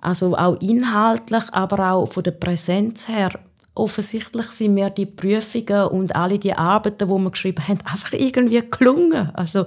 Also 0.00 0.36
auch 0.36 0.60
inhaltlich, 0.60 1.44
aber 1.52 1.92
auch 1.92 2.12
von 2.12 2.22
der 2.22 2.32
Präsenz 2.32 3.08
her. 3.08 3.30
Offensichtlich 3.74 4.46
sind 4.48 4.74
mir 4.74 4.90
die 4.90 5.06
Prüfungen 5.06 5.86
und 5.88 6.14
alle 6.14 6.38
die 6.38 6.52
Arbeiten, 6.52 7.08
die 7.08 7.14
wir 7.14 7.30
geschrieben 7.30 7.66
haben, 7.66 7.80
einfach 7.84 8.12
irgendwie 8.12 8.62
gelungen. 8.70 9.30
Also 9.34 9.66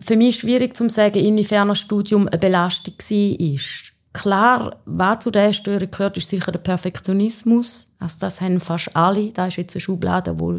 für 0.00 0.16
mich 0.16 0.30
ist 0.30 0.40
schwierig 0.40 0.76
zu 0.76 0.88
sagen, 0.88 1.24
inwiefern 1.24 1.68
das 1.68 1.78
Studium 1.78 2.26
eine 2.26 2.38
Belastung 2.38 2.94
war. 2.98 3.60
Klar, 4.12 4.76
was 4.86 5.20
zu 5.20 5.30
dieser 5.30 5.52
Störung 5.52 5.90
gehört, 5.90 6.16
ist 6.16 6.28
sicher 6.28 6.50
der 6.50 6.58
Perfektionismus. 6.58 7.94
Also 8.00 8.16
das 8.18 8.40
haben 8.40 8.58
fast 8.58 8.96
alle. 8.96 9.30
Da 9.30 9.46
ist 9.46 9.56
jetzt 9.56 9.76
eine 9.76 9.80
Schublade, 9.80 10.40
wo, 10.40 10.58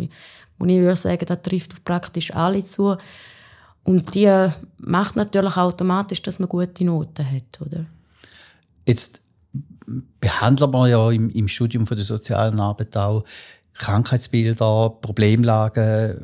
wo 0.62 0.65
ich 0.65 0.80
würde 0.80 0.95
sagen, 0.95 1.26
das 1.26 1.41
trifft 1.41 1.84
praktisch 1.84 2.34
alle 2.34 2.63
zu. 2.63 2.95
Und 3.84 4.13
die 4.13 4.47
macht 4.78 5.15
natürlich 5.15 5.58
automatisch, 5.58 6.21
dass 6.21 6.39
man 6.39 6.50
gute 6.50 6.86
Noten 6.86 7.26
hat, 7.30 7.60
oder? 7.62 7.86
Jetzt 8.86 9.21
behandelt 10.19 10.71
man 10.71 10.89
ja 10.89 11.10
im, 11.10 11.30
im 11.32 11.47
Studium 11.47 11.88
von 11.88 11.97
der 11.97 12.06
sozialen 12.06 12.60
Arbeit 12.60 12.95
auch 12.95 13.24
Krankheitsbilder, 13.74 14.97
Problemlagen. 15.02 16.17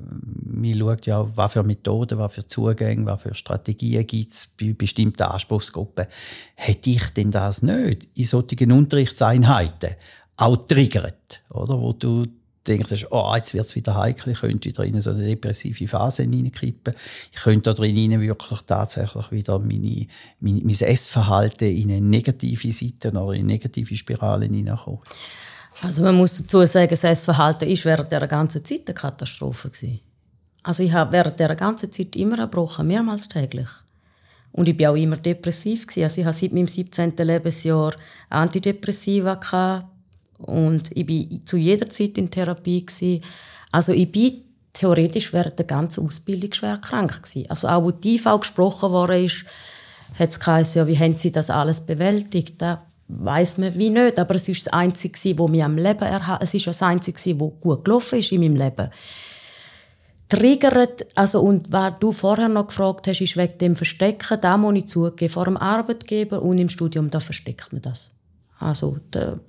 Man 0.43 0.77
schaut 0.77 1.05
ja, 1.07 1.25
was 1.35 1.53
für 1.53 1.63
Methoden, 1.63 2.19
was 2.19 2.33
für 2.33 2.45
Zugänge, 2.45 3.05
was 3.05 3.21
für 3.23 3.33
Strategien 3.33 4.05
gibt 4.05 4.33
es 4.33 4.47
bei 4.47 4.73
bestimmten 4.73 5.23
Anspruchsgruppen. 5.23 6.05
Hätte 6.55 6.89
ich 6.89 7.09
denn 7.13 7.31
das 7.31 7.61
nicht 7.63 8.09
in 8.15 8.25
solchen 8.25 8.71
Unterrichtseinheiten 8.71 9.95
auch 10.35 10.57
triggert, 10.67 11.41
oder? 11.49 11.79
Wo 11.79 11.93
du 11.93 12.25
denkst, 12.67 13.07
oh, 13.09 13.33
jetzt 13.35 13.53
wird 13.53 13.65
es 13.65 13.75
wieder 13.75 13.95
heikel, 13.95 14.33
ich 14.33 14.39
könnte 14.39 14.69
wieder 14.69 14.83
in 14.83 14.99
so 14.99 15.11
eine 15.11 15.23
depressive 15.23 15.87
Phase 15.87 16.23
hineinkippen. 16.23 16.93
Ich 17.31 17.41
könnte 17.41 17.61
da 17.61 17.73
drin 17.73 18.21
wirklich 18.21 18.61
tatsächlich 18.61 19.31
wieder 19.31 19.59
meine, 19.59 20.07
meine, 20.39 20.61
mein 20.63 20.75
Essverhalten 20.75 21.69
in 21.69 21.91
eine 21.91 22.01
negative 22.01 22.71
Seite 22.71 23.09
oder 23.09 23.33
in 23.33 23.45
negative 23.45 23.95
Spirale 23.95 24.45
hineinkommen. 24.45 24.99
Also 25.81 26.03
man 26.03 26.15
muss 26.15 26.37
dazu 26.37 26.65
sagen, 26.65 26.89
das 26.89 27.03
Essverhalten 27.03 27.69
ist 27.69 27.85
während 27.85 28.11
der 28.11 28.27
ganzen 28.27 28.65
Zeit 28.65 28.83
eine 28.87 28.95
Katastrophe 28.95 29.69
gewesen. 29.69 29.99
Also 30.63 30.83
ich 30.83 30.91
habe 30.91 31.11
während 31.11 31.39
der 31.39 31.55
ganzen 31.55 31.91
Zeit 31.91 32.15
immer 32.15 32.39
erbrochen, 32.39 32.87
mehrmals 32.87 33.29
täglich. 33.29 33.69
Und 34.51 34.67
ich 34.67 34.79
war 34.79 34.91
auch 34.91 34.95
immer 34.95 35.17
depressiv 35.17 35.85
gewesen. 35.85 36.03
Also 36.03 36.21
ich 36.21 36.25
habe 36.25 36.35
seit 36.35 36.53
meinem 36.53 36.67
17. 36.67 37.13
Lebensjahr 37.17 37.93
Antidepressiva 38.29 39.35
gehabt 39.35 39.85
und 40.37 40.95
ich 40.95 41.07
war 41.07 41.45
zu 41.45 41.57
jeder 41.57 41.89
Zeit 41.89 42.17
in 42.17 42.29
Therapie 42.29 42.85
gewesen. 42.85 43.23
Also 43.71 43.91
ich 43.93 44.11
bin 44.11 44.43
theoretisch 44.73 45.33
während 45.33 45.57
der 45.57 45.65
ganzen 45.65 46.05
Ausbildung 46.05 46.53
schwer 46.53 46.77
krank 46.77 47.23
gewesen. 47.23 47.49
Also 47.49 47.67
auch 47.67 47.83
wo 47.83 47.91
die 47.91 48.15
IV 48.15 48.39
gesprochen 48.39 48.91
worden 48.91 49.25
ist, 49.25 49.45
hat 50.17 50.29
es 50.29 50.39
geheißen, 50.39 50.79
ja, 50.79 50.87
wie 50.87 50.97
haben 50.97 51.17
Sie 51.17 51.31
das 51.31 51.49
alles 51.49 51.85
bewältigt? 51.85 52.63
weiß 53.09 53.57
man 53.59 53.75
wie 53.75 53.89
nicht, 53.89 54.19
aber 54.19 54.35
es 54.35 54.47
ist 54.49 54.65
das 54.65 54.73
Einzige, 54.73 55.39
wo 55.39 55.47
mir 55.47 55.65
am 55.65 55.77
Leben 55.77 56.03
erhalten. 56.03 56.43
Es 56.43 56.53
ist 56.53 56.67
das 56.67 56.83
Einzige, 56.83 57.39
wo 57.39 57.51
gut 57.51 57.85
gelaufen 57.85 58.19
ist 58.19 58.31
in 58.31 58.41
meinem 58.41 58.55
Leben. 58.55 58.89
Triggert, 60.27 61.05
also 61.15 61.39
und 61.39 61.71
was 61.71 61.93
du 61.99 62.11
vorher 62.11 62.49
noch 62.49 62.67
gefragt 62.67 63.07
hast, 63.07 63.21
ist 63.21 63.37
wegen 63.37 63.57
dem 63.59 63.75
Verstecken, 63.75 64.41
da 64.41 64.57
muss 64.57 64.75
ich 64.75 64.87
zugeben, 64.87 65.31
vor 65.31 65.45
dem 65.45 65.55
Arbeitgeber 65.55 66.41
und 66.41 66.57
im 66.57 66.67
Studium, 66.67 67.09
da 67.09 67.21
versteckt 67.21 67.71
man 67.71 67.81
das. 67.81 68.11
Also 68.59 68.97
der, 69.13 69.39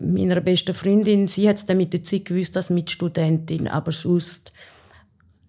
meiner 0.00 0.40
besten 0.40 0.74
Freundin, 0.74 1.26
sie 1.26 1.48
hat 1.48 1.56
es 1.56 1.66
dann 1.66 1.76
mit 1.76 1.92
der 1.92 2.02
Zeit 2.02 2.24
gewusst, 2.26 2.56
dass 2.56 2.70
Mitstudentin, 2.70 3.68
aber 3.68 3.92
sonst 3.92 4.52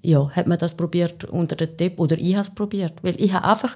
ja, 0.01 0.29
hat 0.31 0.47
man 0.47 0.57
das 0.57 0.75
probiert 0.75 1.25
unter 1.25 1.55
der 1.55 1.67
Depp 1.67 1.99
oder 1.99 2.17
ich 2.17 2.33
habe 2.33 2.41
es 2.41 2.53
probiert, 2.53 2.93
weil 3.03 3.21
ich 3.21 3.33
habe 3.33 3.47
einfach 3.47 3.75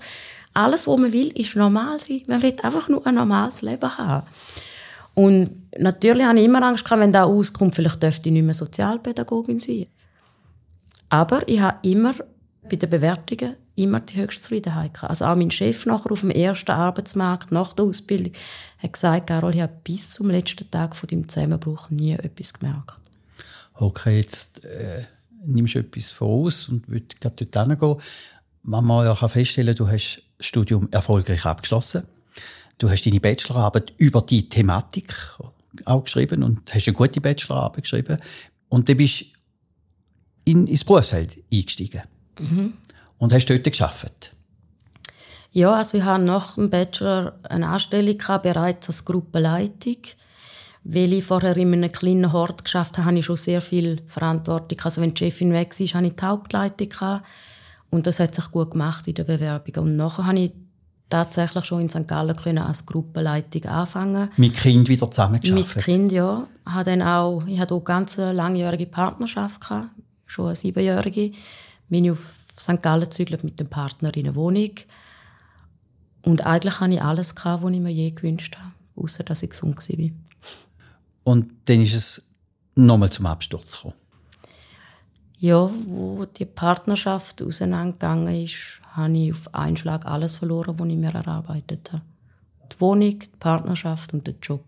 alles, 0.54 0.88
was 0.88 0.98
man 0.98 1.12
will, 1.12 1.28
ist 1.40 1.56
normal 1.56 2.00
sein. 2.00 2.22
Man 2.28 2.42
will 2.42 2.56
einfach 2.64 2.88
nur 2.90 3.06
ein 3.06 3.16
normales 3.16 3.62
Leben 3.62 3.98
haben. 3.98 4.26
Und 5.14 5.52
natürlich 5.78 6.26
habe 6.26 6.40
ich 6.40 6.46
immer 6.46 6.64
Angst 6.64 6.86
gehabt, 6.86 7.02
wenn 7.02 7.12
da 7.12 7.26
auskommt, 7.26 7.76
vielleicht 7.76 8.02
dürfte 8.02 8.30
ich 8.30 8.34
nicht 8.34 8.44
mehr 8.44 8.54
Sozialpädagogin 8.54 9.60
sein. 9.60 9.88
Aber 11.10 11.48
ich 11.48 11.60
habe 11.60 11.78
immer 11.88 12.14
bei 12.70 12.76
den 12.76 12.90
Bewertungen 12.90 13.56
immer 13.76 14.00
die 14.00 14.18
höchste 14.18 14.42
Zufriedenheit. 14.44 15.04
Also 15.04 15.26
auch 15.26 15.36
mein 15.36 15.52
Chef 15.52 15.86
nachher 15.86 16.12
auf 16.12 16.22
dem 16.22 16.32
ersten 16.32 16.72
Arbeitsmarkt 16.72 17.52
nach 17.52 17.74
der 17.74 17.86
Ausbildung 17.86 18.34
hat 18.80 18.94
gesagt, 18.94 19.28
Carol, 19.28 19.56
ich 19.56 19.62
habe 19.62 19.74
bis 19.84 20.12
zum 20.12 20.30
letzten 20.30 20.70
Tag 20.72 20.96
von 20.96 21.08
deinem 21.08 21.28
Zusammenbruch 21.28 21.90
nie 21.90 22.14
etwas 22.14 22.54
gemerkt. 22.54 22.96
Okay, 23.74 24.20
jetzt 24.20 24.64
äh, 24.66 25.06
nimmst 25.46 25.76
du 25.76 25.80
etwas 25.80 26.12
voraus 26.12 26.70
und 26.70 26.88
würdest 26.90 27.20
gerade 27.20 27.46
dort 27.46 27.68
hingehen 27.68 27.98
man 28.68 29.06
ja 29.06 29.14
feststellen 29.14 29.76
kann, 29.76 29.86
du 29.86 29.92
hast 29.92 30.24
das 30.38 30.48
Studium 30.48 30.88
erfolgreich 30.92 31.46
abgeschlossen. 31.46 32.08
Du 32.78 32.90
hast 32.90 33.06
deine 33.06 33.20
Bachelorarbeit 33.20 33.94
über 33.98 34.22
die 34.22 34.50
Thematik 34.50 35.14
auch 35.86 36.04
geschrieben 36.04 36.44
und 36.44 36.74
hast 36.74 36.88
eine 36.88 36.98
gute 36.98 37.22
Bachelorarbeit 37.22 37.84
geschrieben. 37.84 38.18
Und 38.70 38.90
dann 38.90 38.98
bist 38.98 39.26
in, 40.46 40.68
ins 40.68 40.84
Berufsfeld 40.84 41.44
eingestiegen. 41.52 42.02
Mhm. 42.40 42.74
Und 43.18 43.34
hast 43.34 43.46
dort 43.46 43.64
geschafft. 43.64 44.32
Ja, 45.52 45.74
also 45.74 45.98
ich 45.98 46.04
habe 46.04 46.22
nach 46.22 46.56
dem 46.56 46.70
Bachelor 46.70 47.40
eine 47.44 47.68
Anstellung 47.68 48.18
gehabt, 48.18 48.44
bereits 48.44 48.90
als 48.90 49.06
Gruppenleitung. 49.06 49.98
Weil 50.84 51.14
ich 51.14 51.24
vorher 51.24 51.58
in 51.58 51.74
einem 51.74 51.92
kleinen 51.92 52.32
Hort 52.32 52.64
geschafft 52.64 52.98
habe, 52.98 53.08
habe 53.08 53.20
ich 53.20 53.26
schon 53.26 53.38
sehr 53.38 53.62
viel 53.62 54.02
Verantwortung. 54.08 54.78
Also 54.84 55.02
wenn 55.02 55.14
die 55.14 55.26
Chefin 55.26 55.54
weg 55.54 55.74
war, 55.80 55.88
hatte 55.88 56.08
ich 56.08 56.16
die 56.16 56.26
Hauptleitung. 56.26 56.90
Gehabt. 56.90 57.26
Und 57.90 58.06
das 58.06 58.20
hat 58.20 58.36
sich 58.36 58.52
gut 58.52 58.72
gemacht 58.72 59.08
in 59.08 59.14
der 59.14 59.24
Bewerbung. 59.24 59.86
Und 59.86 59.96
nachher 59.96 60.26
habe 60.26 60.40
ich 60.40 60.52
tatsächlich 61.10 61.66
schon 61.66 61.82
in 61.82 61.90
St. 61.90 62.08
Gallen 62.08 62.36
können 62.36 62.58
als 62.58 62.86
Gruppenleitung 62.86 63.66
anfangen. 63.66 64.30
Mit 64.38 64.56
Kind 64.56 64.90
wieder 64.90 65.10
zusammengearbeitet? 65.10 65.76
Mit 65.76 65.86
Kind, 65.86 66.12
ja. 66.12 66.48
Ich 66.68 66.74
hatte 66.74 66.92
dann 66.92 67.02
auch, 67.02 67.44
ich 67.48 67.60
hatte 67.60 67.74
auch 67.74 67.80
eine 67.80 67.86
ganz 67.86 68.18
langjährige 68.18 68.88
Partnerschaft 68.88 69.62
gehabt, 69.62 69.90
schon 70.26 70.48
eine 70.48 70.56
siebenjährige. 70.56 71.32
Bin 71.90 72.06
ich 72.06 72.12
auf 72.12 72.32
St. 72.60 72.82
Gallen 72.82 73.02
gezügelt 73.02 73.44
mit 73.44 73.60
dem 73.60 73.68
Partner 73.68 74.16
in 74.16 74.26
einer 74.26 74.36
Wohnung. 74.36 74.72
Und 76.24 76.46
eigentlich 76.46 76.80
hatte 76.80 76.94
ich 76.94 77.02
alles, 77.02 77.36
gehabt, 77.36 77.64
was 77.64 77.72
ich 77.72 77.80
mir 77.80 77.92
je 77.92 78.10
gewünscht 78.12 78.58
habe, 78.58 78.72
außer 78.96 79.24
dass 79.24 79.44
ich 79.44 79.52
gesund 79.52 79.78
war. 79.78 80.10
Und 81.24 81.48
dann 81.66 81.82
ist 81.82 81.94
es 81.94 82.26
nochmal 82.76 83.12
zum 83.12 83.26
Absturz 83.26 83.78
gekommen. 83.78 83.96
Ja, 85.40 85.70
wo 85.88 86.26
die 86.26 86.46
Partnerschaft 86.46 87.42
auseinandergegangen 87.42 88.44
ist, 88.44 88.80
habe 88.94 89.18
ich 89.18 89.32
auf 89.32 89.54
einen 89.54 89.78
Schlag 89.78 90.06
alles 90.06 90.38
verloren, 90.38 90.80
was 90.80 90.88
ich 90.88 90.96
mir 90.96 91.14
erarbeitet 91.14 91.92
habe. 91.92 92.04
Die 92.72 92.82
Wohnung, 92.82 93.20
die 93.20 93.30
Partnerschaft 93.40 94.14
und 94.14 94.26
den 94.26 94.38
Job. 94.42 94.64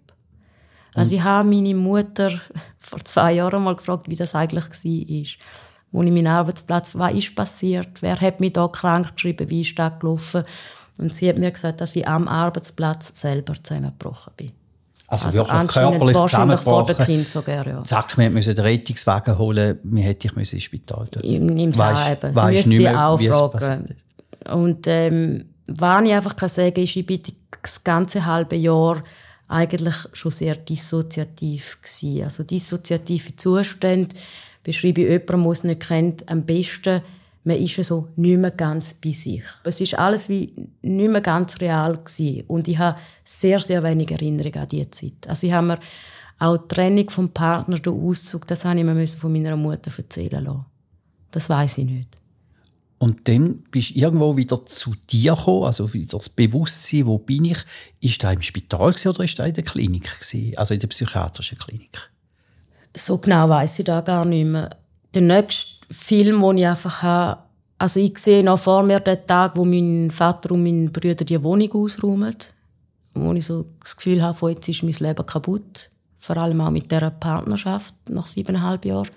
Also 0.93 1.15
ich 1.15 1.23
habe 1.23 1.47
meine 1.47 1.73
Mutter 1.73 2.31
vor 2.79 3.03
zwei 3.05 3.33
Jahren 3.33 3.63
mal 3.63 3.75
gefragt, 3.75 4.09
wie 4.09 4.15
das 4.15 4.35
eigentlich 4.35 4.65
war. 4.65 5.47
Wo 5.91 6.03
ich 6.03 6.11
meinen 6.11 6.27
Arbeitsplatz, 6.27 6.95
was 6.95 7.13
ist 7.13 7.35
passiert, 7.35 8.01
wer 8.01 8.19
hat 8.19 8.39
mich 8.39 8.53
da 8.53 8.67
krank 8.67 9.15
geschrieben, 9.15 9.49
wie 9.49 9.61
ist 9.61 9.77
das 9.79 9.99
gelaufen. 9.99 10.43
Und 10.97 11.13
sie 11.13 11.29
hat 11.29 11.37
mir 11.37 11.51
gesagt, 11.51 11.81
dass 11.81 11.95
ich 11.95 12.07
am 12.07 12.27
Arbeitsplatz 12.27 13.19
selber 13.19 13.53
zusammengebrochen 13.61 14.33
bin. 14.35 14.51
Also, 15.07 15.27
also 15.27 15.37
wirklich 15.39 15.67
körperlich 15.67 16.17
zusammengebrochen. 16.17 16.95
vor 16.95 17.05
Kind 17.05 17.29
sogar, 17.29 17.65
ja. 17.65 17.83
Zack, 17.83 18.17
wir 18.17 18.29
mussten 18.29 18.55
den 18.55 18.63
Rettungswagen 18.65 19.37
holen, 19.37 19.79
wir 19.83 20.03
hätten 20.03 20.35
dich 20.35 20.53
ins 20.53 20.63
Spital 20.63 21.07
tun. 21.07 21.23
Im, 21.23 21.57
im 21.57 21.77
weißt, 21.77 22.35
weißt 22.35 22.67
nicht 22.67 22.79
mehr, 22.79 23.07
auch 23.07 23.21
fragen. 23.21 23.95
Und 24.49 24.85
ähm, 24.87 25.45
was 25.67 26.05
ich 26.05 26.13
einfach 26.13 26.35
kann 26.35 26.49
sagen 26.49 26.83
ist, 26.83 26.95
ich 26.95 27.05
bin 27.05 27.21
das 27.61 27.83
ganze 27.83 28.25
halbe 28.25 28.57
Jahr 28.57 29.01
eigentlich 29.47 29.95
schon 30.11 30.31
sehr 30.31 30.55
dissoziativ 30.55 31.79
gewesen. 31.81 32.23
Also 32.23 32.43
dissoziative 32.43 33.35
Zustände 33.37 34.15
beschreibe 34.67 35.01
ich 35.01 35.09
jemandem, 35.09 35.43
der 35.43 35.51
es 35.51 35.63
nicht 35.63 35.87
kennt, 35.87 36.29
am 36.29 36.45
besten– 36.45 37.01
man 37.47 37.55
ist 37.55 37.81
so 37.85 38.09
nicht 38.17 38.37
mehr 38.37 38.51
ganz 38.51 38.93
bei 38.95 39.11
sich. 39.11 39.41
Es 39.63 39.79
ist 39.79 39.97
alles 39.97 40.27
wie 40.27 40.53
nicht 40.81 41.09
mehr 41.09 41.21
ganz 41.21 41.59
real 41.61 41.95
gewesen. 41.95 42.43
und 42.47 42.67
ich 42.67 42.77
habe 42.77 42.99
sehr, 43.23 43.59
sehr 43.61 43.81
wenig 43.83 44.11
Erinnerungen 44.11 44.59
an 44.59 44.67
diese 44.67 44.89
Zeit. 44.91 45.27
Also 45.27 45.47
ich 45.47 45.53
habe 45.53 45.67
mir 45.67 45.79
auch 46.39 46.57
die 46.57 46.67
Trennung 46.67 47.09
vom 47.09 47.29
Partner, 47.29 47.79
den 47.79 47.93
Auszug, 47.93 48.45
das 48.47 48.65
habe 48.65 48.77
ich 48.77 48.85
mir 48.85 49.07
von 49.07 49.31
meiner 49.31 49.55
Mutter 49.55 49.91
erzählen 49.95 50.43
lassen. 50.43 50.65
Das 51.31 51.49
weiß 51.49 51.77
ich 51.77 51.85
nicht. 51.85 52.17
Und 52.97 53.25
dann 53.29 53.59
bist 53.71 53.91
du 53.91 53.99
irgendwo 53.99 54.35
wieder 54.35 54.65
zu 54.65 54.93
dir 55.09 55.33
gekommen, 55.33 55.63
also 55.63 55.93
wieder 55.93 56.17
das 56.17 56.27
Bewusstsein, 56.27 57.05
wo 57.05 57.17
bin 57.17 57.45
ich? 57.45 57.59
Ist 58.01 58.21
da 58.23 58.33
im 58.33 58.41
Spital 58.41 58.93
oder 59.05 59.23
ist 59.23 59.39
da 59.39 59.45
in 59.45 59.53
der 59.53 59.63
Klinik 59.63 60.19
gewesen? 60.19 60.57
also 60.57 60.73
in 60.73 60.81
der 60.81 60.87
psychiatrischen 60.87 61.57
Klinik? 61.57 62.11
So 62.97 63.17
genau 63.19 63.47
weiß 63.47 63.79
ich 63.79 63.85
da 63.85 64.01
gar 64.01 64.25
nicht 64.25 64.45
mehr. 64.45 64.71
Der 65.13 65.21
nächste 65.21 65.85
Film, 65.91 66.41
wo 66.41 66.51
ich 66.51 66.65
einfach 66.65 67.03
habe, 67.03 67.41
also 67.77 67.99
ich 67.99 68.17
sehe 68.17 68.43
noch 68.43 68.59
vor 68.59 68.83
mir 68.83 68.99
den 68.99 69.25
Tag, 69.27 69.55
wo 69.55 69.65
mein 69.65 70.09
Vater 70.09 70.51
und 70.51 70.63
mein 70.63 70.91
Brüder 70.91 71.23
die 71.23 71.41
Wohnung 71.43 71.71
ausräumen, 71.73 72.35
wo 73.13 73.33
ich 73.33 73.45
so 73.45 73.65
das 73.81 73.95
Gefühl 73.95 74.21
habe, 74.23 74.37
von 74.37 74.51
jetzt 74.51 74.67
ist 74.67 74.83
mein 74.83 74.93
Leben 74.93 75.25
kaputt. 75.25 75.89
Vor 76.19 76.37
allem 76.37 76.59
auch 76.59 76.71
mit 76.71 76.91
dieser 76.91 77.11
Partnerschaft 77.11 77.93
nach 78.09 78.27
siebeneinhalb 78.27 78.83
Jahren. 78.83 79.09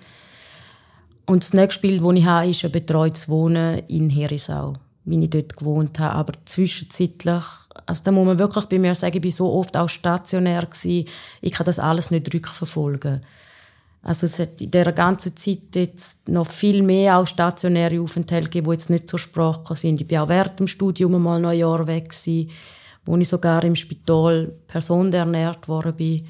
Und 1.25 1.43
das 1.43 1.53
nächste 1.53 1.81
Bild, 1.81 2.03
das 2.03 2.13
ich 2.13 2.25
habe, 2.25 2.47
ist 2.47 2.63
ein 2.63 2.71
betreutes 2.71 3.27
Wohnen 3.29 3.79
in 3.87 4.09
Herisau, 4.09 4.73
wie 5.05 5.23
ich 5.23 5.29
dort 5.29 5.57
gewohnt 5.57 5.99
habe. 5.99 6.15
Aber 6.15 6.33
zwischenzeitlich, 6.45 7.43
also 7.85 8.03
da 8.03 8.11
muss 8.11 8.25
man 8.25 8.39
wirklich 8.39 8.65
bei 8.65 8.79
mir 8.79 8.93
sagen, 8.95 9.17
ich 9.17 9.23
war 9.23 9.31
so 9.31 9.53
oft 9.53 9.75
auch 9.75 9.89
stationär 9.89 10.65
gewesen, 10.65 11.07
ich 11.41 11.51
kann 11.51 11.65
das 11.65 11.79
alles 11.79 12.11
nicht 12.11 12.31
rückverfolgen. 12.33 13.21
Also 14.03 14.25
es 14.25 14.39
hat 14.39 14.59
in 14.61 14.71
dieser 14.71 14.91
ganzen 14.93 15.35
Zeit 15.35 15.75
jetzt 15.75 16.27
noch 16.27 16.49
viel 16.49 16.81
mehr 16.81 17.17
auch 17.17 17.27
stationäre 17.27 18.01
Aufenthalte 18.01 18.45
gegeben, 18.45 18.65
die 18.65 18.71
jetzt 18.71 18.89
nicht 18.89 19.07
zur 19.07 19.19
Sprache 19.19 19.75
sind. 19.75 20.01
Ich 20.01 20.07
bin 20.07 20.17
auch 20.17 20.29
während 20.29 20.59
dem 20.59 20.67
Studium 20.67 21.21
mal 21.21 21.39
noch 21.39 21.49
ein 21.49 21.59
Jahr 21.59 21.85
weg 21.85 22.09
gewesen, 22.09 22.49
wo 23.05 23.15
ich 23.17 23.29
sogar 23.29 23.63
im 23.63 23.75
Spital 23.75 24.51
personenernährt 24.67 25.67
worden 25.67 25.93
bin. 25.95 26.25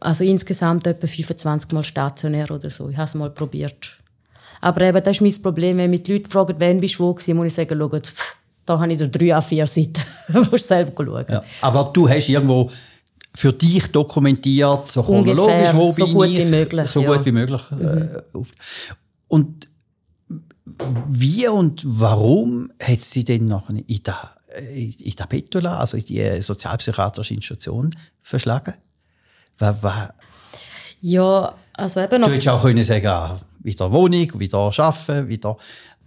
Also 0.00 0.24
insgesamt 0.24 0.86
etwa 0.86 1.06
25 1.06 1.72
Mal 1.72 1.84
stationär 1.84 2.50
oder 2.50 2.68
so. 2.70 2.88
Ich 2.88 2.96
habe 2.96 3.04
es 3.04 3.14
mal 3.14 3.30
probiert. 3.30 3.96
Aber 4.60 4.80
eben, 4.80 5.02
das 5.02 5.16
ist 5.16 5.22
mein 5.22 5.42
Problem, 5.42 5.76
wenn 5.76 5.90
mich 5.90 6.02
die 6.02 6.14
Leute 6.14 6.30
fragen, 6.30 6.56
wann 6.58 6.80
bist 6.80 6.98
du 6.98 7.04
wo 7.04 7.14
gewesen, 7.14 7.36
muss 7.36 7.46
ich 7.46 7.54
sagen, 7.54 7.78
schau, 7.78 7.98
da 8.64 8.80
habe 8.80 8.92
ich 8.92 9.10
drei 9.10 9.34
a 9.34 9.40
vier 9.40 9.66
Seiten. 9.66 10.02
du 10.28 10.42
musst 10.50 10.66
selber 10.66 11.04
schauen. 11.04 11.26
Ja, 11.28 11.44
aber 11.60 11.90
du 11.92 12.08
hast 12.08 12.28
irgendwo 12.28 12.68
für 13.36 13.52
dich 13.52 13.92
dokumentiert, 13.92 14.88
so 14.88 15.02
chronologisch, 15.02 15.74
wo 15.74 15.88
so 15.88 16.04
bin 16.04 16.14
gut 16.14 16.28
ich, 16.28 16.38
wie 16.38 16.44
möglich, 16.46 16.90
so 16.90 17.02
ja. 17.02 17.14
gut 17.14 17.26
wie 17.26 17.32
möglich. 17.32 17.60
Äh, 17.70 17.74
mhm. 17.74 18.46
und 19.28 19.68
wie 21.08 21.46
und 21.46 21.82
warum 21.84 22.72
hat 22.82 23.02
sie 23.02 23.24
denn 23.24 23.46
noch 23.46 23.68
in 23.68 24.02
der, 24.02 24.30
in 24.68 25.14
der 25.16 25.26
Petula, 25.26 25.78
also 25.78 25.98
in 25.98 26.04
die 26.06 26.40
sozialpsychiatrische 26.40 27.34
Institution, 27.34 27.94
verschlagen? 28.20 28.74
Was, 29.58 29.82
was? 29.82 30.08
Ja, 31.00 31.54
also 31.74 32.00
eben 32.00 32.20
noch... 32.20 32.28
Du 32.28 32.34
hättest 32.34 32.48
auch 32.48 32.62
können 32.62 32.82
sagen, 32.82 33.06
ah, 33.06 33.38
wieder 33.62 33.92
Wohnung, 33.92 34.40
wieder 34.40 34.58
arbeiten, 34.58 35.28
wieder... 35.28 35.56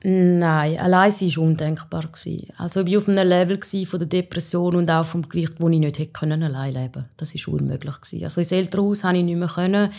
Nein, 0.02 0.78
allein 0.80 1.12
war 1.12 1.43
undenkbar. 1.43 2.10
Also 2.58 2.82
ich 2.82 2.93
war 2.93 2.97
auf 3.00 3.10
einem 3.10 3.28
Level 3.28 3.60
von 3.86 4.00
der 4.00 4.08
Depression 4.08 4.76
und 4.76 4.89
auch 4.89 5.06
vom 5.06 5.28
Gewicht, 5.28 5.56
wo 5.60 5.68
ich 5.68 5.80
nicht 5.80 6.00
hätte 6.00 6.22
allein 6.22 6.74
leben 6.74 6.91
konnte. 6.93 7.10
Das 7.18 7.36
war 7.36 7.54
unmöglich. 7.54 8.24
Also 8.24 8.39
ins 8.39 8.52
Elternhaus 8.52 9.02
konnte 9.02 9.18
ich 9.18 9.26
nicht 9.26 9.38
mehr. 9.38 9.50
Können. 9.50 9.91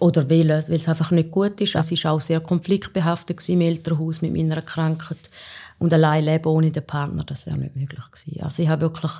Oder 0.00 0.28
wählen, 0.30 0.64
weil 0.66 0.76
es 0.76 0.88
einfach 0.88 1.10
nicht 1.10 1.30
gut 1.30 1.60
ist. 1.60 1.76
Also 1.76 1.94
es 1.94 2.04
war 2.04 2.12
auch 2.12 2.20
sehr 2.20 2.40
konfliktbehaftet 2.40 3.46
im 3.48 3.60
Elternhaus 3.60 4.22
mit 4.22 4.32
meiner 4.32 4.62
Krankheit. 4.62 5.30
Und 5.78 5.92
allein 5.92 6.24
leben 6.24 6.46
ohne 6.46 6.70
den 6.70 6.86
Partner, 6.86 7.24
das 7.24 7.46
wäre 7.46 7.58
nicht 7.58 7.76
möglich 7.76 8.04
gewesen. 8.10 8.42
Also 8.42 8.62
ich 8.62 8.68
habe 8.68 8.82
wirklich 8.82 9.12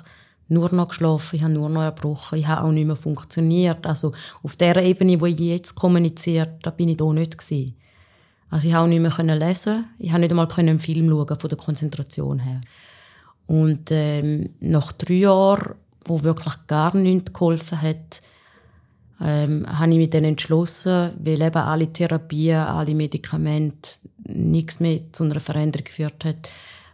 nur 0.49 0.73
noch 0.73 0.89
geschlafen, 0.89 1.35
ich 1.35 1.43
habe 1.43 1.53
nur 1.53 1.69
noch 1.69 1.83
erbrochen, 1.83 2.39
ich 2.39 2.47
habe 2.47 2.63
auch 2.63 2.71
nicht 2.71 2.85
mehr 2.85 2.95
funktioniert. 2.95 3.85
Also 3.85 4.13
auf 4.41 4.55
der 4.55 4.75
Ebene, 4.77 5.21
wo 5.21 5.25
ich 5.25 5.39
jetzt 5.39 5.75
kommuniziere, 5.75 6.57
da 6.61 6.71
bin 6.71 6.89
ich 6.89 6.97
da 6.97 7.11
nicht 7.13 7.37
gewesen. 7.37 7.75
Also 8.53 8.67
ich 8.67 8.75
konnte 8.75 8.99
nicht 8.99 9.17
mehr 9.17 9.35
lesen. 9.35 9.85
Ich 9.97 10.09
konnte 10.09 10.21
nicht 10.21 10.29
einmal 10.29 10.47
einen 10.57 10.77
Film 10.77 11.09
schauen, 11.09 11.39
von 11.39 11.49
der 11.49 11.57
Konzentration 11.57 12.37
her. 12.37 12.61
Und 13.47 13.89
ähm, 13.89 14.51
nach 14.59 14.91
drei 14.91 15.15
Jahren, 15.15 15.73
wo 16.05 16.21
wirklich 16.21 16.53
gar 16.67 16.95
nichts 16.95 17.33
geholfen 17.33 17.81
hat, 17.81 18.21
ähm, 19.19 19.65
habe 19.67 19.93
ich 19.93 19.97
mich 19.97 20.11
dann 20.11 20.23
entschlossen, 20.23 21.13
weil 21.17 21.41
eben 21.41 21.57
alle 21.57 21.91
Therapien, 21.91 22.57
alle 22.57 22.93
Medikamente 22.93 23.89
nichts 24.25 24.79
mehr 24.79 25.01
zu 25.11 25.23
einer 25.23 25.39
Veränderung 25.39 25.85
geführt 25.85 26.23
hat, 26.23 26.47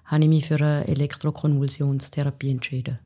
habe 0.05 0.23
ich 0.23 0.29
mich 0.29 0.47
für 0.47 0.55
eine 0.55 0.87
Elektrokonvulsionstherapie 0.87 2.51
entschieden. 2.51 2.99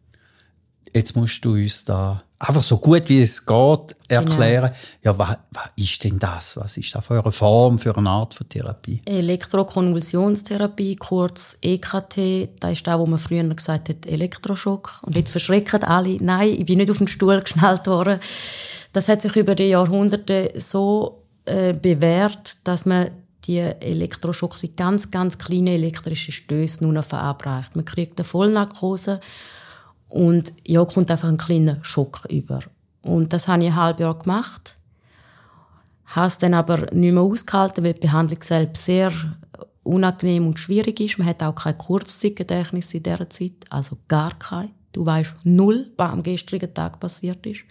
Jetzt 0.94 1.16
musst 1.16 1.44
du 1.44 1.54
uns 1.54 1.86
da 1.86 2.24
einfach 2.48 2.64
so 2.64 2.78
gut 2.78 3.08
wie 3.10 3.22
es 3.22 3.46
geht 3.46 3.96
erklären. 4.10 4.72
Genau. 4.72 5.16
Ja, 5.16 5.18
was, 5.18 5.38
was 5.52 5.70
ist 5.76 6.04
denn 6.04 6.20
das? 6.20 6.58
Was 6.58 6.78
ist 6.78 6.94
das 6.94 7.06
für 7.06 7.22
eine 7.22 7.32
Form, 7.32 7.78
für 7.78 7.96
eine 7.98 8.10
Art 8.10 8.34
von 8.34 8.48
Therapie? 8.48 9.02
Elektrokonvulsionstherapie, 9.06 10.96
kurz 10.98 11.58
EKT, 11.62 12.50
das 12.60 12.74
ist 12.74 12.88
das, 12.88 13.00
wo 13.00 13.06
man 13.06 13.18
früher 13.18 13.44
gesagt 13.44 13.90
hat, 13.90 14.06
Elektroschock. 14.06 15.00
Und 15.04 15.16
jetzt 15.16 15.32
verschrecken 15.32 15.84
alle, 15.84 16.18
nein, 16.22 16.50
ich 16.50 16.66
bin 16.66 16.78
nicht 16.78 16.92
auf 16.92 16.98
den 16.98 17.08
Stuhl 17.08 17.40
geschnallt 17.40 17.88
worden. 17.88 18.20
Das 18.92 19.10
hat 19.10 19.22
sich 19.22 19.36
über 19.36 19.56
die 19.56 19.70
Jahrhunderte 19.70 20.52
so 20.56 21.24
äh, 21.46 21.74
bewährt, 21.74 22.68
dass 22.68 22.86
man 22.86 23.10
die 23.46 23.60
Elektroschocks 23.60 24.64
in 24.64 24.76
ganz, 24.76 25.12
ganz 25.12 25.38
kleine 25.38 25.72
elektrische 25.72 26.32
Stöße 26.32 26.84
nur 26.84 26.94
noch 26.94 27.06
verabreicht. 27.06 27.76
Man 27.76 27.86
kriegt 27.86 28.18
eine 28.18 28.26
Vollnarkose 28.26 29.20
und 30.14 30.54
ja, 30.64 30.86
kommt 30.86 31.10
einfach 31.10 31.28
ein 31.28 31.40
kleiner 31.40 31.80
Schock 31.82 32.26
über. 32.30 32.60
Und 33.02 33.34
das 33.34 33.48
habe 33.48 33.64
ich 33.64 33.70
ein 33.70 33.76
halbes 33.76 34.02
Jahr 34.02 34.20
gemacht. 34.20 34.76
Habe 36.06 36.28
es 36.28 36.38
dann 36.38 36.54
aber 36.54 36.94
nicht 36.94 37.14
mehr 37.14 37.24
ausgehalten, 37.24 37.84
weil 37.84 37.96
die 37.96 38.02
Behandlung 38.02 38.44
selbst 38.44 38.86
sehr 38.86 39.12
unangenehm 39.82 40.46
und 40.46 40.60
schwierig 40.60 41.00
ist. 41.00 41.18
Man 41.18 41.28
hat 41.28 41.42
auch 41.42 41.56
kein 41.56 41.80
Kurzzeitgedächtnis 41.80 42.94
in 42.94 43.02
dieser 43.02 43.28
Zeit, 43.28 43.54
also 43.72 43.98
gar 44.08 44.38
kein. 44.38 44.70
Du 44.92 45.04
weißt 45.04 45.34
null, 45.46 45.92
was 45.98 46.12
am 46.12 46.22
gestrigen 46.22 46.72
Tag 46.72 47.00
passiert 47.00 47.44
ist. 47.48 47.62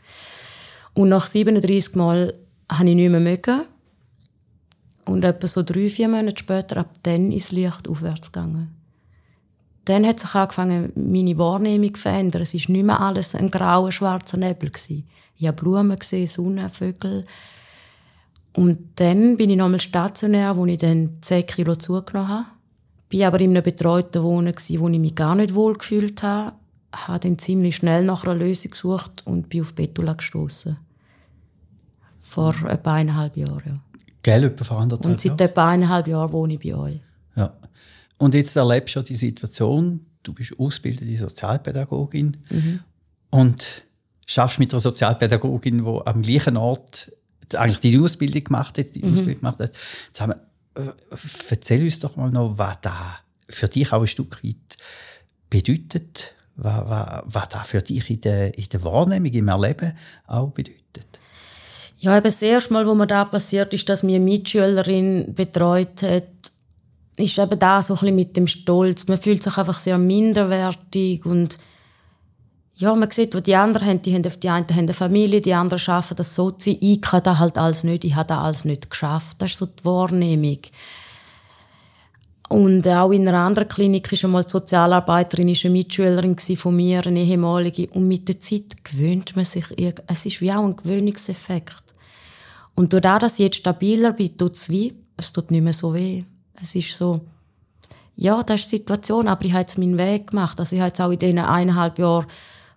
Und 0.95 1.11
nach 1.11 1.27
37 1.27 1.95
Mal 1.95 2.35
habe 2.69 2.89
ich 2.89 2.97
nicht 2.97 3.09
mehr 3.09 3.21
mögen. 3.21 3.67
Und 5.05 5.25
etwa 5.25 5.47
so 5.47 5.63
drei, 5.63 5.89
vier 5.89 6.09
Monate 6.09 6.41
später, 6.41 6.79
ab 6.79 6.91
dann 7.05 7.31
ist 7.31 7.51
das 7.51 7.53
Licht 7.53 7.89
aufwärts 7.89 8.33
gegangen. 8.33 8.82
Dann 9.85 10.07
hat 10.07 10.21
sich 10.21 10.35
angefangen, 10.35 10.93
meine 10.95 11.39
Wahrnehmung 11.39 11.95
zu 11.95 12.01
verändern. 12.01 12.43
Es 12.43 12.55
war 12.55 12.61
nicht 12.61 12.85
mehr 12.85 13.01
alles 13.01 13.35
ein 13.35 13.51
grauer, 13.51 13.91
schwarzer 13.91 14.37
Nebel. 14.37 14.71
Ich 15.37 15.47
habe 15.47 15.57
Blumen 15.61 15.99
gesehen, 15.99 16.29
Sonne, 16.29 16.69
Vögel. 16.69 17.25
Und 18.53 18.79
dann 18.97 19.37
bin 19.37 19.51
ich 19.51 19.57
nochmal 19.57 19.81
stationär, 19.81 20.57
wo 20.57 20.67
ich 20.67 20.79
dann 20.79 21.19
10 21.21 21.47
Kilo 21.47 21.75
zugenommen 21.77 22.29
habe. 22.29 22.47
Bin 23.09 23.25
aber 23.25 23.41
in 23.41 23.51
einem 23.51 23.63
betreuten 23.63 24.23
Wohnen, 24.23 24.55
wo 24.55 24.89
ich 24.89 24.99
mich 24.99 25.15
gar 25.15 25.35
nicht 25.35 25.55
wohl 25.55 25.77
gefühlt 25.77 26.23
habe. 26.23 26.53
Habe 26.95 27.21
dann 27.21 27.39
ziemlich 27.39 27.77
schnell 27.77 28.05
nach 28.05 28.25
einer 28.25 28.35
Lösung 28.35 28.71
gesucht 28.71 29.23
und 29.27 29.49
bin 29.49 29.63
auf 29.63 29.75
Betula 29.75 30.13
gestoßen. 30.13 30.77
Vor 32.21 32.55
etwa 32.69 32.93
eineinhalb 32.93 33.37
Jahren, 33.37 33.63
ja. 33.67 33.81
Gell, 34.23 34.45
etwa 34.45 34.65
vor 34.65 34.79
anderthalb 34.79 35.11
Und 35.11 35.21
seit 35.21 35.41
etwa 35.41 35.65
eineinhalb 35.65 36.07
Jahren 36.07 36.33
wohne 36.33 36.55
ich 36.55 36.61
bei 36.61 36.75
euch. 36.75 37.01
Und 38.23 38.35
jetzt 38.35 38.55
erlebst 38.55 38.95
du 38.95 39.03
die 39.03 39.17
Situation, 39.17 40.07
du 40.23 40.33
bist 40.33 40.55
ausgebildete 40.57 41.17
Sozialpädagogin 41.17 42.37
Mhm. 42.51 42.81
und 43.31 43.83
schaffst 44.27 44.61
mit 44.61 44.73
einer 44.73 44.79
Sozialpädagogin, 44.79 45.85
die 45.85 46.01
am 46.07 46.23
gleichen 46.23 46.57
Ort 46.57 47.11
eigentlich 47.53 47.81
die 47.81 47.99
Ausbildung 47.99 48.45
gemacht 48.45 48.79
hat, 48.79 48.87
Mhm. 48.87 48.93
die 48.93 49.03
Ausbildung 49.03 49.41
gemacht 49.41 49.59
hat, 49.59 49.73
zusammen. 50.13 50.39
Äh, 50.77 50.83
Erzähl 51.51 51.83
uns 51.83 51.99
doch 51.99 52.15
mal 52.15 52.31
noch, 52.31 52.57
was 52.57 52.81
da 52.83 53.19
für 53.49 53.67
dich 53.67 53.93
auch 53.93 54.03
ein 54.03 54.07
Stück 54.07 54.45
weit 54.45 54.77
bedeutet, 55.51 56.35
was, 56.55 56.89
was, 56.89 57.23
was 57.27 57.49
da 57.49 57.65
für 57.65 57.83
dich 57.83 58.09
in 58.09 58.21
der, 58.21 58.57
in 58.57 58.69
der 58.73 58.85
Wahrnehmung, 58.85 59.33
im 59.33 59.49
Erleben 59.49 59.95
auch 60.29 60.51
bedeutet. 60.51 60.79
Ja, 61.99 62.17
eben 62.17 62.25
das 62.25 62.41
erste 62.41 62.73
Mal, 62.73 62.87
wo 62.87 62.95
mir 62.95 63.07
da 63.09 63.25
passiert 63.25 63.75
ist, 63.75 63.89
dass 63.89 64.05
mir 64.05 64.17
eine 64.17 64.25
Mitschülerin 64.25 65.35
betreut 65.35 66.03
hat, 66.03 66.42
ist 67.17 67.39
eben 67.39 67.59
da 67.59 67.83
so 67.83 67.95
ein 67.95 68.01
bisschen 68.01 68.17
mit 68.17 68.37
dem 68.37 68.47
Stolz. 68.47 69.07
Man 69.07 69.19
fühlt 69.19 69.43
sich 69.43 69.57
einfach 69.57 69.79
sehr 69.79 69.99
minderwertig 69.99 71.27
und 71.27 71.59
ja, 72.75 72.95
man 72.95 73.11
sieht, 73.11 73.35
was 73.35 73.43
die 73.43 73.55
anderen 73.55 73.87
haben. 73.87 74.03
Die, 74.03 74.15
haben 74.15 74.23
die 74.23 74.49
einen 74.49 74.67
haben 74.69 74.79
eine 74.79 74.95
Familie, 74.95 75.41
die 75.41 75.55
anderen 75.55 75.79
schaffen 75.79 76.17
das 76.17 76.35
so 76.35 76.51
zu. 76.51 76.71
Ich 76.81 77.01
kann 77.01 77.23
das 77.23 77.39
halt 77.39 77.59
alles 77.59 77.85
nicht, 77.85 78.05
ich 78.05 78.15
habe 78.15 78.29
das 78.29 78.39
alles 78.39 78.65
nicht 78.65 78.91
geschafft. 78.91 79.37
Das 79.41 79.53
ist 79.53 79.59
so 79.59 79.67
die 79.67 79.85
Wahrnehmung. 79.85 80.59
Und 82.49 82.87
auch 82.89 83.13
in 83.13 83.27
einer 83.27 83.39
anderen 83.39 83.69
Klinik 83.69 84.13
ist 84.13 84.25
einmal 84.25 84.45
die 84.45 84.51
Sozialarbeiterin 84.51 85.49
ist 85.49 85.65
eine 85.65 85.73
Mitschülerin 85.73 86.37
von 86.39 86.77
mir, 86.77 87.07
eine 87.07 87.21
ehemalige. 87.21 87.87
Und 87.89 88.09
mit 88.09 88.29
der 88.29 88.41
Zeit 88.41 88.85
gewöhnt 88.85 89.35
man 89.37 89.45
sich. 89.45 89.65
Es 90.07 90.27
ist 90.27 90.41
wie 90.41 90.53
auch 90.53 90.65
ein 90.65 90.77
Gewöhnungseffekt. 90.77 91.83
Und 92.75 92.93
durch 92.93 93.03
das, 93.03 93.21
dass 93.21 93.33
ich 93.35 93.45
jetzt 93.45 93.57
stabiler 93.57 94.13
bin, 94.13 94.37
tut 94.37 94.55
es 94.55 94.69
wie, 94.69 94.95
es 95.17 95.33
tut 95.33 95.51
nicht 95.51 95.63
mehr 95.63 95.73
so 95.73 95.95
weh. 95.95 96.25
Es 96.61 96.75
ist 96.75 96.95
so, 96.97 97.21
ja, 98.15 98.43
das 98.43 98.63
ist 98.63 98.73
die 98.73 98.77
Situation, 98.77 99.29
aber 99.29 99.45
ich 99.45 99.53
habe 99.53 99.63
jetzt 99.63 99.79
meinen 99.79 99.99
Weg 99.99 100.29
gemacht. 100.29 100.59
Also 100.59 100.77
ich 100.77 100.81
habe 100.81 100.89
jetzt 100.89 101.01
auch 101.01 101.11
in 101.11 101.19
diesen 101.19 101.39
eineinhalb 101.39 101.99
Jahren 101.99 102.27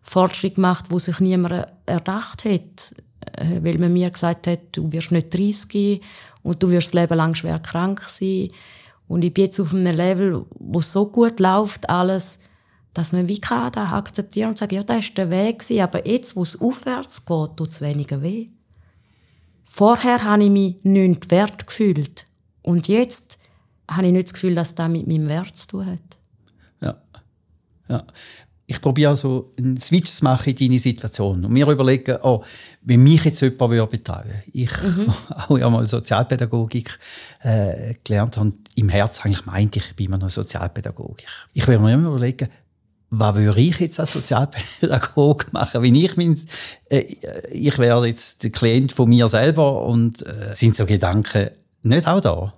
Fortschritt 0.01 0.55
gemacht, 0.55 0.85
wo 0.89 0.99
sich 0.99 1.19
niemand 1.19 1.67
erdacht 1.85 2.45
hat. 2.45 2.93
Äh, 3.33 3.63
Weil 3.63 3.77
man 3.77 3.93
mir 3.93 4.09
gesagt 4.09 4.47
hat, 4.47 4.59
du 4.71 4.91
wirst 4.91 5.11
nicht 5.11 5.33
30 5.33 6.01
und 6.43 6.61
du 6.61 6.69
wirst 6.69 6.87
das 6.87 6.93
Leben 6.93 7.17
lang 7.17 7.33
schwer 7.33 7.59
krank 7.59 8.01
sein. 8.07 8.49
Und 9.07 9.23
ich 9.23 9.33
bin 9.33 9.45
jetzt 9.45 9.59
auf 9.59 9.73
einem 9.73 9.95
Level, 9.95 10.45
wo 10.57 10.81
so 10.81 11.07
gut 11.07 11.39
läuft 11.39 11.89
alles, 11.89 12.39
dass 12.93 13.11
man 13.11 13.27
wie 13.27 13.41
kann 13.41 13.71
das 13.71 13.91
akzeptieren 13.91 14.49
und 14.49 14.57
sagen, 14.57 14.75
ja, 14.75 14.83
das 14.83 14.99
ist 14.99 15.17
der 15.17 15.29
Weg 15.29 15.59
gewesen, 15.59 15.81
aber 15.81 16.07
jetzt, 16.07 16.35
wo 16.35 16.43
es 16.43 16.59
aufwärts 16.59 17.25
geht, 17.25 17.57
tut 17.57 17.71
es 17.71 17.81
weniger 17.81 18.21
weh. 18.21 18.47
Vorher 19.65 20.23
habe 20.23 20.45
ich 20.45 20.49
mich 20.49 20.77
nicht 20.83 21.29
wert 21.29 21.67
gefühlt. 21.67 22.25
Und 22.61 22.87
jetzt 22.87 23.37
habe 23.89 24.07
ich 24.07 24.13
nicht 24.13 24.27
das 24.27 24.33
Gefühl, 24.33 24.55
dass 24.55 24.75
das 24.75 24.89
mit 24.89 25.07
meinem 25.07 25.27
Wert 25.27 25.55
zu 25.55 25.67
tun 25.67 25.85
hat. 25.85 25.99
Ja. 26.81 26.95
ja. 27.89 28.03
Ich 28.67 28.81
probiere 28.81 29.11
also 29.11 29.53
einen 29.59 29.77
Switch 29.77 30.09
zu 30.09 30.23
machen 30.23 30.49
in 30.49 30.55
deine 30.55 30.79
Situation. 30.79 31.45
Und 31.45 31.53
mir 31.53 31.67
überlegen, 31.69 32.17
oh, 32.23 32.43
wenn 32.81 33.03
mich 33.03 33.23
jetzt 33.25 33.41
jemand 33.41 33.71
würde 33.71 33.87
betreuen 33.87 34.41
ich 34.51 34.71
auch 35.47 35.57
ja 35.57 35.69
mal 35.69 35.85
Sozialpädagogik 35.85 36.97
äh, 37.41 37.93
gelernt 38.03 38.37
habe, 38.37 38.53
im 38.75 38.89
Herzen 38.89 39.25
eigentlich 39.25 39.45
meinte 39.45 39.79
ich, 39.79 39.89
ich 39.89 39.95
bin 39.95 40.07
immer 40.07 40.17
noch 40.17 40.29
Sozialpädagog. 40.29 41.21
Ich, 41.21 41.27
ich 41.53 41.67
würde 41.67 41.83
mir 41.83 41.93
immer 41.93 42.09
überlegen, 42.09 42.49
was 43.11 43.35
würde 43.35 43.61
ich 43.61 43.79
jetzt 43.79 43.99
als 43.99 44.13
Sozialpädagog 44.13 45.45
machen, 45.53 45.83
wenn 45.83 45.95
ich 45.95 46.17
mein, 46.17 46.39
äh, 46.89 47.05
ich 47.51 47.77
wäre 47.77 48.07
jetzt 48.07 48.43
der 48.43 48.51
Klient 48.51 48.91
von 48.91 49.09
mir 49.09 49.27
selber 49.27 49.83
und 49.85 50.25
äh, 50.25 50.55
sind 50.55 50.75
so 50.75 50.85
Gedanken 50.85 51.51
nicht 51.83 52.07
auch 52.07 52.21
da? 52.21 52.53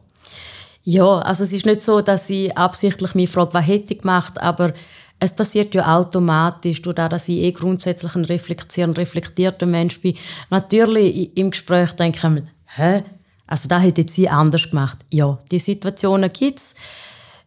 Ja, 0.89 1.19
also 1.19 1.43
es 1.43 1.51
ist 1.51 1.65
nicht 1.65 1.81
so, 1.81 1.99
dass 1.99 2.29
ich 2.29 2.57
absichtlich 2.57 3.13
mich 3.13 3.29
frage, 3.29 3.53
was 3.53 3.67
hätte 3.67 3.93
ich 3.93 3.99
gemacht, 3.99 4.41
aber 4.41 4.71
es 5.19 5.35
passiert 5.35 5.75
ja 5.75 5.97
automatisch, 5.97 6.81
durch 6.81 6.95
das, 6.95 7.09
dass 7.09 7.27
ich 7.27 7.39
eh 7.39 7.51
grundsätzlich 7.51 8.15
ein 8.15 8.23
reflektierender, 8.23 9.01
reflektierter 9.01 9.65
Mensch 9.65 9.99
bin. 9.99 10.15
Natürlich 10.49 11.35
im 11.35 11.51
Gespräch 11.51 11.91
denke 11.91 12.19
ich 12.19 12.29
mir, 12.29 12.43
hä? 12.77 13.03
Also 13.47 13.67
da 13.67 13.79
hätte 13.79 14.05
sie 14.07 14.29
anders 14.29 14.69
gemacht. 14.69 14.99
Ja, 15.11 15.37
die 15.51 15.59
Situationen 15.59 16.31
gibt's. 16.31 16.73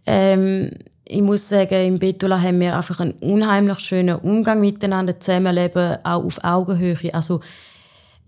Ähm, 0.05 0.72
ich 1.07 1.22
muss 1.22 1.49
sagen, 1.49 1.86
im 1.86 1.99
Betula 1.99 2.38
haben 2.38 2.61
wir 2.61 2.76
einfach 2.76 3.01
einen 3.01 3.12
unheimlich 3.22 3.80
schönen 3.80 4.16
Umgang 4.16 4.61
miteinander, 4.61 5.18
zusammenleben, 5.18 5.97
auch 6.05 6.24
auf 6.24 6.45
Augenhöhe. 6.45 7.14
Also 7.14 7.41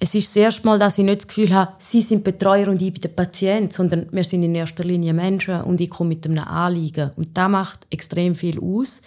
es 0.03 0.17
ist 0.17 0.31
das 0.31 0.37
erste 0.37 0.67
Mal, 0.67 0.81
dass 0.81 0.99
ich 0.99 1.05
nicht 1.05 1.21
das 1.21 1.29
Gefühl 1.29 1.55
habe, 1.55 1.77
Sie 1.79 2.01
sind 2.01 2.25
Betreuer 2.25 2.67
und 2.67 2.83
ich 2.83 2.93
bin 2.93 3.03
der 3.03 3.11
Patient, 3.11 3.73
sondern 3.73 4.09
wir 4.11 4.25
sind 4.25 4.43
in 4.43 4.53
erster 4.53 4.83
Linie 4.83 5.13
Menschen 5.13 5.63
und 5.63 5.81
ich 5.81 5.91
komme 5.91 6.09
mit 6.09 6.27
einem 6.27 6.41
Anliegen. 6.41 7.13
Und 7.15 7.39
das 7.39 7.49
macht 7.49 7.87
extrem 7.89 8.35
viel 8.35 8.59
aus. 8.59 9.03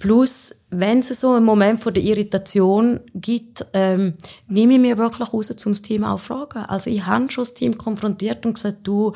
Plus, 0.00 0.52
wenn 0.70 0.98
es 0.98 1.20
so 1.20 1.34
einen 1.34 1.44
Moment 1.44 1.80
von 1.80 1.94
der 1.94 2.02
Irritation 2.02 3.02
gibt, 3.14 3.64
ähm, 3.72 4.14
nehme 4.48 4.74
ich 4.74 4.80
mir 4.80 4.98
wirklich 4.98 5.32
raus, 5.32 5.52
um 5.64 5.72
das 5.72 5.82
Team 5.82 6.02
auch 6.02 6.18
zu 6.18 6.24
fragen. 6.24 6.64
Also 6.64 6.90
ich 6.90 7.06
habe 7.06 7.30
schon 7.30 7.44
das 7.44 7.54
Team 7.54 7.78
konfrontiert 7.78 8.44
und 8.44 8.54
gesagt, 8.54 8.78
du, 8.82 9.12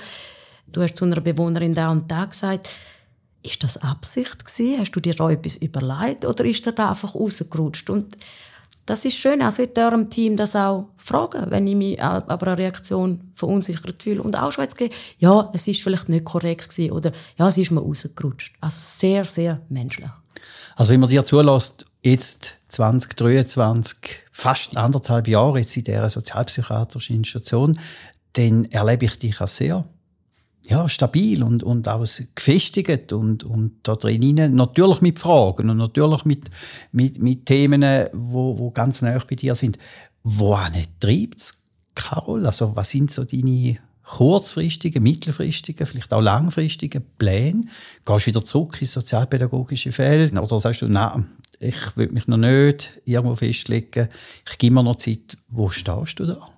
du 0.70 0.80
hast 0.80 0.96
zu 0.96 1.04
einer 1.04 1.20
Bewohnerin 1.20 1.74
da 1.74 1.90
und 1.90 2.08
da 2.08 2.26
gesagt, 2.26 2.68
ist 3.42 3.64
das 3.64 3.78
Absicht 3.78 4.46
gewesen? 4.46 4.78
Hast 4.78 4.92
du 4.92 5.00
dir 5.00 5.14
da 5.14 5.28
etwas 5.28 5.56
überlegt 5.56 6.24
oder 6.24 6.44
ist 6.44 6.64
dir 6.64 6.72
da 6.72 6.90
einfach 6.90 7.16
rausgerutscht? 7.16 7.90
Und 7.90 8.16
das 8.88 9.04
ist 9.04 9.16
schön, 9.16 9.42
also 9.42 9.62
ich 9.62 9.72
darf 9.74 9.92
dem 9.92 10.08
Team 10.08 10.36
das 10.36 10.56
auch 10.56 10.86
fragen, 10.96 11.50
wenn 11.50 11.66
ich 11.66 11.76
mich 11.76 12.02
aber 12.02 12.46
eine 12.46 12.58
Reaktion 12.58 13.32
verunsichert 13.34 14.02
fühle. 14.02 14.22
Und 14.22 14.36
auch 14.36 14.50
schon 14.50 14.64
jetzt 14.64 14.82
ja, 15.18 15.50
es 15.52 15.68
ist 15.68 15.82
vielleicht 15.82 16.08
nicht 16.08 16.24
korrekt 16.24 16.70
gewesen 16.70 16.92
oder 16.92 17.12
ja, 17.36 17.48
es 17.48 17.58
ist 17.58 17.70
mir 17.70 17.80
rausgerutscht. 17.80 18.54
Also 18.60 18.78
sehr, 18.80 19.24
sehr 19.24 19.60
menschlich. 19.68 20.08
Also 20.76 20.92
wenn 20.92 21.00
man 21.00 21.10
dir 21.10 21.24
zulässt, 21.24 21.84
jetzt 22.02 22.56
2023, 22.68 23.98
fast 24.32 24.76
anderthalb 24.76 25.28
Jahre 25.28 25.58
jetzt 25.58 25.76
in 25.76 25.84
dieser 25.84 26.08
sozialpsychiatrischen 26.08 27.16
Institution, 27.16 27.78
dann 28.34 28.64
erlebe 28.66 29.04
ich 29.04 29.18
dich 29.18 29.40
als 29.40 29.56
sehr 29.56 29.84
ja, 30.66 30.88
stabil 30.88 31.42
und, 31.42 31.62
und 31.62 31.88
auch 31.88 32.04
gefestigt 32.34 33.12
und, 33.12 33.44
und 33.44 33.76
da 33.84 33.96
drinnen 33.96 34.54
natürlich 34.54 35.00
mit 35.00 35.18
Fragen 35.18 35.70
und 35.70 35.78
natürlich 35.78 36.24
mit, 36.24 36.50
mit, 36.92 37.22
mit 37.22 37.46
Themen, 37.46 37.82
wo, 38.12 38.58
wo 38.58 38.70
ganz 38.70 39.00
nah 39.00 39.18
bei 39.18 39.34
dir 39.34 39.54
sind. 39.54 39.78
Wohin 40.24 40.84
treibt 41.00 41.40
es, 41.40 41.62
Carol? 41.94 42.44
Also 42.44 42.76
was 42.76 42.90
sind 42.90 43.10
so 43.10 43.24
deine 43.24 43.78
kurzfristigen, 44.04 45.02
mittelfristigen, 45.02 45.86
vielleicht 45.86 46.12
auch 46.12 46.20
langfristigen 46.20 47.02
Pläne? 47.18 47.62
Gehst 48.04 48.26
du 48.26 48.30
wieder 48.30 48.44
zurück 48.44 48.80
ins 48.80 48.92
sozialpädagogische 48.92 49.92
Feld? 49.92 50.36
Oder 50.36 50.60
sagst 50.60 50.82
du, 50.82 50.88
nein, 50.88 51.28
ich 51.60 51.96
will 51.96 52.10
mich 52.10 52.26
noch 52.26 52.36
nicht 52.36 53.00
irgendwo 53.04 53.36
festlegen, 53.36 54.08
ich 54.50 54.58
gebe 54.58 54.74
mir 54.74 54.82
noch 54.82 54.96
Zeit. 54.96 55.36
Wo 55.48 55.68
stehst 55.70 56.18
du 56.18 56.26
da? 56.26 56.57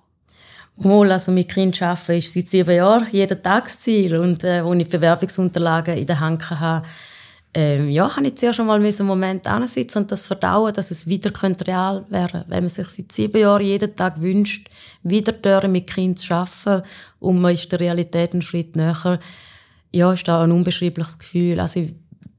Mal, 0.83 1.11
also 1.11 1.31
mit 1.31 1.49
Kind 1.49 1.81
arbeiten 1.81 2.17
ist 2.17 2.33
seit 2.33 2.49
sieben 2.49 2.75
Jahren 2.75 3.07
jeden 3.11 3.41
Tag 3.41 3.65
das 3.65 3.79
Ziel. 3.79 4.17
Und 4.17 4.43
äh, 4.43 4.59
als 4.59 4.81
ich 4.81 4.87
die 4.87 4.97
Bewerbungsunterlagen 4.97 5.97
in 5.97 6.05
der 6.05 6.19
Hand 6.19 6.49
hatte, 6.49 6.87
ähm, 7.53 7.89
ja, 7.89 8.15
habe 8.15 8.27
ich 8.27 8.35
zuerst 8.35 8.57
schon 8.57 8.67
mal 8.67 8.81
einen 8.81 9.05
Moment 9.05 9.45
ansitzen 9.47 10.03
und 10.03 10.11
das 10.11 10.25
verdauen, 10.25 10.73
dass 10.73 10.89
es 10.89 11.07
wieder 11.07 11.31
real 11.67 12.05
werden. 12.09 12.45
Wenn 12.47 12.63
man 12.63 12.69
sich 12.69 12.87
seit 12.87 13.11
sieben 13.11 13.41
Jahren 13.41 13.65
jeden 13.65 13.93
Tag 13.95 14.21
wünscht, 14.21 14.69
wieder 15.03 15.39
Türen 15.41 15.73
mit 15.73 15.87
Kind 15.87 16.19
zu 16.19 16.33
arbeiten 16.33 16.83
und 17.19 17.41
man 17.41 17.53
ist 17.53 17.69
der 17.71 17.81
Realität 17.81 18.31
einen 18.31 18.41
Schritt 18.41 18.77
näher, 18.77 19.19
ja, 19.93 20.13
ist 20.13 20.27
da 20.29 20.43
ein 20.43 20.51
unbeschreibliches 20.51 21.19
Gefühl. 21.19 21.59
Also, 21.59 21.85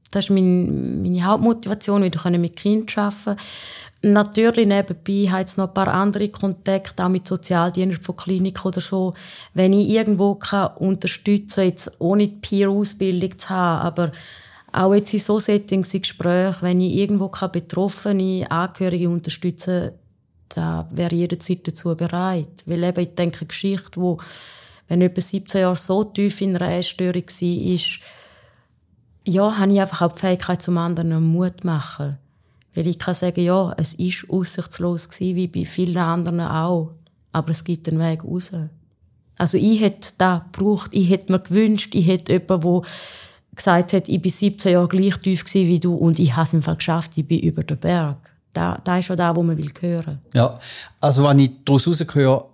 das 0.09 0.25
ist 0.25 0.31
mein, 0.31 1.03
meine 1.03 1.23
Hauptmotivation, 1.23 2.03
wieder 2.03 2.29
mit 2.31 2.55
Kind 2.55 2.89
zu 2.89 3.01
arbeiten. 3.01 3.39
Natürlich 4.05 4.67
nebenbei 4.67 5.31
hat 5.31 5.47
es 5.47 5.57
noch 5.57 5.69
ein 5.69 5.73
paar 5.73 5.87
andere 5.87 6.27
Kontakte, 6.27 7.05
auch 7.05 7.09
mit 7.09 7.25
Sozialdiensten 7.25 8.03
von 8.03 8.17
Kliniken 8.17 8.67
oder 8.67 8.81
so. 8.81 9.13
Wenn 9.53 9.71
ich 9.71 9.87
irgendwo 9.87 10.35
kann 10.35 10.75
unterstützen 10.75 11.63
jetzt 11.63 11.89
ohne 11.99 12.27
die 12.27 12.35
Peer-Ausbildung 12.35 13.37
zu 13.37 13.49
haben, 13.49 13.87
aber 13.87 14.11
auch 14.73 14.93
jetzt 14.93 15.13
in 15.13 15.19
so 15.19 15.39
Settings, 15.39 15.93
in 15.93 16.01
Gesprächen, 16.01 16.61
wenn 16.61 16.81
ich 16.81 16.95
irgendwo 16.95 17.29
kann 17.29 17.51
Betroffene, 17.51 18.49
Angehörige 18.51 19.09
unterstützen 19.09 19.91
da 20.53 20.87
wäre 20.91 21.15
jederzeit 21.15 21.67
dazu 21.67 21.95
bereit. 21.95 22.63
Weil 22.65 22.83
eben, 22.83 22.99
ich 22.99 23.15
denke, 23.15 23.39
eine 23.39 23.47
Geschichte, 23.47 23.99
wo, 23.99 24.19
wenn 24.87 25.01
jemand 25.01 25.23
17 25.23 25.61
Jahre 25.61 25.75
so 25.75 26.03
tief 26.03 26.41
in 26.41 26.55
einer 26.55 26.75
Essstörung 26.75 27.23
war, 27.23 27.79
ja, 29.25 29.57
habe 29.57 29.71
ich 29.71 29.81
einfach 29.81 30.01
auch 30.01 30.11
die 30.13 30.19
Fähigkeit, 30.19 30.61
zum 30.61 30.77
anderen 30.77 31.23
Mut 31.23 31.61
zu 31.61 31.67
machen. 31.67 32.17
Weil 32.75 32.87
ich 32.87 32.99
kann 32.99 33.13
sagen, 33.13 33.43
ja, 33.43 33.73
es 33.77 33.93
ist 33.93 34.29
aussichtslos 34.29 35.09
gewesen, 35.09 35.35
wie 35.35 35.47
bei 35.47 35.65
vielen 35.65 35.97
anderen 35.97 36.41
auch. 36.41 36.91
Aber 37.31 37.51
es 37.51 37.63
gibt 37.63 37.87
einen 37.87 37.99
Weg 37.99 38.23
raus. 38.23 38.51
Also 39.37 39.57
ich 39.57 39.81
hätte 39.81 40.09
da 40.17 40.45
gebraucht, 40.51 40.91
ich 40.93 41.09
hätte 41.09 41.31
mir 41.31 41.39
gewünscht, 41.39 41.95
ich 41.95 42.07
hätte 42.07 42.33
jemanden, 42.33 42.61
der 42.61 42.81
gesagt 43.55 43.93
hat, 43.93 44.07
ich 44.07 44.21
bin 44.21 44.31
17 44.31 44.71
Jahre 44.71 44.87
gleich 44.87 45.17
tief 45.17 45.43
wie 45.53 45.79
du 45.79 45.95
und 45.95 46.19
ich 46.19 46.35
habe 46.35 46.43
es 46.43 46.53
im 46.53 46.61
Fall 46.61 46.75
geschafft, 46.75 47.11
ich 47.15 47.27
bin 47.27 47.39
über 47.39 47.63
den 47.63 47.77
Berg. 47.77 48.33
Da, 48.53 48.79
da 48.83 48.99
ist 48.99 49.05
schon 49.05 49.17
da, 49.17 49.35
wo 49.35 49.41
man 49.41 49.57
will 49.57 49.71
hören. 49.79 50.19
Ja, 50.33 50.59
also 50.99 51.23
wenn 51.23 51.39
ich 51.39 51.51
daraus 51.65 51.87
höre, 51.87 52.49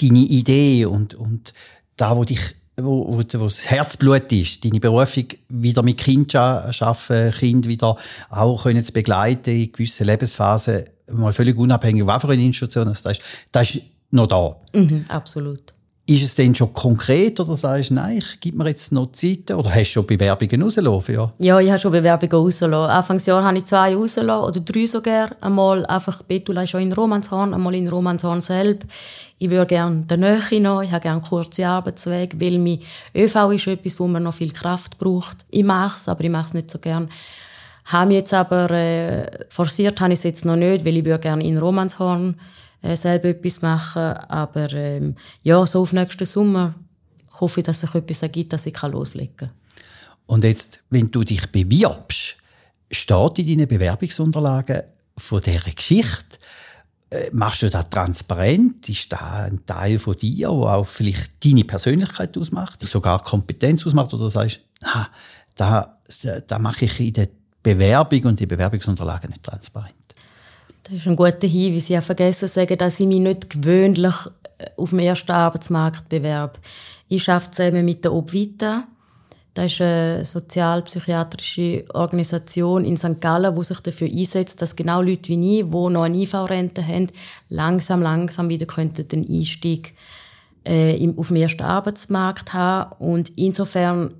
deine 0.00 0.18
Idee 0.20 0.86
und, 0.86 1.14
und 1.14 1.52
da, 1.96 2.16
wo 2.16 2.24
dich 2.24 2.54
wo, 2.76 3.06
wo, 3.06 3.18
wo 3.18 3.44
das 3.44 3.70
Herzblut 3.70 4.32
ist, 4.32 4.64
deine 4.64 4.80
Berufung, 4.80 5.26
wieder 5.48 5.82
mit 5.82 5.98
Kind 5.98 6.34
arbeiten, 6.34 7.30
Kind 7.32 7.68
wieder 7.68 7.96
auch 8.30 8.62
können 8.62 8.84
zu 8.84 8.92
begleiten 8.92 9.50
in 9.50 9.72
gewissen 9.72 10.06
Lebensphasen, 10.06 10.84
mal 11.10 11.32
völlig 11.32 11.56
unabhängig, 11.56 12.06
was 12.06 12.22
für 12.22 12.30
eine 12.30 12.42
Institution 12.42 12.86
das 12.86 13.04
ist, 13.04 13.22
das 13.50 13.74
ist 13.74 13.82
noch 14.10 14.26
da. 14.26 14.56
Mhm, 14.72 15.04
absolut. 15.08 15.72
Ist 16.04 16.24
es 16.24 16.34
denn 16.34 16.52
schon 16.52 16.74
konkret 16.74 17.38
oder 17.38 17.54
sagst 17.54 17.90
du, 17.90 17.94
nein, 17.94 18.18
ich 18.18 18.40
gebe 18.40 18.58
mir 18.58 18.68
jetzt 18.68 18.90
noch 18.90 19.12
Zeit? 19.12 19.48
Oder 19.52 19.70
hast 19.70 19.90
du 19.90 19.92
schon 19.92 20.06
Bewerbungen 20.06 20.60
rausgelassen? 20.60 21.14
Ja, 21.14 21.32
ja 21.38 21.60
ich 21.60 21.68
habe 21.70 21.78
schon 21.78 21.92
Bewerbungen 21.92 22.34
rausgelassen. 22.34 22.90
Anfangsjahr 22.90 23.44
habe 23.44 23.58
ich 23.58 23.64
zwei 23.66 23.94
rausgelassen, 23.94 24.44
oder 24.44 24.60
drei 24.60 24.86
sogar. 24.86 25.30
Einmal 25.40 25.86
einfach, 25.86 26.22
Betula 26.22 26.64
ist 26.64 26.70
schon 26.70 26.82
in 26.82 26.92
Romanshorn, 26.92 27.54
einmal 27.54 27.76
in 27.76 27.86
Romanshorn 27.86 28.40
selbst. 28.40 28.88
Ich 29.38 29.48
würde 29.48 29.66
gerne 29.66 30.02
den 30.02 30.20
Nähe 30.20 30.60
noch, 30.60 30.82
ich 30.82 30.90
habe 30.90 31.02
gerne 31.02 31.20
kurze 31.20 31.68
Arbeitswege, 31.68 32.40
weil 32.40 32.58
mein 32.58 32.80
ÖV 33.14 33.52
ist 33.52 33.68
etwas, 33.68 34.00
wo 34.00 34.08
man 34.08 34.24
noch 34.24 34.34
viel 34.34 34.50
Kraft 34.50 34.98
braucht. 34.98 35.38
Ich 35.50 35.62
mache 35.62 35.98
es, 35.98 36.08
aber 36.08 36.24
ich 36.24 36.30
mache 36.30 36.46
es 36.46 36.54
nicht 36.54 36.70
so 36.70 36.80
gerne. 36.80 37.08
Habe 37.84 38.14
jetzt 38.14 38.34
aber 38.34 38.70
äh, 38.72 39.46
forciert 39.48 40.00
habe 40.00 40.12
ich 40.12 40.18
es 40.18 40.24
jetzt 40.24 40.44
noch 40.44 40.56
nicht, 40.56 40.84
weil 40.84 40.96
ich 40.96 41.04
würde 41.04 41.20
gerne 41.20 41.44
in 41.44 41.58
Romanshorn 41.58 42.36
äh, 42.82 42.96
selber 42.96 43.28
etwas 43.28 43.62
machen. 43.62 44.02
Aber 44.02 44.72
ähm, 44.72 45.16
ja, 45.42 45.64
so 45.66 45.82
auf 45.82 45.92
nächsten 45.92 46.24
Sommer 46.24 46.74
hoffe 47.40 47.60
ich, 47.60 47.66
dass 47.66 47.80
sich 47.80 47.94
etwas 47.94 48.22
ergibt, 48.22 48.52
dass 48.52 48.66
ich 48.66 48.82
loslegen 48.82 49.36
kann. 49.36 49.50
Und 50.26 50.44
jetzt, 50.44 50.82
wenn 50.90 51.10
du 51.10 51.24
dich 51.24 51.46
bewirbst, 51.50 52.36
steht 52.90 53.38
in 53.38 53.58
deinen 53.58 53.68
Bewerbungsunterlagen 53.68 54.82
von 55.16 55.40
dieser 55.40 55.70
Geschichte, 55.70 56.38
äh, 57.10 57.30
machst 57.32 57.62
du 57.62 57.68
das 57.68 57.90
transparent? 57.90 58.88
Ist 58.88 59.12
da 59.12 59.44
ein 59.44 59.64
Teil 59.66 59.98
von 59.98 60.16
dir, 60.16 60.48
der 60.48 60.50
auch 60.50 60.86
vielleicht 60.86 61.44
deine 61.44 61.64
Persönlichkeit 61.64 62.36
ausmacht, 62.38 62.80
sogar 62.86 63.22
Kompetenz 63.22 63.86
ausmacht? 63.86 64.12
Oder 64.14 64.30
sagst 64.30 64.60
du, 64.80 64.88
ah, 64.88 65.08
da, 65.54 65.98
da 66.46 66.58
mache 66.58 66.86
ich 66.86 67.00
in 67.00 67.12
der 67.12 67.28
Bewerbung 67.62 68.24
und 68.24 68.40
die 68.40 68.46
Bewerbungsunterlagen 68.46 69.30
nicht 69.30 69.42
transparent? 69.42 70.01
Das 70.84 70.94
ist 70.94 71.06
ein 71.06 71.16
guter 71.16 71.46
Hinweis. 71.46 71.90
Ich 71.90 71.96
habe 71.96 72.04
vergessen 72.04 72.48
zu 72.48 72.54
sagen, 72.54 72.76
dass 72.76 72.98
ich 72.98 73.06
mich 73.06 73.20
nicht 73.20 73.50
gewöhnlich 73.50 74.14
äh, 74.58 74.66
auf 74.76 74.90
dem 74.90 74.98
ersten 74.98 75.32
Arbeitsmarkt 75.32 76.08
bewerbe. 76.08 76.58
Ich 77.08 77.28
arbeite 77.28 77.50
zusammen 77.50 77.84
mit 77.84 78.04
der 78.04 78.12
Obvita. 78.12 78.84
Das 79.54 79.72
ist 79.72 79.80
eine 79.82 80.24
sozialpsychiatrische 80.24 81.84
Organisation 81.92 82.84
in 82.84 82.96
St. 82.96 83.20
Gallen, 83.20 83.54
die 83.54 83.64
sich 83.64 83.80
dafür 83.80 84.08
einsetzt, 84.08 84.62
dass 84.62 84.74
genau 84.74 85.02
Leute 85.02 85.28
wie 85.28 85.58
ich, 85.58 85.64
die 85.66 85.70
noch 85.70 86.02
eine 86.02 86.16
IV-Rente 86.16 86.86
haben, 86.86 87.08
langsam, 87.50 88.00
langsam 88.00 88.48
wieder 88.48 88.64
den 88.64 89.28
Einstieg 89.28 89.94
äh, 90.64 91.12
auf 91.16 91.28
dem 91.28 91.36
ersten 91.36 91.62
Arbeitsmarkt 91.62 92.54
haben. 92.54 92.92
Und 92.98 93.36
insofern 93.36 94.14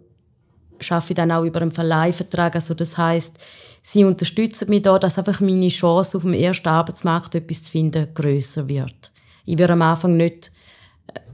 arbeite 0.90 1.12
ich 1.12 1.16
dann 1.16 1.32
auch 1.32 1.44
über 1.44 1.62
einen 1.62 1.72
Verleihvertrag. 1.72 2.54
Also 2.54 2.74
das 2.74 2.98
heißt, 2.98 3.38
sie 3.82 4.04
unterstützen 4.04 4.70
mich 4.70 4.82
da, 4.82 4.98
dass 4.98 5.18
einfach 5.18 5.40
meine 5.40 5.68
Chance 5.68 6.16
auf 6.16 6.22
dem 6.22 6.34
ersten 6.34 6.68
Arbeitsmarkt 6.68 7.34
etwas 7.34 7.64
zu 7.64 7.72
finden 7.72 8.14
größer 8.14 8.68
wird. 8.68 9.10
Ich 9.44 9.58
würde 9.58 9.72
am 9.72 9.82
Anfang 9.82 10.16
nicht 10.16 10.52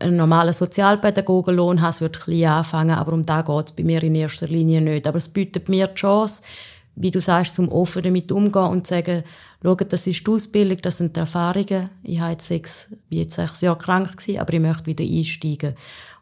einen 0.01 0.17
normalen 0.17 0.53
Sozialpädagogenlohn 0.53 1.81
haben, 1.81 1.91
es 1.91 2.01
wird 2.01 2.21
klein 2.21 2.45
anfangen, 2.45 2.97
aber 2.97 3.13
um 3.13 3.25
da 3.25 3.43
geht 3.43 3.67
es 3.67 3.73
bei 3.73 3.85
mir 3.85 4.03
in 4.03 4.15
erster 4.15 4.49
Linie 4.49 4.81
nicht. 4.81 5.07
Aber 5.07 5.19
es 5.19 5.29
bietet 5.29 5.69
mir 5.69 5.87
die 5.87 5.95
Chance, 5.95 6.43
wie 6.97 7.11
du 7.11 7.21
sagst, 7.21 7.55
zum 7.55 7.69
offen 7.69 8.03
damit 8.03 8.33
umgehen 8.33 8.65
und 8.65 8.87
zu 8.87 8.95
sagen, 8.95 9.23
schau, 9.63 9.75
das 9.75 10.07
ist 10.07 10.27
die 10.27 10.31
Ausbildung, 10.31 10.79
das 10.83 10.97
sind 10.97 11.15
die 11.15 11.21
Erfahrungen. 11.21 11.91
Ich 12.03 12.19
habe 12.19 12.33
jetzt 12.33 12.49
sechs, 12.49 12.89
jetzt 13.09 13.35
sechs 13.35 13.61
Jahre 13.61 13.79
krank 13.79 14.17
gewesen, 14.17 14.41
aber 14.41 14.53
ich 14.55 14.61
möchte 14.61 14.87
wieder 14.87 15.05
einsteigen. 15.05 15.75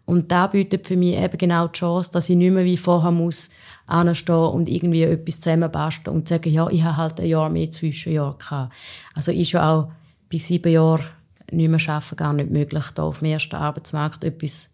Und 0.07 0.30
da 0.30 0.46
bietet 0.46 0.86
für 0.86 0.96
mich 0.96 1.16
eben 1.16 1.36
genau 1.36 1.66
die 1.66 1.78
Chance, 1.78 2.12
dass 2.12 2.30
ich 2.30 2.36
nicht 2.36 2.52
mehr 2.52 2.64
wie 2.64 2.76
vorher 2.76 3.11
muss 3.11 3.50
anstehen 3.86 4.36
und 4.36 4.68
irgendwie 4.68 5.02
etwas 5.02 5.40
zusammenbasteln 5.40 6.16
und 6.16 6.28
sagen, 6.28 6.52
ja, 6.52 6.68
ich 6.70 6.82
habe 6.84 6.96
halt 6.96 7.20
ein 7.20 7.26
Jahr 7.26 7.50
mehr 7.50 7.72
Zwischenjahr 7.72 8.38
gehabt. 8.38 8.72
Also 9.14 9.32
ist 9.32 9.52
ja 9.52 9.74
auch 9.74 9.90
bei 10.30 10.38
sieben 10.38 10.72
Jahren 10.72 11.04
nicht 11.50 11.68
mehr 11.68 11.94
arbeiten 11.94 12.16
gar 12.16 12.32
nicht 12.32 12.50
möglich, 12.50 12.84
da 12.94 13.02
auf 13.02 13.18
dem 13.18 13.28
ersten 13.28 13.57
Arbeitsmarkt 13.57 14.22
etwas 14.24 14.70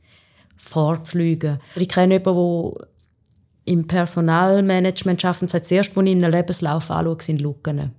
vorzulügen. 0.57 1.61
Ich 1.77 1.89
kenne 1.89 2.15
jemanden, 2.15 2.75
der 2.75 2.89
im 3.65 3.87
Personalmanagement 3.87 5.25
arbeitet 5.25 5.43
und 5.43 5.51
sagt, 5.51 5.65
das 5.65 5.71
erste, 5.71 5.97
was 5.97 6.05
ich 6.05 6.13
in 6.13 6.25
einem 6.25 6.33
Lebenslauf 6.33 6.91
anschaue, 6.91 7.23
sind 7.23 7.41
Lücken. 7.41 7.93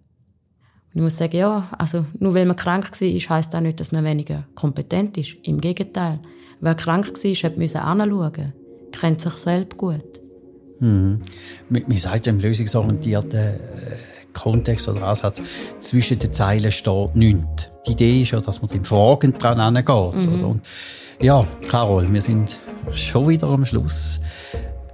Ich 0.93 1.01
muss 1.01 1.17
sagen, 1.17 1.37
ja, 1.37 1.69
also 1.77 2.05
nur 2.19 2.35
weil 2.35 2.45
man 2.45 2.55
krank 2.55 2.89
war, 2.91 3.37
heisst 3.37 3.53
das 3.53 3.61
nicht, 3.61 3.79
dass 3.79 3.91
man 3.91 4.03
weniger 4.03 4.45
kompetent 4.53 5.17
ist. 5.17 5.35
Im 5.43 5.59
Gegenteil. 5.59 6.19
Wer 6.61 6.75
krank 6.75 7.07
war, 7.07 7.51
musste 7.57 7.81
anschauen. 7.81 8.53
Kennt 8.91 9.21
sich 9.21 9.33
selbst 9.33 9.77
gut. 9.77 10.21
Mhm. 10.79 11.21
Man 11.69 11.97
sagt 11.97 12.27
ja 12.27 12.31
im 12.31 12.39
lösungsorientierten 12.39 13.39
äh, 13.39 13.57
Kontext 14.33 14.87
oder 14.87 15.03
Ansatz, 15.03 15.41
zwischen 15.79 16.19
den 16.19 16.31
Zeilen 16.31 16.71
steht 16.71 17.15
nichts. 17.15 17.69
Die 17.87 17.91
Idee 17.91 18.21
ist 18.21 18.31
ja, 18.31 18.39
dass 18.39 18.61
man 18.61 18.69
den 18.69 18.83
Fragen 18.83 19.33
dran 19.33 19.59
angeht. 19.59 20.15
Mhm. 20.15 20.43
Und 20.43 20.61
ja, 21.19 21.45
Carol, 21.69 22.11
wir 22.11 22.21
sind 22.21 22.59
schon 22.91 23.29
wieder 23.29 23.47
am 23.47 23.65
Schluss. 23.65 24.19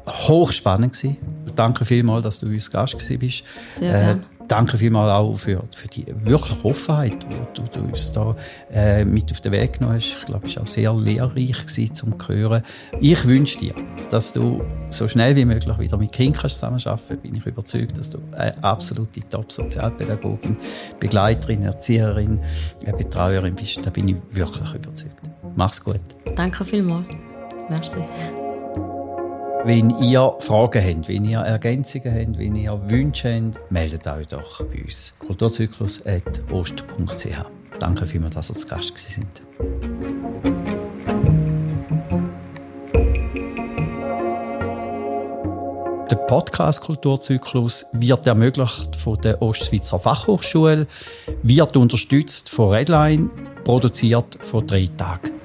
Hochspannend 0.05 0.93
gewesen. 0.93 1.17
Danke 1.55 1.85
vielmals, 1.85 2.23
dass 2.23 2.39
du 2.39 2.47
uns 2.47 2.69
Gast 2.71 2.97
bist. 3.19 3.43
Sehr 3.69 3.91
gerne. 3.91 4.23
Äh, 4.49 4.55
danke 4.55 4.77
vielmals 4.77 5.11
auch 5.11 5.35
für, 5.35 5.63
für 5.75 5.87
die 5.87 6.05
wirkliche 6.07 6.65
Offenheit, 6.65 7.13
die 7.23 7.61
du, 7.61 7.63
du 7.71 7.85
uns 7.85 8.11
da 8.11 8.35
äh, 8.71 9.05
mit 9.05 9.31
auf 9.31 9.41
den 9.41 9.51
Weg 9.51 9.73
genommen 9.73 9.95
hast. 9.95 10.17
Ich 10.19 10.25
glaube, 10.25 10.47
es 10.47 10.55
war 10.55 10.63
auch 10.63 10.67
sehr 10.67 10.93
lehrreich 10.93 11.65
gewesen, 11.65 11.95
zum 11.95 12.19
zu 12.19 12.33
hören. 12.33 12.63
Ich 12.99 13.25
wünsche 13.25 13.59
dir, 13.59 13.73
dass 14.09 14.33
du 14.33 14.61
so 14.89 15.07
schnell 15.07 15.35
wie 15.35 15.45
möglich 15.45 15.79
wieder 15.79 15.97
mit 15.97 16.11
Kindern 16.11 16.49
zusammenarbeiten. 16.49 17.17
Bin 17.21 17.35
ich 17.35 17.45
überzeugt, 17.45 17.97
dass 17.97 18.09
du 18.09 18.19
eine 18.35 18.61
absolute 18.63 19.21
Top-Sozialpädagogin, 19.29 20.57
Begleiterin, 20.99 21.63
Erzieherin, 21.63 22.41
Betreuerin 22.97 23.55
bist. 23.55 23.85
Da 23.85 23.89
bin 23.89 24.07
ich 24.07 24.15
wirklich 24.31 24.73
überzeugt. 24.73 25.21
Mach's 25.55 25.83
gut. 25.83 26.01
Danke 26.35 26.65
vielmals. 26.65 27.05
Merci. 27.69 27.99
Wenn 29.65 29.89
ihr 30.01 30.37
Fragen 30.39 30.81
habt, 30.81 31.09
wenn 31.09 31.25
ihr 31.25 31.39
Ergänzungen 31.39 32.13
habt, 32.13 32.39
wenn 32.39 32.55
ihr 32.55 32.79
Wünsche 32.89 33.35
habt, 33.35 33.69
meldet 33.69 34.07
euch 34.07 34.27
doch 34.27 34.63
bei 34.63 34.83
uns. 34.83 35.13
kulturzyklus.ost.ch 35.19 37.45
Danke 37.77 38.05
vielmals, 38.05 38.35
dass 38.35 38.49
ihr 38.49 38.55
zu 38.55 38.69
Gast 38.69 38.97
sind. 38.97 39.41
Der 46.09 46.15
Podcast 46.15 46.79
Kulturzyklus 46.81 47.85
wird 47.91 48.27
ermöglicht 48.27 48.95
von 48.95 49.19
der 49.19 49.41
Ostschweizer 49.41 49.99
Fachhochschule, 49.99 50.87
wird 51.43 51.75
unterstützt 51.75 52.49
von 52.49 52.69
Redline, 52.69 53.29
produziert 53.65 54.41
von 54.41 54.65
drei 54.65 54.87
Tagen. 54.95 55.38